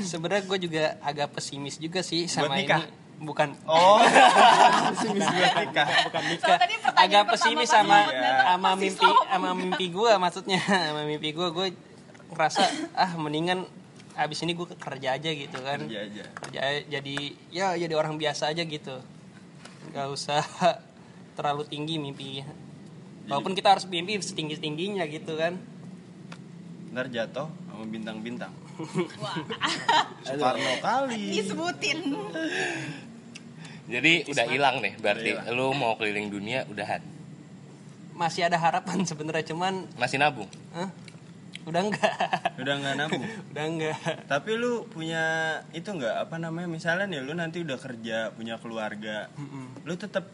sebenarnya 0.04 0.44
gue 0.44 0.58
juga 0.62 0.84
agak 1.00 1.28
pesimis 1.32 1.76
juga 1.78 2.00
sih 2.00 2.28
sama 2.28 2.52
Buat 2.52 2.60
nikah? 2.60 2.82
ini. 2.84 3.04
Bukan. 3.16 3.50
Oh. 3.64 4.04
Pesimis 4.92 5.24
buat 5.26 5.54
nikah. 5.58 5.88
bukan 6.04 6.22
So, 6.22 6.28
nikah 6.28 6.58
pertanyaan 6.60 7.00
agak 7.00 7.24
pesimis 7.32 7.70
sama 7.70 7.98
sama 8.44 8.70
mimpi 8.76 9.08
sama 9.08 9.24
sama 9.32 9.50
mimpi 9.54 9.86
gue 9.88 10.12
maksudnya. 10.18 10.60
Sama 10.60 11.02
mimpi 11.04 11.30
gue 11.32 11.48
gue 11.50 11.68
ngerasa 12.28 12.64
ah 12.92 13.16
mendingan 13.16 13.64
abis 14.16 14.44
ini 14.44 14.52
gue 14.52 14.68
kerja 14.68 15.16
aja 15.16 15.30
gitu 15.32 15.58
kan. 15.60 15.80
Kerja 15.82 16.00
aja. 16.04 16.24
Kerja 16.36 16.60
jadi 16.92 17.16
ya 17.50 17.68
jadi 17.74 17.94
orang 17.94 18.20
biasa 18.20 18.52
aja 18.52 18.62
gitu. 18.62 19.00
Nggak 19.88 20.08
usah 20.12 20.44
terlalu 21.40 21.64
tinggi 21.66 21.96
mimpi 21.96 22.44
walaupun 23.28 23.54
kita 23.54 23.78
harus 23.78 23.86
mimpi 23.86 24.18
setinggi 24.20 24.58
tingginya 24.58 25.04
gitu 25.06 25.36
kan. 25.36 25.58
Ntar 26.94 27.12
jatuh 27.12 27.48
sama 27.68 27.84
bintang-bintang. 27.86 28.54
Wah, 29.24 29.36
Soekarno 30.24 30.74
kali. 30.80 31.32
Disebutin. 31.32 32.00
Jadi 33.86 34.26
udah 34.26 34.46
hilang 34.50 34.76
nih. 34.82 34.94
Berarti 34.98 35.30
lu 35.54 35.72
mau 35.72 35.96
keliling 35.96 36.30
dunia 36.30 36.66
udahan. 36.68 37.02
masih 38.16 38.48
ada 38.48 38.56
harapan 38.56 39.04
sebenarnya 39.04 39.52
cuman 39.52 39.92
Masih 40.00 40.16
nabung. 40.16 40.48
Hah? 40.72 40.88
udah 41.66 41.82
enggak 41.82 42.14
udah 42.62 42.74
nggak 42.78 42.96
nabung? 42.96 43.26
Udah 43.52 43.66
enggak 43.66 43.98
tapi 44.30 44.54
lu 44.54 44.86
punya 44.88 45.24
itu 45.74 45.90
nggak? 45.90 46.24
Apa 46.24 46.38
namanya? 46.38 46.70
Misalnya 46.70 47.10
nih 47.12 47.20
lu 47.26 47.34
nanti 47.36 47.60
udah 47.60 47.76
kerja 47.76 48.30
punya 48.32 48.56
keluarga 48.56 49.28
lu 49.84 49.98
tetap 49.98 50.30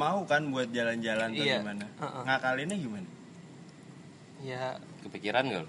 mau 0.00 0.24
kan 0.24 0.48
buat 0.48 0.68
jalan-jalan 0.70 1.28
atau 1.30 1.44
Iya. 1.44 1.60
gimana 1.60 1.84
Heeh. 1.94 2.22
ngakalinnya 2.24 2.76
gimana 2.78 3.08
ya 4.40 4.64
Kepikiran 5.02 5.44
gak 5.46 5.60
lu? 5.60 5.68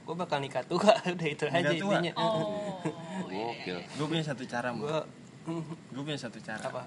gue 0.00 0.14
bakal 0.16 0.38
nikah 0.38 0.60
tua 0.62 0.92
udah 1.14 1.28
itu 1.30 1.44
aja 1.46 1.70
tua? 1.72 1.96
intinya 1.96 2.12
Oh. 2.14 2.76
Gokil. 3.24 3.78
gue 3.80 4.06
punya 4.06 4.20
satu 4.22 4.44
cara 4.44 4.68
gue 4.70 4.96
mau 5.46 5.62
gue 5.64 6.02
punya 6.02 6.18
satu 6.18 6.36
cara 6.38 6.60
apa 6.62 6.84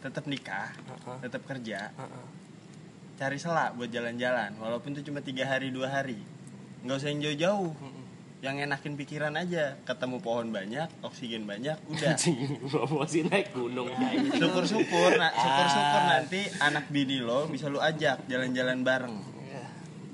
tetap 0.00 0.24
nikah 0.26 0.74
Heeh. 0.74 1.16
tetap 1.22 1.42
kerja 1.44 1.92
Heeh. 1.92 2.26
cari 3.14 3.36
selak 3.36 3.74
buat 3.74 3.86
jalan-jalan 3.88 4.54
walaupun 4.56 4.90
itu 4.92 5.02
cuma 5.04 5.20
tiga 5.20 5.44
hari 5.44 5.70
dua 5.70 5.86
hari 5.88 6.18
nggak 6.80 6.96
usah 6.96 7.08
yang 7.08 7.20
jauh-jauh 7.20 7.70
yang 8.38 8.54
enakin 8.56 8.94
pikiran 8.94 9.34
aja 9.34 9.74
ketemu 9.82 10.16
pohon 10.18 10.46
banyak 10.48 10.86
oksigen 11.00 11.42
banyak 11.42 11.74
udah 11.84 12.14
Promosi 12.70 13.22
naik 13.24 13.50
gunung. 13.50 13.90
syukur-syukur 14.30 15.10
nah, 15.12 15.32
syukur-syukur 15.32 16.00
nanti 16.04 16.40
anak 16.58 16.86
bini 16.86 17.18
lo 17.18 17.46
bisa 17.46 17.66
lu 17.66 17.78
ajak 17.78 18.24
jalan-jalan 18.24 18.80
bareng 18.80 19.16
Ya. 19.44 19.64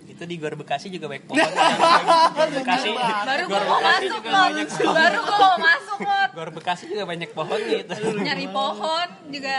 itu 0.08 0.24
di 0.24 0.38
Gor 0.38 0.54
Bekasi 0.54 0.88
juga 0.88 1.04
banyak 1.06 1.26
pohon 1.26 1.42
Gor 2.32 2.48
Bekasi 2.54 2.90
Baru 2.96 3.44
Gor 3.44 3.64
mau 3.66 3.80
masuk 3.82 4.22
loh. 4.22 4.32
banyak 4.40 4.68
Baru 4.72 5.18
gue 5.20 5.36
mau 5.36 5.58
masuk 5.58 5.98
loh. 6.00 6.26
Gor 6.32 6.50
Bekasi 6.50 6.84
juga 6.86 7.04
banyak 7.04 7.30
pohon 7.30 7.60
gitu 7.60 7.92
Nyari 8.16 8.46
pohon 8.48 9.08
juga 9.28 9.56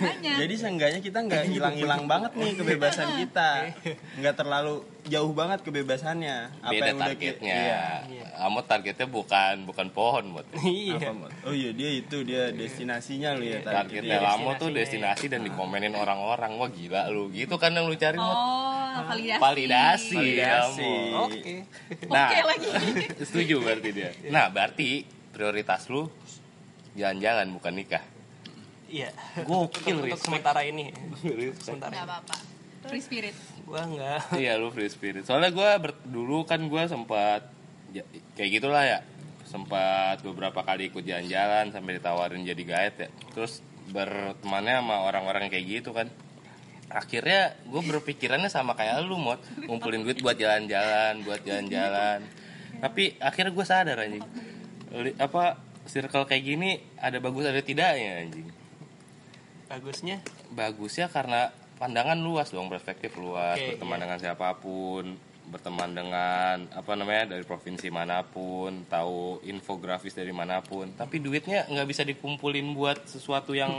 banyak. 0.00 0.36
jadi 0.40 0.54
seenggaknya 0.56 1.00
kita 1.02 1.18
nggak 1.26 1.44
hilang-hilang 1.54 2.08
banget 2.08 2.32
nih 2.38 2.52
kebebasan 2.56 3.08
kita 3.20 3.50
nggak 4.16 4.34
terlalu 4.38 4.82
jauh 5.08 5.32
banget 5.32 5.60
kebebasannya 5.64 6.36
apa 6.60 6.72
Beda 6.72 6.86
yang 6.92 6.98
udah 7.00 7.08
targetnya. 7.12 7.54
iya. 7.56 7.84
Amot 8.40 8.64
targetnya 8.64 9.04
bukan 9.08 9.68
bukan 9.68 9.86
pohon, 9.92 10.24
Mot. 10.32 10.46
iya 10.64 10.96
oh 11.44 11.52
iya 11.52 11.70
dia 11.72 11.90
itu 12.00 12.24
dia 12.24 12.52
destinasinya 12.52 13.36
lu 13.36 13.44
ya 13.44 13.60
Targetnya 13.60 14.16
Dia. 14.20 14.28
Lamo 14.32 14.56
tuh 14.56 14.72
destinasi 14.72 15.28
dan 15.28 15.44
dikomenin 15.44 15.92
orang-orang. 15.92 16.56
Wah 16.56 16.70
gila 16.72 17.08
lu. 17.12 17.28
Gitu 17.32 17.52
kan 17.60 17.76
yang 17.76 17.88
lu 17.88 17.96
cari, 17.96 18.16
Mot. 18.16 18.32
Oh, 18.32 19.00
validasi. 19.08 19.40
Validasi. 19.40 20.16
Validasi. 20.16 20.92
Oke 21.16 21.54
Nah, 22.08 22.28
Oke 22.32 22.40
lagi. 22.44 22.68
setuju 23.28 23.54
berarti 23.60 23.88
dia. 23.92 24.10
Nah, 24.32 24.48
berarti 24.48 25.04
prioritas 25.32 25.88
lu 25.92 26.08
jalan-jalan 26.96 27.48
bukan 27.52 27.72
nikah. 27.76 28.04
Iya. 28.90 29.10
Gokil, 29.46 30.10
untuk, 30.10 30.18
sementara 30.18 30.66
ini. 30.66 30.90
Sementara 31.64 31.94
Gak 31.94 32.06
apa-apa. 32.06 32.36
Free 32.90 33.04
spirit. 33.04 33.36
gua 33.68 33.86
enggak 33.86 34.34
iya 34.40 34.58
lu 34.58 34.72
free 34.74 34.90
spirit. 34.90 35.22
Soalnya 35.22 35.54
gue 35.54 35.70
dulu 36.10 36.42
kan 36.42 36.58
gue 36.58 36.82
sempat 36.90 37.46
ya, 37.94 38.02
kayak 38.34 38.50
gitulah 38.58 38.82
ya. 38.82 38.98
Sempat 39.46 40.26
beberapa 40.26 40.62
kali 40.66 40.90
ikut 40.90 41.06
jalan-jalan 41.06 41.70
sampai 41.70 42.00
ditawarin 42.00 42.42
jadi 42.42 42.62
guide 42.66 42.98
ya. 42.98 43.08
Terus 43.36 43.62
bertemannya 43.94 44.82
sama 44.82 44.96
orang-orang 45.06 45.52
kayak 45.52 45.66
gitu 45.68 45.94
kan. 45.94 46.10
Akhirnya 46.90 47.54
gue 47.62 47.82
berpikirannya 47.84 48.50
sama 48.50 48.74
kayak 48.74 49.06
lu 49.06 49.20
mod 49.20 49.38
ngumpulin 49.70 50.02
duit 50.02 50.18
buat 50.18 50.34
jalan-jalan 50.34 51.22
buat 51.22 51.46
jalan-jalan. 51.46 52.26
Tapi 52.80 53.20
akhirnya 53.22 53.52
gue 53.54 53.66
sadar 53.68 54.02
anjing. 54.02 54.24
Apa 55.20 55.62
circle 55.86 56.26
kayak 56.26 56.42
gini 56.42 56.70
ada 56.98 57.22
bagus 57.22 57.46
ada 57.46 57.62
tidaknya 57.62 58.26
anjing 58.26 58.59
bagusnya 59.70 60.18
bagusnya 60.50 61.06
karena 61.06 61.54
pandangan 61.78 62.18
luas 62.18 62.50
dong 62.50 62.66
perspektif 62.66 63.14
luas 63.16 63.54
Oke, 63.56 63.78
berteman 63.78 63.96
iya. 63.96 64.02
dengan 64.04 64.18
siapa 64.18 64.48
pun 64.58 65.04
berteman 65.50 65.90
dengan 65.94 66.56
apa 66.74 66.92
namanya 66.94 67.34
dari 67.38 67.42
provinsi 67.46 67.90
mana 67.90 68.22
pun 68.22 68.86
tahu 68.86 69.42
infografis 69.46 70.14
dari 70.14 70.30
mana 70.34 70.58
pun 70.62 70.90
tapi 70.94 71.22
duitnya 71.22 71.66
nggak 71.70 71.88
bisa 71.88 72.02
dikumpulin 72.02 72.66
buat 72.74 73.06
sesuatu 73.06 73.54
yang 73.54 73.72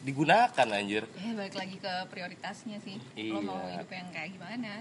digunakan 0.00 0.66
anjir 0.70 1.06
Eh, 1.18 1.32
balik 1.36 1.60
lagi 1.60 1.76
ke 1.76 1.92
prioritasnya 2.08 2.80
sih. 2.80 2.96
Iya. 3.20 3.36
Lo 3.36 3.44
mau 3.44 3.60
hidup 3.68 3.90
yang 3.92 4.08
kayak 4.08 4.30
gimana? 4.32 4.72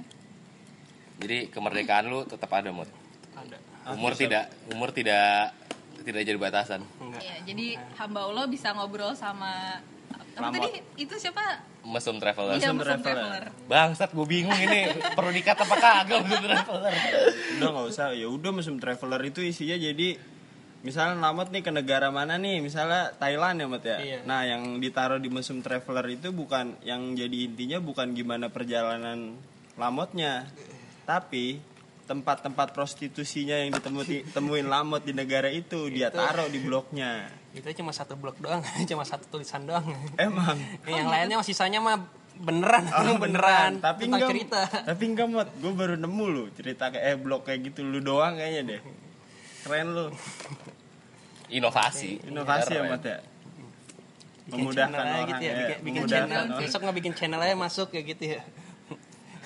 jadi 1.20 1.52
kemerdekaan 1.52 2.08
lu 2.08 2.24
tetap 2.24 2.47
ada 2.56 2.72
mut 2.72 2.88
ada 3.36 3.58
umur 3.91 4.16
tidak 4.16 4.47
umur 4.72 4.89
tidak 4.95 5.52
tidak 6.08 6.24
jadi 6.24 6.39
batasan 6.39 6.82
enggak 7.04 7.22
Iya, 7.22 7.36
jadi 7.43 7.68
hamba 8.00 8.32
Allah 8.32 8.45
bisa 8.47 8.72
ngobrol 8.72 9.12
sama 9.20 9.84
apa 10.32 10.45
Lamot. 10.47 10.61
tadi? 10.65 10.80
Itu 10.97 11.15
siapa? 11.15 11.65
mesum 11.82 12.17
traveler 12.17 12.53
Iya, 12.53 12.69
Mesum 12.69 12.75
mesum 12.77 12.99
traveler. 12.99 13.39
traveler. 13.39 13.43
bangsat 13.65 14.09
gue 14.11 14.27
bingung 14.27 14.53
ini 14.53 14.82
perlu 15.09 15.32
dikata 15.32 15.63
apa 15.63 15.75
kagak 15.75 16.19
mesum 16.21 16.43
traveler 16.43 16.91
udah 17.55 17.67
nggak 17.71 17.88
usah 17.88 18.07
ya 18.11 18.27
udah 18.27 18.51
musim 18.51 18.75
traveler 18.77 19.21
itu 19.23 19.39
isinya 19.41 19.73
jadi 19.75 20.19
misalnya 20.80 21.17
lamot 21.17 21.49
nih 21.49 21.59
ke 21.59 21.71
negara 21.71 22.07
mana 22.07 22.36
nih 22.36 22.59
misalnya 22.59 23.11
Thailand 23.13 23.57
ya 23.57 23.67
Mat 23.67 23.84
ya 23.86 23.97
Iya. 23.97 24.17
nah 24.23 24.43
yang 24.43 24.77
ditaruh 24.77 25.17
di 25.17 25.27
musim 25.27 25.59
traveler 25.59 26.05
itu 26.09 26.30
bukan 26.30 26.77
yang 26.82 27.11
jadi 27.13 27.47
intinya 27.47 27.80
bukan 27.80 28.11
gimana 28.11 28.47
perjalanan 28.47 29.39
lamotnya 29.73 30.45
tapi 31.03 31.63
tempat-tempat 32.10 32.74
prostitusinya 32.74 33.53
yang 33.53 33.70
ditemuin 33.70 34.34
temuin 34.34 34.66
lamot 34.66 35.05
di 35.05 35.14
negara 35.14 35.45
itu 35.47 35.86
dia 35.88 36.10
taruh 36.10 36.49
di 36.49 36.57
bloknya. 36.57 37.30
Itu 37.53 37.70
cuma 37.78 37.93
satu 37.93 38.18
blok 38.18 38.41
doang 38.41 38.66
cuma 38.89 39.05
satu 39.05 39.30
tulisan 39.30 39.70
doang. 39.70 39.86
Emang? 40.18 40.57
Yang 40.89 41.05
lainnya 41.07 41.36
mah 41.38 41.45
sisanya 41.45 41.78
mah 41.78 42.01
beneran 42.39 42.89
Oh, 42.89 43.20
beneran. 43.24 43.78
tapi 43.78 44.10
tentang 44.10 44.26
enggak 44.26 44.32
cerita. 44.34 44.62
tapi 44.89 45.03
enggak 45.05 45.28
mot. 45.30 45.49
Gue 45.62 45.74
baru 45.78 45.93
nemu 45.95 46.26
lu 46.26 46.43
cerita 46.57 46.89
kayak 46.89 47.05
eh 47.05 47.16
blok 47.16 47.45
kayak 47.45 47.70
gitu 47.70 47.86
lu 47.86 48.01
doang 48.01 48.34
kayaknya 48.34 48.62
deh. 48.66 48.82
Keren 49.62 49.88
lu. 49.93 50.05
Inovasi. 51.49 52.26
Inovasi 52.26 52.72
ya 52.74 52.82
mat 52.86 53.03
ya? 53.03 53.18
Bikin 54.49 54.66
memudahkan 54.66 54.89
channel 54.89 55.05
aja 55.05 55.14
orang 55.14 55.30
gitu 55.30 55.43
ya, 55.45 55.49
ya, 55.49 55.57
bikin, 55.62 55.78
bikin 55.86 56.01
memudahkan 56.01 56.26
channel. 56.26 56.41
orang. 56.49 56.60
besok 56.66 56.80
nggak 56.82 56.97
bikin 56.97 57.14
channel 57.14 57.39
aja 57.39 57.53
masuk 57.53 57.88
ya 57.93 58.01
gitu 58.01 58.24
ya 58.26 58.41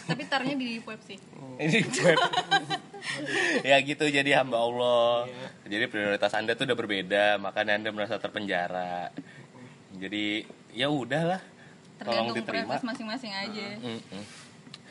Tapi 0.03 0.21
taruhnya 0.25 0.55
di 0.55 0.79
web 0.79 0.99
sih. 1.01 1.17
ini 1.63 1.79
web 1.85 2.19
ya 3.61 3.77
gitu 3.79 4.05
jadi 4.05 4.41
hamba 4.41 4.57
Allah 4.57 5.27
jadi 5.63 5.85
prioritas 5.85 6.33
anda 6.33 6.55
tuh 6.55 6.65
udah 6.65 6.73
berbeda 6.73 7.25
makanya 7.37 7.77
anda 7.77 7.89
merasa 7.91 8.17
terpenjara 8.17 9.11
jadi 9.93 10.41
ya 10.71 10.87
udahlah 10.87 11.37
tolong 11.99 12.31
tergantung 12.31 12.35
diterima 12.41 12.73
masing-masing 12.81 13.31
aja 13.31 13.67
Mm-mm. 13.77 14.23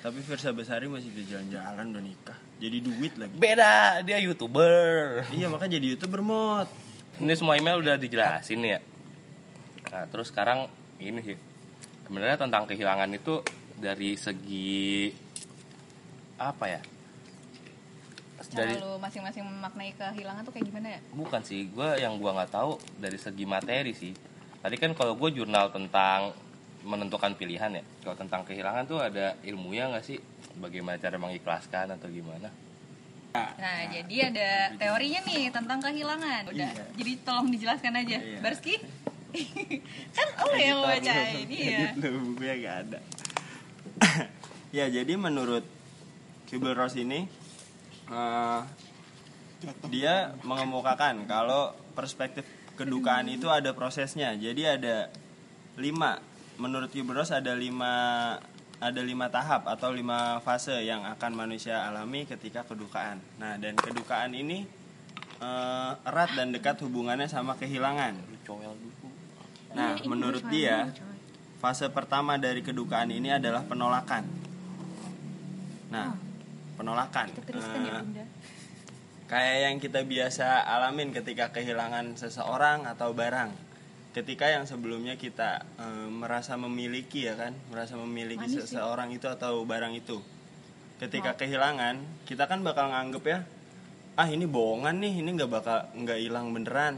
Tapi 0.03 0.19
Versa 0.21 0.51
Besari 0.51 0.91
masih 0.91 1.15
di 1.15 1.23
jalan-jalan 1.25 1.95
udah 1.95 2.03
nikah. 2.03 2.35
Jadi 2.59 2.83
duit 2.83 3.15
lagi. 3.15 3.39
beda 3.39 4.03
dia 4.03 4.19
youtuber 4.19 5.23
Iya 5.31 5.47
makanya 5.47 5.79
jadi 5.79 5.95
youtuber 5.95 6.19
mod. 6.21 6.67
ini 7.19 7.35
semua 7.35 7.55
email 7.55 7.79
udah 7.79 7.95
dijelasin 7.97 8.63
ya 8.63 8.79
nah 9.89 10.07
terus 10.07 10.31
sekarang 10.31 10.67
ini 10.99 11.21
sih 11.23 11.37
sebenarnya 12.03 12.35
tentang 12.35 12.67
kehilangan 12.67 13.11
itu 13.13 13.43
dari 13.83 14.15
segi 14.15 15.11
apa 16.39 16.67
ya 16.71 16.81
cara 18.53 18.69
dari 18.69 18.75
lu 18.79 19.01
masing-masing 19.01 19.43
memaknai 19.49 19.97
kehilangan 19.97 20.43
tuh 20.45 20.53
kayak 20.53 20.67
gimana 20.69 20.89
ya 20.99 21.01
bukan 21.17 21.41
sih 21.41 21.67
gue 21.73 21.89
yang 21.99 22.21
gue 22.21 22.31
nggak 22.31 22.53
tahu 22.53 22.77
dari 23.01 23.17
segi 23.17 23.45
materi 23.49 23.93
sih 23.97 24.13
tadi 24.61 24.77
kan 24.77 24.93
kalau 24.93 25.17
gue 25.17 25.31
jurnal 25.33 25.73
tentang 25.73 26.37
menentukan 26.83 27.33
pilihan 27.39 27.81
ya 27.81 27.85
kalau 28.03 28.17
tentang 28.19 28.43
kehilangan 28.45 28.85
tuh 28.85 28.99
ada 29.01 29.39
ilmunya 29.47 29.89
nggak 29.89 30.05
sih 30.05 30.19
bagaimana 30.59 31.01
cara 31.01 31.17
mengikhlaskan 31.19 31.97
atau 31.99 32.07
gimana 32.13 32.51
Nah, 33.33 33.89
jadi 33.89 34.29
ada 34.29 34.77
teorinya 34.77 35.25
nih 35.25 35.49
tentang 35.49 35.81
kehilangan. 35.81 36.53
Udah, 36.53 36.69
Iya. 36.69 36.85
jadi 37.01 37.13
tolong 37.25 37.49
dijelaskan 37.49 38.05
aja. 38.05 38.21
Iya. 38.21 38.39
Barski? 38.45 38.77
kan 40.21 40.29
lo 40.37 40.53
yang 40.53 40.77
mau 40.85 40.93
baca 40.93 41.17
ini 41.41 41.57
ya. 41.65 41.97
Itu 41.97 42.13
bukunya 42.29 42.55
gak 42.61 42.77
ada. 42.85 42.99
ya 44.77 44.87
jadi 44.89 45.13
menurut 45.17 45.65
Kubler 46.49 46.77
Ross 46.77 46.97
ini 47.01 47.25
eh, 48.13 48.61
dia 49.89 50.35
mengemukakan 50.45 51.25
kalau 51.25 51.73
perspektif 51.97 52.45
kedukaan 52.75 53.29
itu 53.29 53.49
ada 53.49 53.73
prosesnya. 53.77 54.35
Jadi 54.35 54.63
ada 54.67 55.09
lima. 55.79 56.19
Menurut 56.61 56.93
Kubler 56.93 57.23
Ross 57.25 57.33
ada 57.33 57.57
lima 57.57 57.93
ada 58.83 58.99
lima 58.99 59.31
tahap 59.31 59.71
atau 59.71 59.95
lima 59.95 60.43
fase 60.43 60.75
yang 60.83 61.07
akan 61.07 61.33
manusia 61.39 61.87
alami 61.87 62.27
ketika 62.27 62.67
kedukaan. 62.67 63.23
Nah 63.39 63.55
dan 63.57 63.79
kedukaan 63.79 64.35
ini 64.35 64.67
eh, 65.41 65.93
erat 66.05 66.31
dan 66.35 66.51
dekat 66.51 66.83
hubungannya 66.83 67.31
sama 67.31 67.55
kehilangan. 67.57 68.19
Nah, 69.73 69.97
menurut 70.05 70.45
dia, 70.53 70.93
fase 71.63 71.87
pertama 71.89 72.35
dari 72.37 72.59
kedukaan 72.61 73.07
ini 73.09 73.31
adalah 73.31 73.63
penolakan. 73.63 74.27
Nah, 75.89 76.11
penolakan. 76.75 77.31
Kita 77.31 77.47
tuliskan 77.47 77.81
ya, 77.81 77.93
Eh, 77.93 78.03
Bunda. 78.03 78.25
kayak 79.31 79.57
yang 79.63 79.77
kita 79.79 80.01
biasa 80.03 80.47
alamin 80.67 81.15
ketika 81.15 81.55
kehilangan 81.55 82.19
seseorang 82.19 82.83
atau 82.85 83.15
barang. 83.15 83.55
Ketika 84.13 84.45
yang 84.45 84.67
sebelumnya 84.67 85.15
kita 85.15 85.63
eh, 85.79 86.09
merasa 86.11 86.59
memiliki 86.59 87.25
ya 87.25 87.39
kan, 87.39 87.55
merasa 87.71 87.95
memiliki 87.95 88.43
Manis 88.45 88.59
sih. 88.59 88.63
seseorang 88.67 89.15
itu 89.15 89.25
atau 89.25 89.63
barang 89.63 89.95
itu. 89.95 90.19
Ketika 90.99 91.35
kehilangan, 91.35 92.27
kita 92.27 92.45
kan 92.45 92.61
bakal 92.61 92.91
nganggep 92.91 93.25
ya, 93.25 93.39
ah 94.15 94.27
ini 94.27 94.45
bohongan 94.45 94.99
nih, 94.99 95.15
ini 95.19 95.31
nggak 95.33 95.51
bakal 95.51 95.79
nggak 95.95 96.19
hilang 96.21 96.51
beneran. 96.51 96.95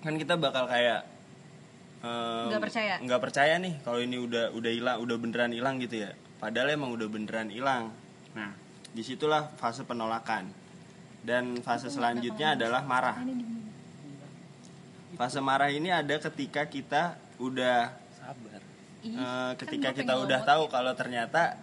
Kan 0.00 0.14
kita 0.16 0.34
bakal 0.34 0.66
kayak 0.66 1.06
Nggak 2.02 2.62
percaya. 2.66 2.94
nggak 2.98 3.20
percaya 3.22 3.54
nih 3.62 3.74
kalau 3.80 4.02
ini 4.02 4.18
udah 4.18 4.50
udah 4.50 4.70
hilang, 4.70 4.96
udah 4.98 5.16
beneran 5.16 5.52
hilang 5.54 5.78
gitu 5.78 6.02
ya. 6.02 6.10
Padahal 6.42 6.74
emang 6.74 6.90
udah 6.90 7.06
beneran 7.06 7.48
hilang. 7.48 7.94
Nah, 8.34 8.50
di 8.90 9.02
situlah 9.06 9.54
fase 9.54 9.86
penolakan. 9.86 10.50
Dan 11.22 11.62
fase 11.62 11.86
selanjutnya 11.86 12.58
adalah 12.58 12.82
marah. 12.82 13.22
Fase 15.14 15.38
marah 15.38 15.70
ini 15.70 15.94
ada 15.94 16.18
ketika 16.18 16.66
kita 16.66 17.14
udah 17.38 17.94
sabar 18.16 18.58
eh, 19.02 19.52
ketika 19.58 19.90
kan 19.90 19.98
kita 19.98 20.14
udah 20.18 20.40
tahu 20.42 20.66
kalau 20.66 20.94
ternyata 20.94 21.58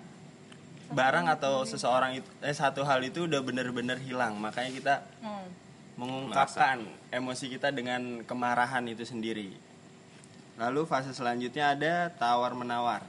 barang 0.90 1.28
atau 1.30 1.64
seseorang 1.64 2.20
itu 2.20 2.30
eh 2.42 2.52
satu 2.52 2.84
hal 2.84 3.00
itu 3.00 3.30
udah 3.30 3.40
bener-bener 3.40 3.96
hilang 4.02 4.36
makanya 4.36 4.72
kita 4.74 4.96
Hmm. 5.22 5.48
mengungkapkan 5.96 6.82
emosi 7.12 7.46
kita 7.48 7.70
dengan 7.72 8.24
kemarahan 8.24 8.84
itu 8.88 9.04
sendiri 9.04 9.56
lalu 10.60 10.84
fase 10.84 11.16
selanjutnya 11.16 11.72
ada 11.72 11.93
tawar 12.12 12.51
menawar. 12.51 13.07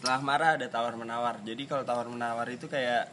Setelah 0.00 0.20
marah 0.24 0.50
ada 0.56 0.66
tawar 0.72 0.96
menawar. 0.96 1.36
Jadi 1.44 1.68
kalau 1.68 1.84
tawar 1.84 2.08
menawar 2.08 2.48
itu 2.48 2.64
kayak 2.64 3.12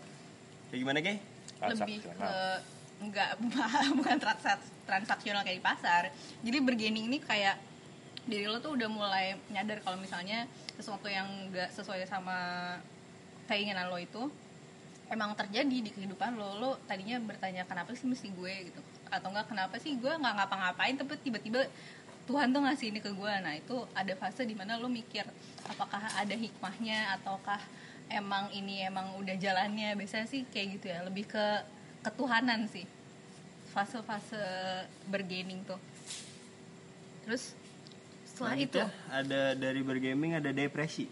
kayak 0.71 0.79
gimana 0.79 0.99
keh 1.03 1.17
lebih 1.19 1.99
ke 1.99 2.07
Transaksional. 2.11 2.59
enggak 3.03 3.29
bukan 3.99 4.17
transak- 4.23 4.71
transaksional 4.87 5.43
kayak 5.43 5.59
di 5.59 5.65
pasar. 5.65 6.03
Jadi 6.39 6.57
bergening 6.63 7.11
ini 7.11 7.19
kayak 7.19 7.59
diri 8.23 8.47
lo 8.47 8.63
tuh 8.63 8.79
udah 8.79 8.87
mulai 8.87 9.35
nyadar 9.51 9.83
kalau 9.83 9.99
misalnya 9.99 10.47
sesuatu 10.79 11.11
yang 11.11 11.27
enggak 11.51 11.75
sesuai 11.75 12.07
sama 12.07 12.39
keinginan 13.51 13.91
lo 13.91 13.99
itu 13.99 14.31
emang 15.11 15.35
terjadi 15.35 15.77
di 15.83 15.91
kehidupan 15.91 16.39
lo. 16.39 16.55
Lo 16.55 16.69
tadinya 16.87 17.19
bertanya 17.19 17.67
kenapa 17.67 17.91
sih 17.91 18.07
mesti 18.07 18.31
gue? 18.31 18.71
gitu. 18.71 18.79
Atau 19.11 19.27
enggak 19.35 19.51
kenapa 19.51 19.75
sih 19.83 19.99
gue 19.99 20.13
nggak 20.15 20.35
ngapa-ngapain? 20.39 20.95
Tapi 20.95 21.19
tiba-tiba 21.19 21.67
Tuhan 22.23 22.55
tuh 22.55 22.63
ngasih 22.63 22.87
ini 22.95 22.99
ke 23.03 23.11
gue 23.11 23.33
nah 23.43 23.51
itu 23.51 23.83
ada 23.91 24.13
fase 24.15 24.47
di 24.47 24.55
mana 24.55 24.79
lo 24.79 24.87
mikir 24.87 25.27
apakah 25.67 25.99
ada 25.99 26.35
hikmahnya 26.35 27.19
ataukah 27.19 27.59
emang 28.13 28.53
ini 28.53 28.85
emang 28.85 29.17
udah 29.19 29.35
jalannya? 29.37 29.97
Biasanya 29.97 30.27
sih 30.29 30.45
kayak 30.53 30.67
gitu 30.79 30.85
ya 30.93 31.01
lebih 31.05 31.25
ke 31.29 31.45
ketuhanan 32.05 32.69
sih. 32.69 32.85
Fase-fase 33.73 34.37
bergaining 35.09 35.65
tuh. 35.65 35.81
Terus 37.25 37.57
setelah 38.27 38.55
itu? 38.57 38.79
Ada 39.09 39.57
dari 39.57 39.81
bergaming 39.81 40.37
ada 40.37 40.53
depresi. 40.53 41.09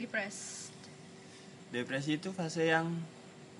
Depressed. 0.00 0.72
Depresi 1.68 2.16
itu 2.16 2.32
fase 2.32 2.64
yang 2.64 2.88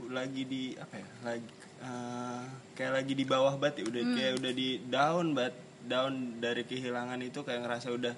lagi 0.09 0.47
di 0.47 0.79
apa 0.79 0.95
ya 0.95 1.09
lagi 1.27 1.51
eh, 1.83 2.45
kayak 2.79 2.93
lagi 3.03 3.13
di 3.13 3.25
bawah 3.29 3.55
banget 3.61 3.85
ya. 3.85 3.93
Udah 3.93 4.03
kayak 4.17 4.33
udah 4.41 4.53
di 4.57 4.69
down 4.89 5.27
banget 5.37 5.68
down 5.89 6.39
dari 6.39 6.63
kehilangan 6.69 7.19
itu 7.25 7.43
kayak 7.43 7.65
ngerasa 7.65 7.89
udah 7.91 8.15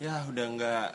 ya 0.00 0.24
udah 0.30 0.46
nggak 0.56 0.88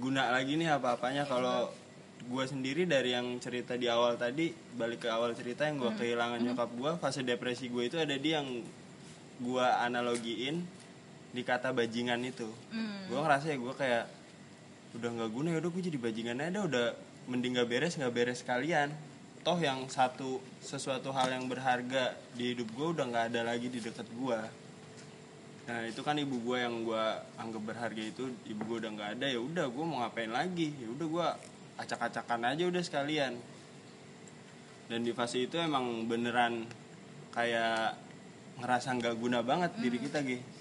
guna 0.00 0.32
lagi 0.32 0.56
nih 0.56 0.74
apa-apanya. 0.74 1.28
Kalau 1.28 1.70
gue 2.18 2.44
sendiri 2.44 2.82
dari 2.84 3.14
yang 3.14 3.38
cerita 3.38 3.78
di 3.78 3.86
awal 3.86 4.18
tadi 4.18 4.50
balik 4.74 5.06
ke 5.06 5.08
awal 5.08 5.32
cerita 5.38 5.68
yang 5.68 5.78
gue 5.78 5.92
kehilangan 5.94 6.42
nyokap 6.42 6.70
gue 6.74 6.90
fase 6.98 7.22
depresi 7.22 7.70
gue 7.70 7.86
itu 7.86 7.96
ada 7.96 8.18
di 8.18 8.34
yang 8.34 8.48
gue 9.38 9.66
analogiin 9.86 10.66
di 11.30 11.42
kata 11.46 11.70
bajingan 11.70 12.18
itu. 12.26 12.48
Hmm. 12.74 13.06
gue 13.06 13.18
ngerasa 13.20 13.52
ya 13.52 13.56
gue 13.60 13.74
kayak 13.76 14.04
udah 14.98 15.10
nggak 15.14 15.30
guna 15.30 15.48
ya 15.54 15.58
udah 15.60 15.70
gue 15.70 15.82
jadi 15.84 15.98
bajingan 16.00 16.42
aja 16.42 16.60
udah 16.64 16.86
mending 17.28 17.60
nggak 17.60 17.68
beres 17.68 17.94
nggak 18.00 18.14
beres 18.16 18.40
kalian 18.40 18.88
toh 19.44 19.60
yang 19.60 19.84
satu 19.86 20.40
sesuatu 20.64 21.12
hal 21.12 21.28
yang 21.28 21.44
berharga 21.46 22.16
di 22.34 22.56
hidup 22.56 22.68
gue 22.72 22.86
udah 22.98 23.04
nggak 23.04 23.24
ada 23.32 23.40
lagi 23.46 23.68
di 23.68 23.78
dekat 23.84 24.08
gue 24.10 24.38
nah 25.68 25.84
itu 25.84 26.00
kan 26.00 26.16
ibu 26.16 26.40
gue 26.40 26.58
yang 26.64 26.80
gue 26.80 27.04
anggap 27.36 27.62
berharga 27.62 28.02
itu 28.02 28.32
ibu 28.48 28.62
gue 28.64 28.76
udah 28.80 28.90
nggak 28.96 29.10
ada 29.20 29.26
ya 29.28 29.36
udah 29.36 29.68
gue 29.68 29.84
mau 29.84 30.00
ngapain 30.00 30.32
lagi 30.32 30.72
ya 30.80 30.88
udah 30.88 31.06
gue 31.06 31.26
acak-acakan 31.76 32.56
aja 32.56 32.64
udah 32.64 32.82
sekalian 32.82 33.36
dan 34.88 35.00
di 35.04 35.12
fase 35.12 35.44
itu 35.44 35.60
emang 35.60 36.08
beneran 36.08 36.64
kayak 37.36 38.00
ngerasa 38.58 38.96
nggak 38.96 39.14
guna 39.20 39.44
banget 39.44 39.76
diri 39.76 40.00
kita 40.00 40.24
gitu 40.24 40.58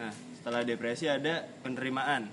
Nah, 0.00 0.12
setelah 0.36 0.64
depresi 0.64 1.04
ada 1.10 1.44
penerimaan. 1.60 2.24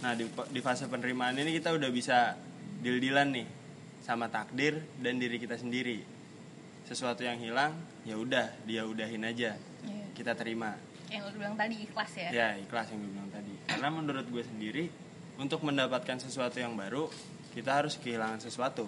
Nah, 0.00 0.12
di, 0.16 0.24
di 0.28 0.60
fase 0.64 0.88
penerimaan 0.88 1.36
ini 1.40 1.56
kita 1.56 1.76
udah 1.76 1.90
bisa 1.92 2.36
deal-dealan 2.80 3.36
nih 3.36 3.48
sama 4.00 4.32
takdir 4.32 4.80
dan 5.00 5.20
diri 5.20 5.36
kita 5.36 5.60
sendiri. 5.60 6.00
Sesuatu 6.88 7.20
yang 7.20 7.36
hilang, 7.36 7.76
ya 8.06 8.14
udah, 8.14 8.46
dia 8.62 8.86
udahin 8.86 9.20
aja. 9.20 9.58
Iya. 9.82 10.06
Kita 10.14 10.32
terima. 10.32 10.78
yang 11.06 11.22
lo 11.22 11.30
bilang 11.32 11.54
tadi 11.54 11.86
ikhlas 11.86 12.18
ya 12.18 12.28
Ya, 12.30 12.48
ikhlas 12.56 12.90
yang 12.90 12.98
gue 12.98 13.10
bilang 13.10 13.30
tadi. 13.30 13.54
Karena 13.64 13.88
menurut 13.90 14.26
gue 14.26 14.42
sendiri, 14.42 14.90
untuk 15.36 15.62
mendapatkan 15.62 16.18
sesuatu 16.18 16.58
yang 16.58 16.74
baru, 16.74 17.06
kita 17.52 17.70
harus 17.74 17.94
kehilangan 17.96 18.38
sesuatu. 18.40 18.86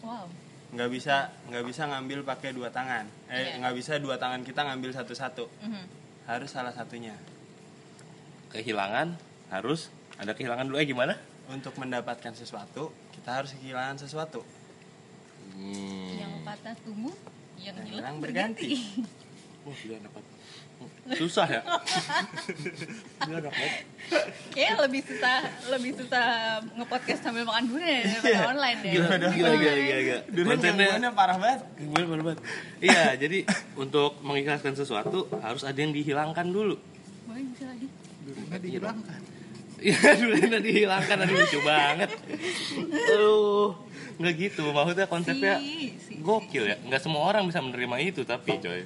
wow 0.00 0.26
Nggak 0.66 0.90
bisa 0.90 1.30
nggak 1.46 1.64
bisa 1.64 1.86
ngambil 1.86 2.22
pakai 2.22 2.50
dua 2.50 2.70
tangan. 2.70 3.06
Eh, 3.26 3.38
Iya. 3.54 3.62
nggak 3.62 3.74
bisa 3.74 3.92
dua 3.96 4.14
tangan 4.14 4.42
kita 4.42 4.62
ngambil 4.62 4.90
satu-satu. 4.92 5.46
Mhm. 5.62 5.84
Harus 6.26 6.50
salah 6.50 6.70
satunya. 6.70 7.14
kehilangan 8.46 9.12
harus 9.48 9.90
ada 10.16 10.32
kehilangan 10.32 10.64
dulu 10.64 10.78
eh 10.78 10.86
gimana 10.86 11.14
untuk 11.46 11.76
mendapatkan 11.76 12.32
sesuatu 12.32 12.88
kita 13.12 13.30
harus 13.34 13.52
kehilangan 13.52 14.00
sesuatu 14.00 14.40
Hmm. 15.52 16.12
yang 16.14 16.32
patah 16.42 16.72
tumbuh 16.80 17.12
yang 17.60 17.76
hilang 17.76 17.86
hilang 17.88 18.16
berganti, 18.20 18.70
berganti. 18.76 19.64
Wah, 19.66 19.76
gila 19.82 19.98
banget. 20.06 20.24
Susah 21.16 21.46
ya? 21.46 21.62
Gila 23.26 23.38
banget. 23.46 23.72
Kayaknya 24.50 24.74
lebih 24.84 25.00
susah 25.06 25.36
lebih 25.70 25.92
susah 25.96 26.26
ngepodcast 26.76 27.22
sambil 27.22 27.46
makan 27.46 27.64
durian 27.70 28.02
ya 28.02 28.18
daripada 28.18 28.50
online 28.50 28.78
deh. 28.82 28.92
Gila, 28.98 29.06
gila, 29.14 29.30
gila, 29.32 29.50
gila, 29.56 30.00
gila. 30.02 30.20
Durian 30.34 30.50
Kontennya 30.50 30.86
gangguannya 30.90 31.10
parah 31.14 31.36
banget. 31.38 31.60
gimana 31.78 32.04
parah 32.10 32.24
banget. 32.26 32.40
Iya, 32.82 33.04
jadi 33.22 33.38
untuk 33.78 34.10
mengikhlaskan 34.20 34.74
sesuatu 34.74 35.30
harus 35.40 35.62
ada 35.62 35.78
yang 35.78 35.94
dihilangkan 35.94 36.46
dulu. 36.50 36.74
Boleh 37.30 37.42
bisa 37.54 37.64
lagi. 37.70 37.86
Nggak 38.50 38.60
dihilangkan. 38.66 39.20
Iya, 39.76 39.98
duriannya 40.18 40.60
dihilangkan, 40.64 41.16
aduh 41.22 41.36
lucu 41.36 41.60
banget. 41.62 42.10
Aduh, 43.14 43.76
nggak 44.16 44.34
gitu. 44.36 44.64
Maksudnya 44.72 45.06
konsepnya 45.08 45.54
Si, 45.60 45.96
si, 46.00 46.12
gokil 46.20 46.64
ya. 46.68 46.76
Nggak 46.84 47.02
semua 47.04 47.22
orang 47.28 47.44
bisa 47.48 47.60
menerima 47.60 47.96
itu, 48.00 48.22
tapi 48.24 48.56
coy. 48.58 48.82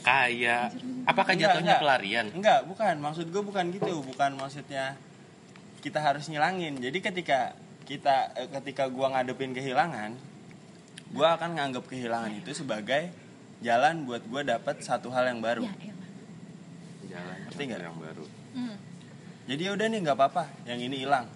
Kayak, 0.00 0.72
apakah 1.04 1.36
jatuhnya 1.36 1.76
enggak. 1.76 1.82
pelarian? 1.84 2.26
Enggak, 2.32 2.60
bukan. 2.64 2.94
Maksud 3.04 3.26
gue 3.28 3.42
bukan 3.44 3.64
gitu. 3.68 4.00
Bukan 4.00 4.32
maksudnya 4.32 4.96
kita 5.80 6.00
harus 6.00 6.28
ngilangin. 6.28 6.80
Jadi 6.80 6.98
ketika 7.00 7.56
kita 7.88 8.30
eh, 8.38 8.48
ketika 8.60 8.86
gua 8.86 9.10
ngadepin 9.16 9.50
kehilangan, 9.50 10.14
gua 11.10 11.34
akan 11.34 11.58
nganggap 11.58 11.84
kehilangan 11.90 12.30
itu 12.38 12.54
sebagai 12.54 13.10
jalan 13.64 14.06
buat 14.06 14.22
gua 14.30 14.46
dapat 14.46 14.84
satu 14.84 15.10
hal 15.10 15.26
yang 15.26 15.40
baru. 15.42 15.66
Ya, 15.66 15.90
elah. 15.90 16.10
Jalan 17.10 17.36
Ngerti 17.50 17.62
nggak? 17.66 17.80
yang 17.82 17.98
baru. 17.98 18.24
Hmm. 18.54 18.76
Jadi 19.50 19.62
ya 19.66 19.70
udah 19.74 19.86
nih 19.90 19.98
nggak 20.06 20.16
apa-apa, 20.16 20.44
yang 20.68 20.78
ini 20.78 20.96
hilang. 21.02 21.26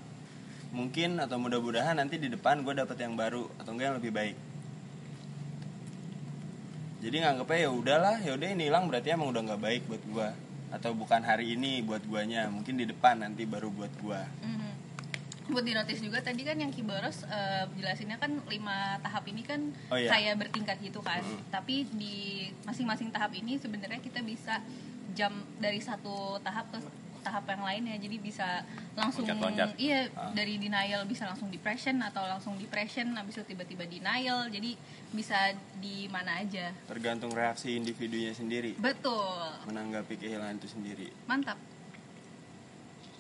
Mungkin 0.75 1.23
atau 1.23 1.39
mudah-mudahan 1.39 1.95
nanti 1.95 2.19
di 2.19 2.27
depan 2.27 2.67
gue 2.67 2.75
dapet 2.75 2.99
yang 2.99 3.15
baru 3.15 3.47
atau 3.63 3.71
enggak 3.71 3.87
yang 3.95 3.99
lebih 4.03 4.13
baik. 4.13 4.37
Jadi 7.05 7.17
nganggepnya 7.21 7.59
ya 7.63 7.71
udahlah, 7.71 8.17
ya 8.19 8.33
udah 8.35 8.49
ini 8.49 8.67
hilang 8.67 8.91
berarti 8.91 9.13
emang 9.13 9.31
udah 9.31 9.43
nggak 9.45 9.63
baik 9.63 9.83
buat 9.87 10.03
gue 10.03 10.29
atau 10.75 10.91
bukan 10.91 11.23
hari 11.23 11.55
ini 11.55 11.87
buat 11.87 12.03
guanya, 12.03 12.51
mungkin 12.51 12.75
di 12.75 12.91
depan 12.91 13.23
nanti 13.23 13.47
baru 13.47 13.71
buat 13.71 13.95
gua. 14.03 14.27
Mhm. 14.43 14.73
Buat 15.55 15.65
di 15.69 15.73
notice 15.77 16.01
juga 16.03 16.19
tadi 16.25 16.43
kan 16.43 16.57
yang 16.57 16.73
Kiboros 16.73 17.23
eh, 17.29 17.69
jelasinnya 17.79 18.17
kan 18.17 18.43
lima 18.49 18.97
tahap 19.05 19.29
ini 19.29 19.45
kan 19.45 19.61
Oh, 19.93 20.01
iya. 20.01 20.11
kayak 20.11 20.41
bertingkat 20.41 20.81
gitu 20.83 21.05
kan. 21.05 21.21
Tapi 21.53 21.87
di 21.95 22.49
masing-masing 22.65 23.13
tahap 23.15 23.31
ini 23.37 23.61
sebenarnya 23.61 24.01
kita 24.01 24.25
bisa 24.25 24.59
jam 25.15 25.31
dari 25.61 25.79
satu 25.79 26.41
tahap 26.43 26.73
ke 26.75 26.81
tahap 27.25 27.49
yang 27.49 27.65
lainnya. 27.65 27.97
Jadi 27.97 28.17
bisa 28.21 28.61
langsung 28.93 29.25
Loncat-loncat. 29.25 29.81
iya 29.81 30.13
dari 30.37 30.61
denial 30.61 31.09
bisa 31.09 31.25
langsung 31.25 31.49
depression 31.49 31.97
atau 32.05 32.21
langsung 32.29 32.61
depression 32.61 33.17
habis 33.17 33.41
itu 33.41 33.57
tiba-tiba 33.57 33.89
denial. 33.89 34.53
Jadi 34.53 34.77
bisa 35.17 35.57
di 35.81 36.05
mana 36.13 36.45
aja. 36.45 36.77
Tergantung 36.85 37.33
reaksi 37.33 37.81
individunya 37.81 38.37
sendiri 38.37 38.77
Betul. 38.77 39.65
menanggapi 39.65 40.21
kehilangan 40.21 40.61
itu 40.61 40.69
sendiri. 40.69 41.09
Mantap. 41.25 41.57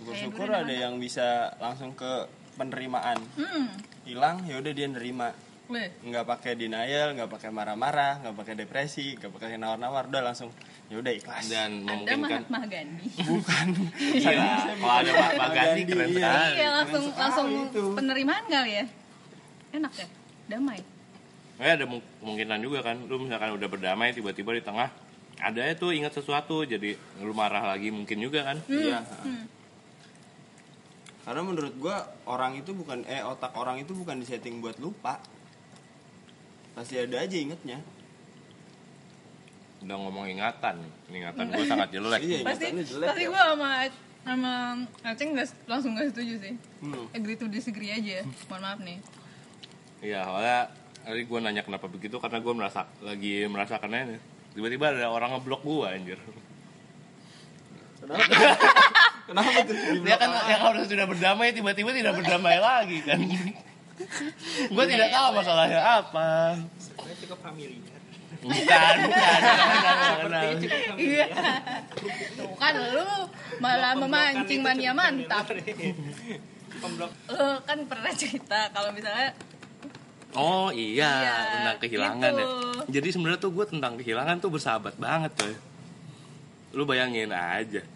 Kayak 0.05 0.69
ada 0.69 0.75
yang 0.75 1.01
bisa 1.01 1.57
langsung 1.57 1.97
ke 1.97 2.29
penerimaan. 2.61 3.17
Hmm. 3.41 3.73
Hilang 4.05 4.45
ya 4.45 4.61
udah 4.61 4.73
dia 4.77 4.87
nerima. 4.87 5.33
Weh. 5.65 5.89
nggak 6.05 6.29
pakai 6.29 6.61
denial, 6.61 7.17
nggak 7.17 7.31
pakai 7.33 7.49
marah-marah, 7.49 8.21
nggak 8.21 8.37
pakai 8.37 8.53
depresi, 8.53 9.17
nggak 9.17 9.33
pakai 9.33 9.57
nawar-nawar, 9.57 10.13
udah 10.13 10.21
langsung 10.21 10.53
ya 10.95 11.03
udah 11.03 11.13
ikhlas. 11.13 11.45
Dan 11.51 11.71
Anda 11.83 12.15
memungkinkan 12.15 12.43
Mahatma 12.47 12.61
Gandhi. 12.71 13.07
Bukan. 13.19 13.67
Iya, 14.15 14.47
kalau 14.79 14.95
ada 14.95 15.11
Pak 15.35 15.49
Gandhi 15.51 15.83
keren 15.85 16.07
Iya. 16.07 16.15
sekali. 16.15 16.55
Iya 16.55 16.69
langsung 16.73 17.03
sekali 17.05 17.19
langsung 17.19 17.49
itu. 17.67 17.83
penerimaan 17.99 18.45
kali 18.47 18.73
ya. 18.73 18.85
Enak 19.75 19.93
ya, 19.93 20.07
damai. 20.49 20.81
Eh, 21.55 21.71
ada 21.73 21.85
mu- 21.85 22.07
kemungkinan 22.19 22.59
juga 22.61 22.79
kan, 22.81 22.97
lu 23.01 23.19
misalkan 23.19 23.51
udah 23.53 23.69
berdamai 23.69 24.11
tiba-tiba 24.11 24.55
di 24.55 24.63
tengah 24.63 24.87
ada 25.37 25.67
itu 25.67 25.91
ingat 25.91 26.15
sesuatu 26.15 26.63
jadi 26.63 26.95
lu 27.19 27.35
marah 27.35 27.63
lagi 27.65 27.91
mungkin 27.91 28.23
juga 28.23 28.47
kan. 28.47 28.63
Iya. 28.65 29.03
Hmm. 29.03 29.51
Karena 31.25 31.43
menurut 31.43 31.75
gua 31.75 31.97
orang 32.25 32.55
itu 32.55 32.71
bukan 32.71 33.03
eh 33.05 33.19
otak 33.21 33.51
orang 33.55 33.81
itu 33.81 33.91
bukan 33.93 34.15
disetting 34.17 34.63
buat 34.63 34.79
lupa. 34.79 35.19
Pasti 36.73 36.95
ada 36.97 37.19
aja 37.19 37.35
ingetnya. 37.35 37.83
Udah 39.85 39.97
ngomong 39.99 40.25
ingatan, 40.27 40.81
ingatan 41.07 41.45
gue 41.51 41.65
sangat 41.65 41.89
jelek. 41.93 42.21
Iya, 42.21 42.39
Pasti 42.41 42.67
jelek 42.73 43.09
pasti 43.13 43.23
ya. 43.23 43.29
gue 43.29 43.43
sama 43.45 43.69
sama 44.25 44.53
Aceng 45.05 45.37
nggak 45.37 45.49
langsung 45.69 45.93
nggak 45.93 46.09
setuju 46.11 46.35
sih. 46.41 46.55
Hmm. 46.81 47.05
Agree 47.13 47.37
to 47.37 47.45
disagree 47.47 47.93
aja. 47.93 48.25
Mohon 48.49 48.63
maaf 48.63 48.81
nih. 48.81 48.99
Iya, 50.01 50.21
awalnya 50.25 50.59
tadi 51.01 51.21
gue 51.23 51.39
nanya 51.39 51.63
kenapa 51.63 51.85
begitu 51.87 52.17
karena 52.17 52.41
gue 52.41 52.55
merasa 52.55 52.89
lagi 53.01 53.45
merasakannya 53.45 54.01
nih. 54.09 54.21
Tiba-tiba 54.55 54.85
ada 54.91 55.13
orang 55.13 55.37
ngeblok 55.37 55.61
gue 55.61 55.85
anjir. 55.85 56.19
Kenapa 59.25 59.49
tuh? 59.69 59.77
Dia 60.01 60.17
kan 60.17 60.31
yang 60.47 60.63
harus 60.63 60.85
sudah 60.89 61.05
berdamai 61.05 61.53
tiba-tiba 61.53 61.91
tidak 61.93 62.17
berdamai 62.17 62.57
lagi 62.57 62.99
kan. 63.05 63.21
gue 64.75 64.85
tidak 64.89 65.09
tahu 65.09 65.29
masalahnya 65.37 65.81
apa. 65.81 66.57
Sebenarnya 66.81 67.17
cukup 67.21 67.39
familiar. 67.45 67.94
Bukan. 68.45 68.97
Iya. 70.95 71.27
Tuh 72.37 72.53
kan 72.55 72.75
lu 72.77 73.09
malah 73.59 73.97
memancing 73.97 74.61
mania 74.61 74.93
mantap. 74.93 75.49
Lu 75.51 77.49
kan 77.65 77.79
pernah 77.89 78.13
cerita 78.13 78.69
kalau 78.71 78.93
misalnya 78.93 79.33
Oh 80.35 80.67
iya, 80.75 81.07
Iya, 81.23 81.35
tentang 81.55 81.79
kehilangan 81.79 82.31
gitu. 82.35 82.43
ya. 82.43 82.47
Jadi 82.99 83.09
sebenarnya 83.15 83.39
tuh 83.39 83.55
gue 83.55 83.67
tentang 83.71 83.95
kehilangan 83.95 84.43
tuh 84.43 84.51
bersahabat 84.51 84.99
banget 84.99 85.31
coy. 85.39 85.55
Lu 86.75 86.83
bayangin 86.83 87.31
aja. 87.31 87.87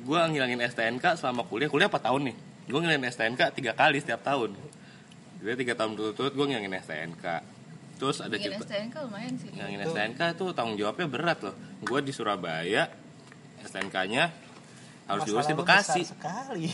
Gue 0.00 0.18
ngilangin 0.32 0.56
STNK 0.64 1.20
selama 1.20 1.44
kuliah. 1.44 1.68
Kuliah 1.68 1.92
4 1.92 2.00
tahun 2.00 2.32
nih. 2.32 2.36
Gue 2.72 2.78
ngilangin 2.80 3.04
STNK 3.12 3.52
tiga 3.52 3.76
kali 3.76 4.00
setiap 4.00 4.24
tahun. 4.24 4.56
Jadi 5.44 5.68
tiga 5.68 5.76
tahun 5.76 6.00
berturut-turut 6.00 6.32
gue 6.32 6.44
ngilangin 6.48 6.80
STNK. 6.80 7.24
Terus 7.96 8.20
ada 8.20 8.36
bikin 8.36 8.60
cerita 8.60 8.64
STNK 8.68 8.94
lumayan 9.08 9.34
sih. 9.40 9.48
ngilangin 9.52 9.80
STNK 9.88 10.20
tuh 10.36 10.48
tanggung 10.52 10.76
jawabnya 10.76 11.06
berat 11.08 11.38
loh. 11.40 11.56
Gue 11.80 12.04
di 12.04 12.12
Surabaya, 12.12 12.92
STNK-nya 13.64 14.24
harus 15.06 15.22
diurus 15.24 15.46
di 15.46 15.56
Bekasi. 15.56 16.02
sekali. 16.02 16.66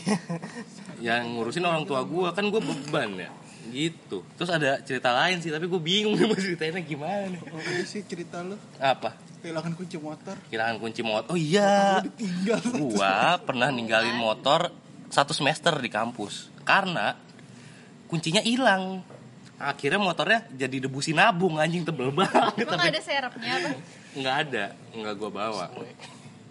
yang 1.05 1.37
ngurusin 1.37 1.63
orang 1.63 1.85
tua 1.85 2.01
gue 2.03 2.29
kan 2.33 2.45
gue 2.49 2.61
beban 2.61 3.09
ya. 3.15 3.29
Gitu. 3.71 4.25
Terus 4.35 4.51
ada 4.51 4.81
cerita 4.83 5.15
lain 5.15 5.39
sih 5.39 5.53
tapi 5.53 5.69
gue 5.69 5.79
bingung 5.79 6.13
nih 6.19 6.27
mau 6.27 6.35
ceritainnya 6.35 6.83
gimana. 6.83 7.31
Nih. 7.31 7.39
Oh, 7.39 7.61
ini 7.61 7.85
sih 7.85 8.01
cerita 8.03 8.43
lu. 8.43 8.57
Apa? 8.81 9.15
Kehilangan 9.39 9.73
kunci 9.75 9.97
motor. 9.99 10.35
kehilangan 10.49 10.75
kunci 10.81 11.01
motor. 11.03 11.31
Oh 11.31 11.39
iya. 11.39 11.99
Gua 12.83 13.39
pernah 13.43 13.69
ninggalin 13.71 14.15
motor 14.15 14.71
satu 15.07 15.31
semester 15.31 15.75
di 15.77 15.91
kampus. 15.91 16.49
Karena 16.63 17.15
kuncinya 18.07 18.39
hilang 18.39 19.03
akhirnya 19.63 19.99
motornya 20.03 20.39
jadi 20.51 20.83
debu 20.83 20.99
sinabung 20.99 21.55
anjing 21.55 21.87
tebel 21.87 22.11
banget 22.11 22.67
Emang 22.67 22.83
ada 22.83 22.99
serepnya 22.99 23.51
apa? 23.55 23.69
nggak 24.13 24.35
ada 24.47 24.65
nggak 24.93 25.13
gua 25.17 25.31
bawa. 25.31 25.65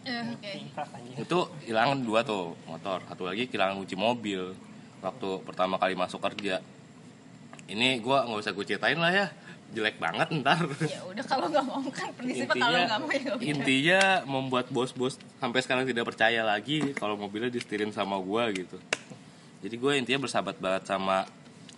Eh, 0.02 0.34
Oke. 0.34 0.66
itu 1.14 1.38
hilangan 1.70 2.02
dua 2.02 2.26
tuh 2.26 2.58
motor. 2.66 3.06
Satu 3.06 3.22
lagi 3.22 3.46
kehilangan 3.46 3.78
kunci 3.78 3.94
mobil. 3.94 4.50
Waktu 4.98 5.28
pertama 5.46 5.78
kali 5.78 5.94
masuk 5.94 6.18
kerja. 6.18 6.58
Ini 7.70 8.02
gua 8.02 8.26
nggak 8.26 8.42
usah 8.42 8.50
gue 8.50 8.66
ceritain 8.66 8.98
lah 8.98 9.14
ya. 9.14 9.26
Jelek 9.70 10.02
banget 10.02 10.34
ntar. 10.42 10.66
Ya 10.90 11.06
udah 11.06 11.22
kalau 11.22 11.46
nggak 11.46 11.64
mau 11.64 11.78
kan 11.94 12.10
prinsipnya 12.18 12.66
kalau 12.66 12.78
nggak 12.82 12.98
mau 12.98 13.12
ya 13.14 13.30
udah. 13.38 13.46
intinya 13.46 14.00
membuat 14.26 14.66
bos-bos 14.74 15.22
sampai 15.38 15.62
sekarang 15.62 15.86
tidak 15.86 16.02
percaya 16.02 16.42
lagi 16.42 16.98
kalau 16.98 17.14
mobilnya 17.14 17.54
disetirin 17.54 17.94
sama 17.94 18.18
gua 18.18 18.50
gitu. 18.50 18.82
Jadi 19.62 19.78
gue 19.78 19.92
intinya 19.94 20.26
bersahabat 20.26 20.58
banget 20.58 20.90
sama 20.90 21.22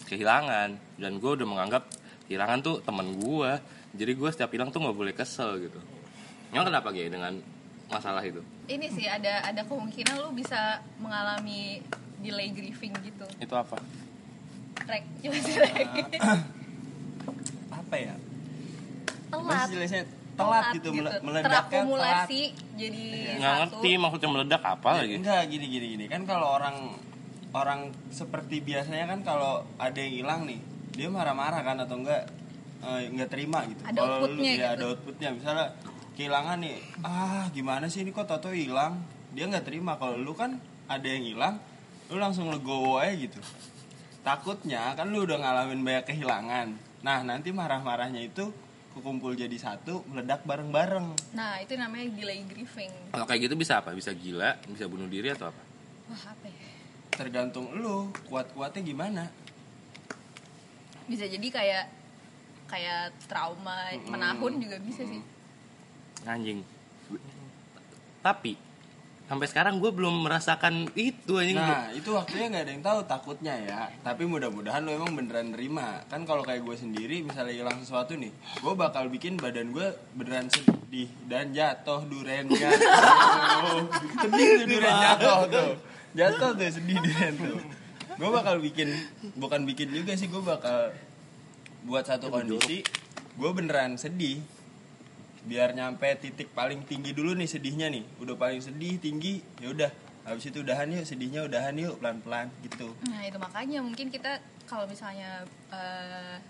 kehilangan 0.07 0.69
dan 0.95 1.13
gue 1.15 1.31
udah 1.33 1.45
menganggap 1.45 1.83
kehilangan 2.25 2.59
tuh 2.61 2.77
teman 2.81 3.15
gua 3.15 3.61
jadi 3.91 4.13
gue 4.13 4.29
setiap 4.29 4.51
hilang 4.51 4.69
tuh 4.69 4.81
nggak 4.81 4.95
boleh 4.95 5.13
kesel 5.13 5.57
gitu 5.59 5.79
Emang 6.49 6.67
kenapa 6.67 6.91
gitu 6.91 7.09
dengan 7.09 7.35
masalah 7.87 8.23
itu 8.23 8.39
Ini 8.65 8.87
sih 8.89 9.05
ada 9.05 9.43
ada 9.43 9.63
kemungkinan 9.63 10.19
lu 10.19 10.31
bisa 10.33 10.79
mengalami 10.97 11.83
delay 12.19 12.49
grieving 12.49 12.95
gitu. 13.03 13.27
itu 13.39 13.53
apa 13.53 13.77
Rek, 14.83 15.05
coba 15.21 15.39
sih 15.45 15.55
Rek. 15.55 15.89
Apa 17.75 17.95
ya? 17.97 18.15
Telat. 19.29 19.67
Jelasnya 19.67 20.03
telat 20.35 20.65
gitu, 20.73 20.89
mele- 20.91 21.15
meledaknya 21.21 21.43
telat. 21.45 21.65
Terakumulasi 21.71 22.43
jadi 22.75 23.05
nggak 23.39 23.53
satu. 23.53 23.61
ngerti 23.63 23.91
maksudnya 23.97 24.29
meledak 24.31 24.63
apa 24.63 24.89
lagi 24.97 25.15
Enggak 25.17 25.43
gini 25.47 25.67
gini 25.69 25.87
gini 25.95 26.05
kan 26.07 26.23
kalau 26.25 26.49
orang 26.53 26.77
orang 27.55 27.81
seperti 28.11 28.59
biasanya 28.61 29.07
kan 29.07 29.21
kalau 29.23 29.53
ada 29.79 29.95
yang 29.97 30.15
hilang 30.17 30.41
nih 30.45 30.59
dia 30.91 31.07
marah-marah 31.09 31.63
kan 31.63 31.79
atau 31.79 31.97
enggak 31.97 32.27
eh, 32.83 33.09
enggak 33.09 33.31
terima 33.31 33.63
gitu. 33.65 33.81
Ada 33.81 33.95
Kalau 33.95 34.07
lu- 34.11 34.15
outputnya 34.27 34.51
ya, 34.51 34.59
gitu. 34.59 34.75
ada 34.75 34.85
outputnya 34.91 35.29
misalnya 35.33 35.67
kehilangan 36.15 36.59
nih 36.59 36.77
ah 37.03 37.45
gimana 37.51 37.87
sih 37.87 38.03
ini 38.03 38.11
kok 38.11 38.27
tato 38.27 38.51
hilang 38.51 39.03
dia 39.31 39.47
nggak 39.47 39.65
terima 39.65 39.95
kalau 39.95 40.15
lu 40.15 40.31
kan 40.31 40.59
ada 40.87 41.03
yang 41.03 41.25
hilang 41.25 41.59
lu 42.07 42.19
langsung 42.19 42.47
legowo 42.47 42.99
aja 42.99 43.11
gitu 43.13 43.43
takutnya 44.21 44.95
kan 44.95 45.11
lu 45.11 45.23
udah 45.23 45.37
ngalamin 45.37 45.83
banyak 45.83 46.05
kehilangan 46.07 46.71
nah 47.03 47.19
nanti 47.21 47.51
marah-marahnya 47.51 48.23
itu 48.23 48.49
kekumpul 48.93 49.35
jadi 49.35 49.53
satu 49.55 50.07
meledak 50.07 50.47
bareng-bareng 50.47 51.35
Nah, 51.35 51.59
itu 51.59 51.75
namanya 51.75 52.15
delay 52.15 52.47
grieving. 52.47 52.95
Kalau 53.11 53.27
kayak 53.27 53.51
gitu 53.51 53.59
bisa 53.59 53.83
apa? 53.83 53.91
Bisa 53.91 54.15
gila, 54.15 54.55
bisa 54.65 54.87
bunuh 54.87 55.11
diri 55.11 55.35
atau 55.35 55.51
apa? 55.51 55.59
Wah, 56.07 56.31
apa 56.31 56.47
ya? 56.47 56.64
Tergantung 57.15 57.71
lu 57.79 58.11
kuat-kuatnya 58.27 58.83
gimana? 58.83 59.31
Bisa 61.07 61.25
jadi 61.31 61.47
kayak 61.47 61.85
kayak 62.67 63.15
trauma 63.31 63.95
menahun 64.11 64.59
juga 64.59 64.77
bisa 64.83 65.07
sih. 65.07 65.23
Anjing. 66.27 66.67
Tapi 68.25 68.57
sampai 69.25 69.49
sekarang 69.49 69.81
gue 69.81 69.89
belum 69.89 70.27
merasakan 70.27 70.91
itu 70.99 71.39
anjing. 71.39 71.57
Nah 71.57 71.93
itu 71.95 72.13
waktunya 72.13 72.51
nggak 72.51 72.65
ada 72.67 72.73
yang 72.73 72.85
tahu 72.85 73.01
takutnya 73.07 73.55
ya. 73.63 73.81
Tapi 74.03 74.27
mudah-mudahan 74.27 74.83
lu 74.83 74.97
emang 74.97 75.15
beneran 75.15 75.55
nerima. 75.55 76.03
Kan 76.11 76.27
kalau 76.27 76.43
kayak 76.43 76.67
gue 76.67 76.77
sendiri 76.77 77.23
misalnya 77.23 77.55
hilang 77.55 77.79
sesuatu 77.81 78.17
nih 78.17 78.33
Gue 78.61 78.75
bakal 78.75 79.09
bikin 79.13 79.37
badan 79.37 79.73
gue 79.73 79.93
beneran 80.17 80.49
sedih 80.51 81.09
Dan 81.25 81.53
jatuh 81.57 82.05
duren 82.07 82.49
jatuh 82.49 83.81
Sedih 84.25 84.67
duren 84.69 84.95
jatuh 84.95 85.41
tuh 85.49 85.94
Jatuh 86.15 86.55
tuh 86.55 86.71
sedih 86.71 86.99
tuh 87.35 87.59
Gue 88.15 88.31
bakal 88.31 88.63
bikin 88.63 88.95
Bukan 89.35 89.67
bikin 89.67 89.91
juga 89.91 90.15
sih 90.15 90.31
gue 90.31 90.43
bakal 90.43 90.95
Buat 91.85 92.09
satu 92.09 92.31
kondisi 92.31 92.87
Gue 93.35 93.51
beneran 93.51 93.99
sedih. 93.99 94.39
Biar 95.45 95.75
nyampe 95.75 96.07
titik 96.23 96.55
paling 96.55 96.87
tinggi 96.87 97.11
dulu 97.11 97.35
nih 97.35 97.51
sedihnya 97.51 97.91
nih. 97.91 98.07
Udah 98.23 98.39
paling 98.39 98.63
sedih 98.63 98.97
tinggi 99.03 99.43
ya 99.59 99.75
udah. 99.75 99.91
Habis 100.25 100.49
itu 100.49 100.65
udahan 100.65 100.89
yuk 100.89 101.05
sedihnya 101.05 101.45
udahan 101.45 101.75
yuk 101.77 102.01
pelan 102.01 102.23
pelan 102.25 102.47
gitu. 102.65 102.97
Nah, 103.11 103.21
itu 103.29 103.37
makanya 103.37 103.85
mungkin 103.85 104.09
kita 104.09 104.41
kalau 104.65 104.89
misalnya 104.89 105.45
eh, 105.69 106.41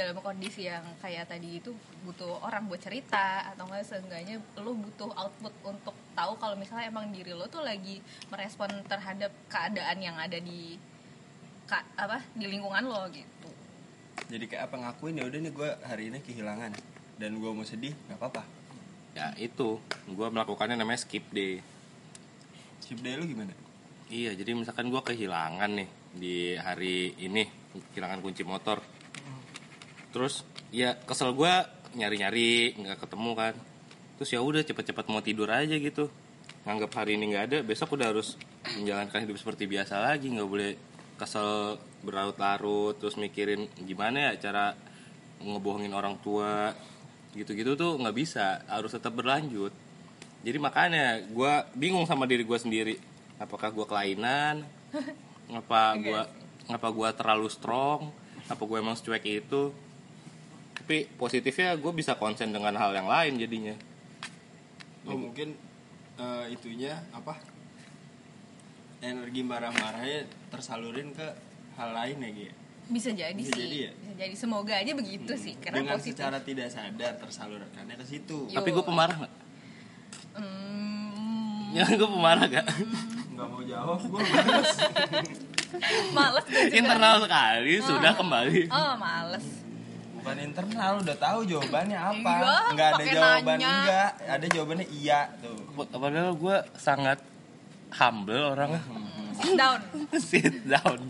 dalam 0.00 0.16
kondisi 0.24 0.64
yang 0.64 0.80
kayak 1.04 1.28
tadi 1.28 1.60
itu 1.60 1.76
butuh 2.08 2.40
orang 2.40 2.64
buat 2.66 2.80
cerita 2.80 3.52
atau 3.52 3.68
enggak 3.68 3.84
seenggaknya 3.84 4.40
lo 4.56 4.72
butuh 4.72 5.12
output 5.12 5.52
untuk 5.68 5.96
tahu 6.16 6.32
kalau 6.40 6.56
misalnya 6.56 6.88
emang 6.88 7.12
diri 7.12 7.36
lo 7.36 7.44
tuh 7.52 7.60
lagi 7.60 8.00
merespon 8.32 8.72
terhadap 8.88 9.28
keadaan 9.52 9.98
yang 10.00 10.16
ada 10.16 10.40
di 10.40 10.80
ka, 11.68 11.84
apa 12.00 12.24
di 12.32 12.48
lingkungan 12.48 12.88
lo 12.88 13.04
gitu. 13.12 13.50
jadi 14.32 14.44
kayak 14.48 14.62
apa 14.72 14.76
ngakuin 14.88 15.20
ya 15.20 15.24
udah 15.28 15.38
nih 15.44 15.52
gue 15.52 15.70
hari 15.84 16.04
ini 16.08 16.18
kehilangan 16.24 16.72
dan 17.20 17.30
gue 17.36 17.50
mau 17.52 17.68
sedih 17.68 17.92
nggak 18.08 18.16
apa 18.16 18.26
apa 18.32 18.42
Ya 19.10 19.34
itu, 19.42 19.82
gue 20.06 20.28
melakukannya 20.30 20.78
namanya 20.78 21.02
skip 21.02 21.26
day. 21.34 21.58
sip 22.78 23.02
day 23.02 23.18
lu 23.18 23.26
gimana 23.26 23.50
Iya, 24.10 24.34
jadi 24.34 24.54
misalkan 24.58 24.90
gue 24.90 25.02
kehilangan 25.02 25.70
nih 25.70 25.88
di 26.14 26.36
hari 26.58 27.14
ini, 27.18 27.46
kehilangan 27.94 28.22
kunci 28.22 28.42
motor. 28.42 28.82
Terus 30.10 30.42
ya 30.74 30.98
kesel 31.06 31.34
gue 31.34 31.52
nyari-nyari 31.94 32.78
nggak 32.78 32.98
ketemu 33.06 33.30
kan. 33.34 33.54
Terus 34.20 34.30
ya 34.36 34.40
udah 34.44 34.62
cepet-cepet 34.62 35.06
mau 35.10 35.22
tidur 35.24 35.48
aja 35.50 35.74
gitu. 35.78 36.10
Nganggap 36.66 36.92
hari 36.92 37.16
ini 37.16 37.32
nggak 37.32 37.44
ada, 37.50 37.58
besok 37.64 37.96
udah 37.96 38.12
harus 38.12 38.36
menjalankan 38.76 39.24
hidup 39.24 39.40
seperti 39.40 39.64
biasa 39.64 39.96
lagi, 39.96 40.28
nggak 40.28 40.50
boleh 40.50 40.70
kesel 41.16 41.80
berlarut-larut 42.00 42.96
terus 42.96 43.20
mikirin 43.20 43.68
gimana 43.84 44.32
ya 44.32 44.50
cara 44.50 44.76
ngebohongin 45.40 45.94
orang 45.96 46.20
tua. 46.20 46.74
Gitu-gitu 47.32 47.78
tuh 47.78 47.96
nggak 47.96 48.16
bisa 48.16 48.60
harus 48.68 48.92
tetap 48.92 49.16
berlanjut. 49.16 49.72
Jadi 50.40 50.58
makanya 50.60 51.20
gue 51.24 51.52
bingung 51.76 52.04
sama 52.04 52.24
diri 52.28 52.44
gue 52.44 52.58
sendiri. 52.60 52.94
Apakah 53.40 53.72
gue 53.72 53.86
kelainan? 53.88 54.64
Apa 55.60 55.96
gue 55.98 56.22
apa 56.70 56.86
gue 56.94 57.08
terlalu 57.18 57.50
strong? 57.50 58.14
Apa 58.46 58.62
gue 58.62 58.78
emang 58.78 58.94
secuek 58.94 59.42
itu 59.42 59.74
tapi 60.80 60.96
positifnya 61.12 61.76
gue 61.76 61.92
bisa 61.92 62.14
konsen 62.14 62.50
dengan 62.50 62.74
hal 62.74 62.90
yang 62.90 63.06
lain 63.06 63.36
jadinya 63.36 63.76
oh 65.02 65.14
mungkin 65.14 65.54
eh, 66.16 66.46
itunya 66.50 66.98
apa 67.10 67.36
energi 69.00 69.40
marah-marahnya 69.40 70.20
tersalurin 70.48 71.10
ke 71.10 71.24
hal 71.74 71.90
lain 71.90 72.16
ya 72.18 72.30
Gi? 72.30 72.48
Bisa 72.90 73.10
jadi 73.12 73.32
Bisa 73.32 73.54
sih. 73.54 73.62
jadi 73.62 73.76
ya? 73.80 73.92
Bisa 73.94 74.12
jadi 74.18 74.34
semoga 74.34 74.74
aja 74.74 74.92
begitu 74.92 75.32
sih 75.34 75.54
karena 75.56 75.78
dengan 75.78 75.96
positif. 75.96 76.18
secara 76.18 76.38
tidak 76.42 76.68
sadar 76.68 77.12
tersalurkannya 77.16 77.94
ke 77.94 78.04
situ 78.04 78.38
Yo. 78.46 78.56
tapi 78.56 78.68
gue 78.70 78.82
pemarah 78.82 79.16
nggak 79.16 79.34
Hmm, 80.30 81.70
ya 81.72 81.86
gue 81.86 82.08
pemarah 82.08 82.44
gak 82.46 82.66
nggak 83.32 83.46
mau 83.46 83.62
jawab 83.62 83.98
gue 84.00 84.20
males 86.12 86.44
juga. 86.44 86.66
internal 86.72 87.14
sekali 87.20 87.74
sudah 87.78 88.12
kembali 88.12 88.62
Oh, 88.68 88.94
males. 88.96 89.46
Bukan 90.20 90.36
internal 90.44 90.92
udah 91.00 91.16
tahu 91.16 91.38
jawabannya 91.48 91.96
apa. 91.96 92.32
Iya, 92.36 92.54
nggak 92.76 92.88
ada 92.92 93.04
jawaban 93.08 93.56
nanya. 93.56 93.72
enggak. 93.72 94.10
Ada 94.28 94.46
jawabannya 94.52 94.86
iya 94.92 95.20
tuh. 95.40 95.56
Padahal 95.88 96.32
gue 96.36 96.56
sangat 96.76 97.18
humble 97.96 98.44
orangnya 98.52 98.82
Sit 99.40 99.56
down. 99.56 99.80
sit 100.30 100.54
down. 100.68 101.00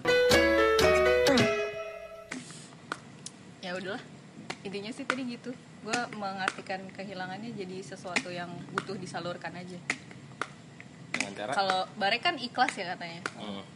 Ya 3.60 3.74
udahlah. 3.74 4.02
Intinya 4.62 4.90
sih 4.94 5.02
tadi 5.02 5.26
gitu. 5.26 5.50
Gue 5.82 6.00
mengartikan 6.14 6.86
kehilangannya 6.94 7.50
jadi 7.58 7.82
sesuatu 7.82 8.30
yang 8.30 8.48
butuh 8.70 8.94
disalurkan 8.94 9.50
aja. 9.58 9.78
Dengan 11.10 11.32
cara? 11.34 11.52
Kalau 11.52 11.80
bare 11.98 12.22
kan 12.22 12.38
ikhlas 12.38 12.78
ya 12.78 12.94
katanya. 12.94 13.20
Hmm. 13.34 13.66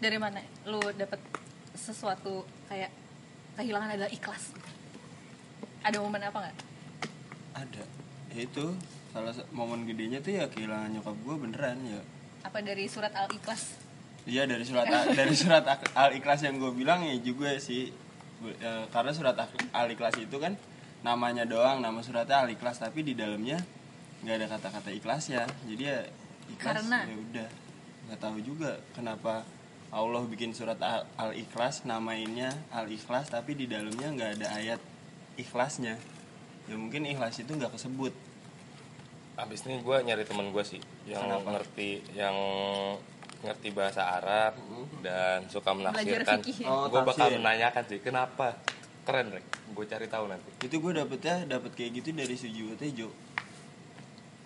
dari 0.00 0.16
mana? 0.16 0.40
Lu 0.64 0.80
dapet 0.96 1.20
sesuatu 1.76 2.48
kayak 2.72 2.88
kehilangan 3.56 3.88
adalah 3.94 4.10
ikhlas. 4.10 4.54
Ada 5.80 5.96
momen 5.98 6.20
apa 6.20 6.38
nggak? 6.44 6.56
Ada. 7.56 7.84
Ya 8.30 8.40
itu 8.44 8.64
salah 9.10 9.34
sa- 9.34 9.48
momen 9.50 9.84
gedenya 9.84 10.20
tuh 10.20 10.32
ya 10.32 10.46
kehilangan 10.46 10.92
nyokap 10.92 11.16
gue 11.16 11.36
beneran 11.36 11.78
ya. 11.82 12.00
Apa 12.44 12.62
dari 12.62 12.86
surat 12.86 13.10
al 13.12 13.28
ikhlas 13.28 13.76
iya 14.28 14.44
dari 14.44 14.62
surat 14.62 14.84
dari 15.18 15.32
surat 15.32 15.64
al 15.96 16.12
ikhlas 16.12 16.44
yang 16.44 16.60
gue 16.60 16.72
bilang 16.72 17.02
ya 17.02 17.16
juga 17.18 17.56
sih. 17.56 17.90
Eh, 18.40 18.84
karena 18.88 19.12
surat 19.12 19.36
al 19.72 19.88
ikhlas 19.88 20.16
itu 20.16 20.36
kan 20.36 20.54
namanya 21.00 21.44
doang 21.44 21.80
nama 21.80 22.00
suratnya 22.00 22.44
al 22.44 22.48
ikhlas 22.48 22.80
tapi 22.80 23.00
di 23.02 23.16
dalamnya 23.16 23.56
nggak 24.20 24.36
ada 24.36 24.46
kata-kata 24.52 24.90
ikhlas 24.92 25.24
ya. 25.28 25.44
Jadi 25.66 25.82
ya 25.82 26.00
ikhlas 26.52 26.84
Karena? 26.84 26.98
ya 27.08 27.16
udah. 27.16 27.48
Nggak 28.06 28.20
tahu 28.20 28.36
juga 28.40 28.70
kenapa 28.92 29.42
Allah 29.90 30.22
bikin 30.22 30.54
surat 30.54 30.78
al 31.18 31.34
ikhlas 31.34 31.82
namainnya 31.82 32.54
al 32.70 32.86
ikhlas 32.86 33.26
tapi 33.34 33.58
di 33.58 33.66
dalamnya 33.66 34.14
nggak 34.14 34.30
ada 34.38 34.46
ayat 34.54 34.80
ikhlasnya. 35.34 35.98
Ya 36.70 36.74
mungkin 36.78 37.02
ikhlas 37.10 37.42
itu 37.42 37.50
nggak 37.50 37.74
kesebut. 37.74 38.14
Abis 39.34 39.66
ini 39.66 39.82
gue 39.82 39.96
nyari 40.06 40.22
temen 40.22 40.54
gue 40.54 40.62
sih 40.62 40.78
yang 41.10 41.26
Kenapa? 41.26 41.58
ngerti 41.58 41.90
yang 42.14 42.36
ngerti 43.40 43.68
bahasa 43.74 44.14
Arab 44.20 44.54
dan 45.02 45.50
suka 45.50 45.74
menafsirkan. 45.74 46.38
Oh, 46.70 46.86
gue 46.86 47.02
bakal 47.02 47.34
menanyakan 47.34 47.82
sih 47.90 47.98
kenapa? 47.98 48.62
Keren 49.02 49.34
rek. 49.34 49.46
Gue 49.74 49.90
cari 49.90 50.06
tahu 50.06 50.30
nanti. 50.30 50.50
itu 50.62 50.76
gue 50.78 50.92
dapetnya 50.94 51.58
dapet 51.58 51.74
kayak 51.74 51.90
gitu 51.98 52.14
dari 52.14 52.34
Sujiwo 52.38 52.78
Tejo. 52.78 53.10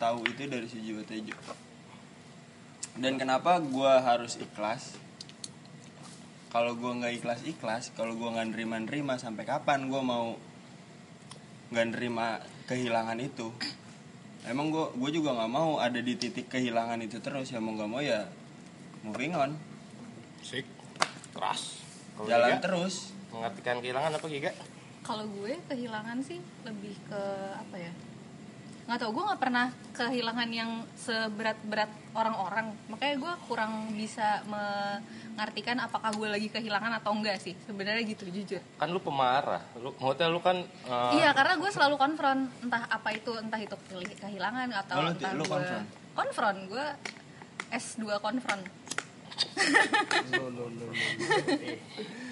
Tahu 0.01 0.19
itu 0.25 0.49
dari 0.49 0.65
Sujiwo 0.65 1.05
Tejo. 1.05 1.37
Dan 2.97 3.19
kenapa 3.21 3.59
gue 3.61 3.93
harus 4.01 4.39
ikhlas 4.39 5.04
kalau 6.55 6.79
gue 6.79 6.93
nggak 7.03 7.13
ikhlas 7.19 7.43
ikhlas 7.43 7.91
kalau 7.99 8.15
gue 8.15 8.29
nggak 8.31 8.55
nerima 8.55 8.79
nerima 8.79 9.19
sampai 9.19 9.43
kapan 9.43 9.91
gue 9.91 9.99
mau 9.99 10.39
nggak 11.75 11.87
nerima 11.91 12.39
kehilangan 12.71 13.19
itu 13.19 13.51
emang 14.47 14.71
gue 14.71 14.87
gue 14.95 15.11
juga 15.19 15.35
nggak 15.35 15.51
mau 15.51 15.83
ada 15.83 15.99
di 15.99 16.15
titik 16.15 16.47
kehilangan 16.47 17.03
itu 17.03 17.19
terus 17.19 17.51
ya 17.51 17.59
mau 17.59 17.75
nggak 17.75 17.91
mau 17.91 17.99
ya 17.99 18.31
moving 19.03 19.35
on 19.35 19.59
Sik. 20.45 20.69
Keras. 21.35 21.83
Kalau 22.15 22.29
jalan 22.31 22.55
Giga, 22.55 22.63
terus 22.63 22.95
Mengartikan 23.35 23.83
kehilangan 23.83 24.13
apa 24.15 24.27
Giga? 24.31 24.53
kalau 25.05 25.29
gue 25.29 25.53
kehilangan 25.69 26.19
sih 26.25 26.41
lebih 26.65 26.97
ke 27.11 27.23
apa 27.53 27.77
ya 27.77 27.93
nggak 28.85 28.99
tau 28.99 29.11
gue 29.11 29.23
nggak 29.23 29.39
pernah 29.39 29.67
kehilangan 29.93 30.49
yang 30.51 30.83
seberat-berat 30.95 31.91
orang-orang. 32.13 32.71
Makanya 32.87 33.15
gue 33.17 33.33
kurang 33.45 33.91
bisa 33.91 34.41
mengartikan 34.45 35.79
apakah 35.79 36.11
gue 36.11 36.29
lagi 36.29 36.47
kehilangan 36.47 36.91
atau 36.95 37.11
enggak 37.13 37.39
sih. 37.39 37.55
Sebenarnya 37.61 38.03
gitu 38.05 38.25
jujur. 38.27 38.61
Kan 38.75 38.89
lu 38.89 38.99
pemarah. 38.99 39.63
Lu 39.75 39.91
hotel 39.99 40.31
lu 40.31 40.39
kan 40.39 40.61
eh, 40.61 41.11
iya 41.15 41.33
karena 41.33 41.57
gue 41.57 41.71
selalu 41.71 41.95
konfront. 41.97 42.47
Entah 42.61 42.83
apa 42.87 43.09
itu 43.11 43.31
entah 43.35 43.59
itu 43.59 43.75
kehil- 43.85 44.19
kehilangan 44.21 44.69
atau 44.75 44.95
Oh, 44.95 45.03
lu- 45.03 45.13
entah 45.13 45.31
lu 45.33 45.41
gue 45.41 45.51
konfront? 45.51 45.87
konfront 46.13 46.59
gue 46.67 46.87
S2 47.71 48.03
konfront 48.19 48.63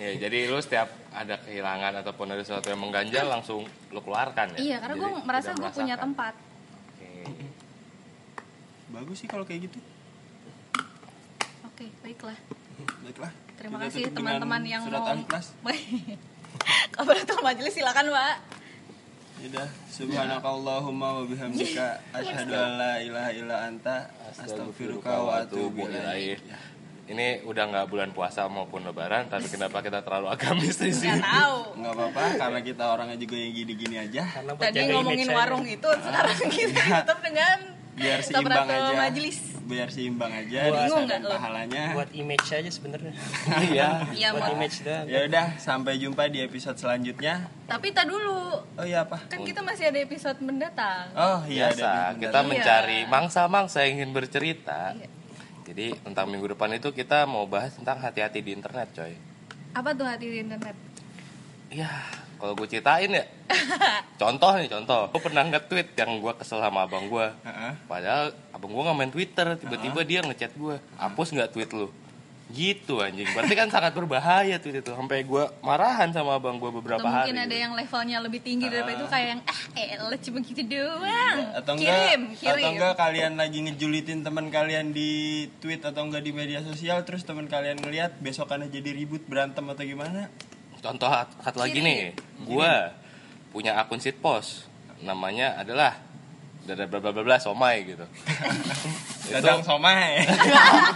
Ya, 0.00 0.16
jadi 0.16 0.48
lu 0.48 0.56
setiap 0.64 0.88
ada 1.12 1.36
kehilangan 1.44 2.00
ataupun 2.00 2.32
ada 2.32 2.40
sesuatu 2.40 2.72
yang 2.72 2.80
mengganjal 2.80 3.28
langsung 3.28 3.68
lu 3.92 4.00
keluarkan 4.00 4.56
ya. 4.56 4.58
iya 4.58 4.76
karena 4.80 4.96
gue 4.96 5.10
merasa 5.28 5.52
gue 5.52 5.70
punya 5.76 6.00
tempat 6.00 6.32
Oke. 6.96 7.36
bagus 8.96 9.16
sih 9.20 9.28
kalau 9.28 9.44
kayak 9.44 9.68
gitu 9.68 9.76
oke 11.68 11.84
baiklah 12.00 12.38
baiklah 13.04 13.32
Terima 13.60 13.76
Kita 13.76 13.92
kasih 13.92 14.04
teman-teman 14.16 14.62
yang 14.64 14.82
surat 14.88 15.04
mau 15.04 15.12
Al-Ikhlas. 15.12 15.46
Kabar 16.96 17.16
majelis 17.44 17.72
silakan, 17.76 18.08
Pak. 18.08 18.36
Udah, 19.40 19.68
subhanakallahumma 19.92 21.08
wa 21.20 21.24
bihamdika 21.28 22.00
asyhadu 22.24 22.56
an 22.56 22.70
la 22.80 22.94
ilaha 23.04 23.30
illa 23.36 23.56
anta 23.68 24.08
astaghfiruka 24.32 25.12
wa 25.12 25.44
atubu 25.44 25.92
ilaik. 25.92 26.40
Ini 27.10 27.42
udah 27.42 27.64
nggak 27.66 27.86
bulan 27.86 28.10
puasa 28.10 28.46
maupun 28.46 28.82
lebaran, 28.82 29.26
tapi 29.26 29.50
kenapa 29.50 29.82
kita 29.82 29.98
terlalu 30.00 30.30
agamis 30.30 30.78
di 30.78 30.94
sini? 30.94 31.10
Nggak 31.10 31.26
tahu. 31.26 31.56
Enggak 31.74 31.92
apa-apa 31.92 32.22
karena 32.38 32.60
kita 32.62 32.84
orangnya 32.86 33.18
juga 33.18 33.34
yang 33.34 33.52
gini-gini 33.52 33.96
aja. 33.98 34.22
Karena 34.30 34.50
Tadi 34.54 34.80
ngomongin 34.88 35.28
warung 35.28 35.66
itu, 35.66 35.88
sekarang 35.90 36.38
kita 36.48 36.82
tutup 37.02 37.18
dengan 37.20 37.56
Biar 37.92 38.22
seimbang 38.22 38.64
aja. 38.64 38.94
majelis. 38.96 39.38
Biar 39.60 39.86
seimbang 39.86 40.32
aja 40.32 40.66
Bingung 40.66 41.06
nggak 41.06 41.20
lo? 41.20 41.30
pahalanya. 41.30 41.94
buat 41.94 42.10
image 42.10 42.42
aja 42.48 42.66
sebenarnya 42.66 43.14
Iya. 43.70 44.02
Iya, 44.10 44.28
buat 44.32 44.50
image 44.50 44.82
doang 44.82 45.06
Ya 45.06 45.20
udah, 45.24 45.46
sampai 45.58 45.94
jumpa 45.96 46.26
di 46.26 46.40
episode 46.40 46.74
selanjutnya. 46.74 47.46
Tapi 47.66 47.90
tak 47.90 48.06
dulu. 48.06 48.66
Oh 48.72 48.84
iya 48.84 49.02
apa? 49.02 49.18
Kan 49.26 49.42
kita 49.42 49.60
masih 49.60 49.90
ada 49.90 49.98
episode 50.00 50.38
mendatang. 50.40 51.10
Oh 51.12 51.42
iya 51.44 51.70
Biasa, 51.70 51.86
ada 52.08 52.16
kita 52.16 52.38
Iya. 52.40 52.48
mencari 52.48 52.98
mangsa-mangsa 53.04 53.82
yang 53.82 54.00
ingin 54.00 54.10
bercerita. 54.10 54.94
Iya. 54.94 55.06
Jadi 55.70 55.94
tentang 56.02 56.26
minggu 56.26 56.50
depan 56.50 56.74
itu 56.74 56.90
kita 56.90 57.30
mau 57.30 57.46
bahas 57.46 57.70
tentang 57.78 58.02
hati-hati 58.02 58.42
di 58.42 58.58
internet, 58.58 58.90
coy. 58.90 59.14
Apa 59.70 59.94
tuh 59.94 60.02
hati 60.02 60.26
di 60.26 60.42
internet? 60.42 60.74
Ya, 61.70 61.86
kalau 62.42 62.58
gue 62.58 62.66
ceritain 62.66 63.06
ya. 63.06 63.22
contoh 64.20 64.50
nih, 64.58 64.66
contoh. 64.66 65.14
Gue 65.14 65.22
pernah 65.22 65.46
nge-tweet 65.46 65.94
yang 65.94 66.18
gue 66.18 66.32
kesel 66.42 66.58
sama 66.58 66.90
abang 66.90 67.06
gue. 67.06 67.22
Heeh. 67.46 67.72
Padahal 67.86 68.34
abang 68.50 68.74
gue 68.74 68.82
nggak 68.82 68.98
main 68.98 69.12
Twitter, 69.14 69.46
tiba-tiba 69.62 70.00
dia 70.02 70.20
ngechat 70.26 70.58
gue, 70.58 70.74
hapus 70.98 71.38
nggak 71.38 71.54
tweet 71.54 71.70
lu? 71.70 71.86
Gitu 72.50 72.98
anjing. 72.98 73.30
Berarti 73.30 73.54
kan 73.54 73.70
sangat 73.70 73.94
berbahaya 73.94 74.58
tweet 74.58 74.82
itu. 74.82 74.90
Sampai 74.90 75.22
gue 75.22 75.44
marahan 75.60 76.10
sama 76.10 76.34
abang 76.34 76.58
gue 76.58 76.70
beberapa 76.72 76.98
Atau 76.98 77.08
mungkin 77.08 77.36
hari. 77.36 77.46
ada 77.46 77.56
yang 77.56 77.72
levelnya 77.72 78.18
lebih 78.18 78.40
tinggi 78.40 78.66
daripada 78.66 78.98
itu 78.98 79.06
kayak 79.06 79.28
yang 79.28 79.40
ah 79.46 79.60
elah 79.72 80.18
cuma 80.18 80.38
gitu 80.40 80.62
doang. 80.64 81.38
atau 81.52 81.72
enggak 81.74 81.94
kirim, 81.94 82.20
kirim. 82.34 82.54
atau 82.58 82.70
enggak 82.74 82.94
kalian 82.96 83.32
lagi 83.34 83.58
ngejulitin 83.62 84.20
teman 84.20 84.46
kalian 84.50 84.90
di 84.90 85.10
tweet 85.58 85.80
atau 85.80 86.02
enggak 86.02 86.20
di 86.20 86.32
media 86.34 86.60
sosial 86.60 87.06
terus 87.06 87.22
teman 87.22 87.46
kalian 87.46 87.78
ngelihat 87.78 88.18
besokannya 88.18 88.66
jadi 88.66 88.90
ribut 88.92 89.22
berantem 89.24 89.62
atau 89.64 89.80
gimana 89.80 90.26
Contoh 90.80 91.06
hat- 91.06 91.36
lagi 91.54 91.78
nih, 91.78 92.16
gue 92.40 92.72
punya 93.52 93.76
akun 93.76 94.00
sitpos, 94.00 94.64
namanya 95.00 95.60
adalah 95.60 96.00
bla 96.74 96.86
bla 96.86 96.98
bla 97.00 97.10
bla 97.10 97.22
bla 97.22 97.36
somai 97.38 97.84
gitu. 97.84 98.04
dadang 99.32 99.62
somai. 99.62 100.26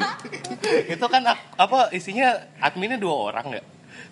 Itu 0.94 1.06
kan 1.06 1.22
apa 1.58 1.92
isinya 1.94 2.34
adminnya 2.58 2.98
dua 2.98 3.32
orang 3.32 3.60
ya 3.60 3.62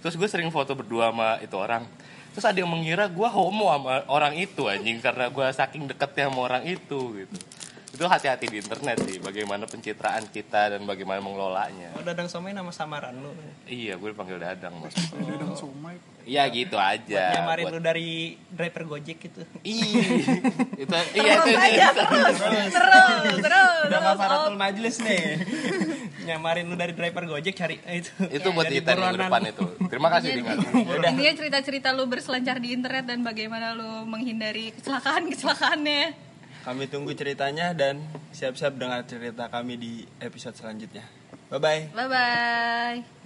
terus 0.03 0.19
gue 0.19 0.27
sering 0.27 0.51
foto 0.51 0.75
berdua 0.75 1.15
sama 1.15 1.39
itu 1.39 1.55
orang. 1.55 1.87
Terus 2.35 2.43
ada 2.49 2.59
yang 2.59 2.71
mengira 2.71 3.07
gue 3.07 3.29
homo 3.29 3.71
sama 3.71 4.03
orang 4.11 4.35
itu 4.35 4.67
anjing 4.67 4.99
karena 4.99 5.31
gue 5.31 5.47
saking 5.55 5.87
deketnya 5.87 6.27
sama 6.27 6.51
orang 6.51 6.67
itu 6.67 7.01
gitu 7.23 7.37
itu 7.93 8.01
hati-hati 8.03 8.49
di 8.49 8.57
internet 8.57 8.97
sih 9.03 9.17
bagaimana 9.19 9.65
pencitraan 9.65 10.25
kita 10.27 10.73
dan 10.73 10.83
bagaimana 10.83 11.21
mengelolanya. 11.21 11.93
Oh 11.93 12.01
dadang 12.01 12.25
somai 12.25 12.51
nama 12.51 12.69
samaran 12.69 13.13
lu. 13.15 13.29
Iya 13.65 13.95
gue 13.95 14.09
dipanggil 14.11 14.39
dadang 14.39 14.73
mas. 14.79 14.97
Dadang 15.29 15.53
somai. 15.53 16.01
iya 16.23 16.47
gitu 16.47 16.75
aja. 16.75 17.37
Nyamarin 17.37 17.65
Buat- 17.67 17.75
lu 17.75 17.81
dari 17.83 18.11
driver 18.49 18.83
gojek 18.89 19.17
gitu 19.21 19.43
Ih, 19.61 19.83
itu 20.79 20.95
iya 21.19 21.35
itu, 21.35 21.45
Terus 21.45 21.59
aja, 21.59 21.87
terus, 21.99 22.37
terus, 22.39 22.71
terus, 22.73 23.43
udah 23.83 23.91
terus. 23.93 24.07
kafaratul 24.09 24.55
majelis 24.57 24.97
nih. 24.99 25.25
Nyamarin 26.25 26.65
lu 26.65 26.75
dari 26.75 26.95
driver 26.95 27.27
gojek 27.29 27.53
cari 27.53 27.77
eh, 27.83 28.01
itu 28.01 28.11
itu 28.31 28.49
buat 28.49 28.67
kita 28.67 28.95
minggu 28.95 29.05
buronan. 29.11 29.27
depan 29.27 29.43
itu. 29.45 29.65
Terima 29.85 30.09
kasih 30.09 30.29
Dingat 30.33 30.57
intinya 31.05 31.33
cerita-cerita 31.37 31.89
lu 31.91 32.07
berselancar 32.07 32.57
di 32.57 32.73
internet 32.73 33.05
dan 33.05 33.21
bagaimana 33.21 33.75
lu 33.75 34.07
menghindari 34.07 34.73
kecelakaan-kecelakaannya. 34.73 36.32
Kami 36.63 36.87
tunggu 36.87 37.11
ceritanya 37.19 37.75
dan 37.75 38.03
siap-siap 38.31 38.79
dengar 38.79 39.03
cerita 39.07 39.51
kami 39.51 39.75
di 39.79 39.93
episode 40.23 40.55
selanjutnya 40.55 41.05
bye 41.51 41.59
bye 41.59 41.91
Bye-bye. 41.93 43.22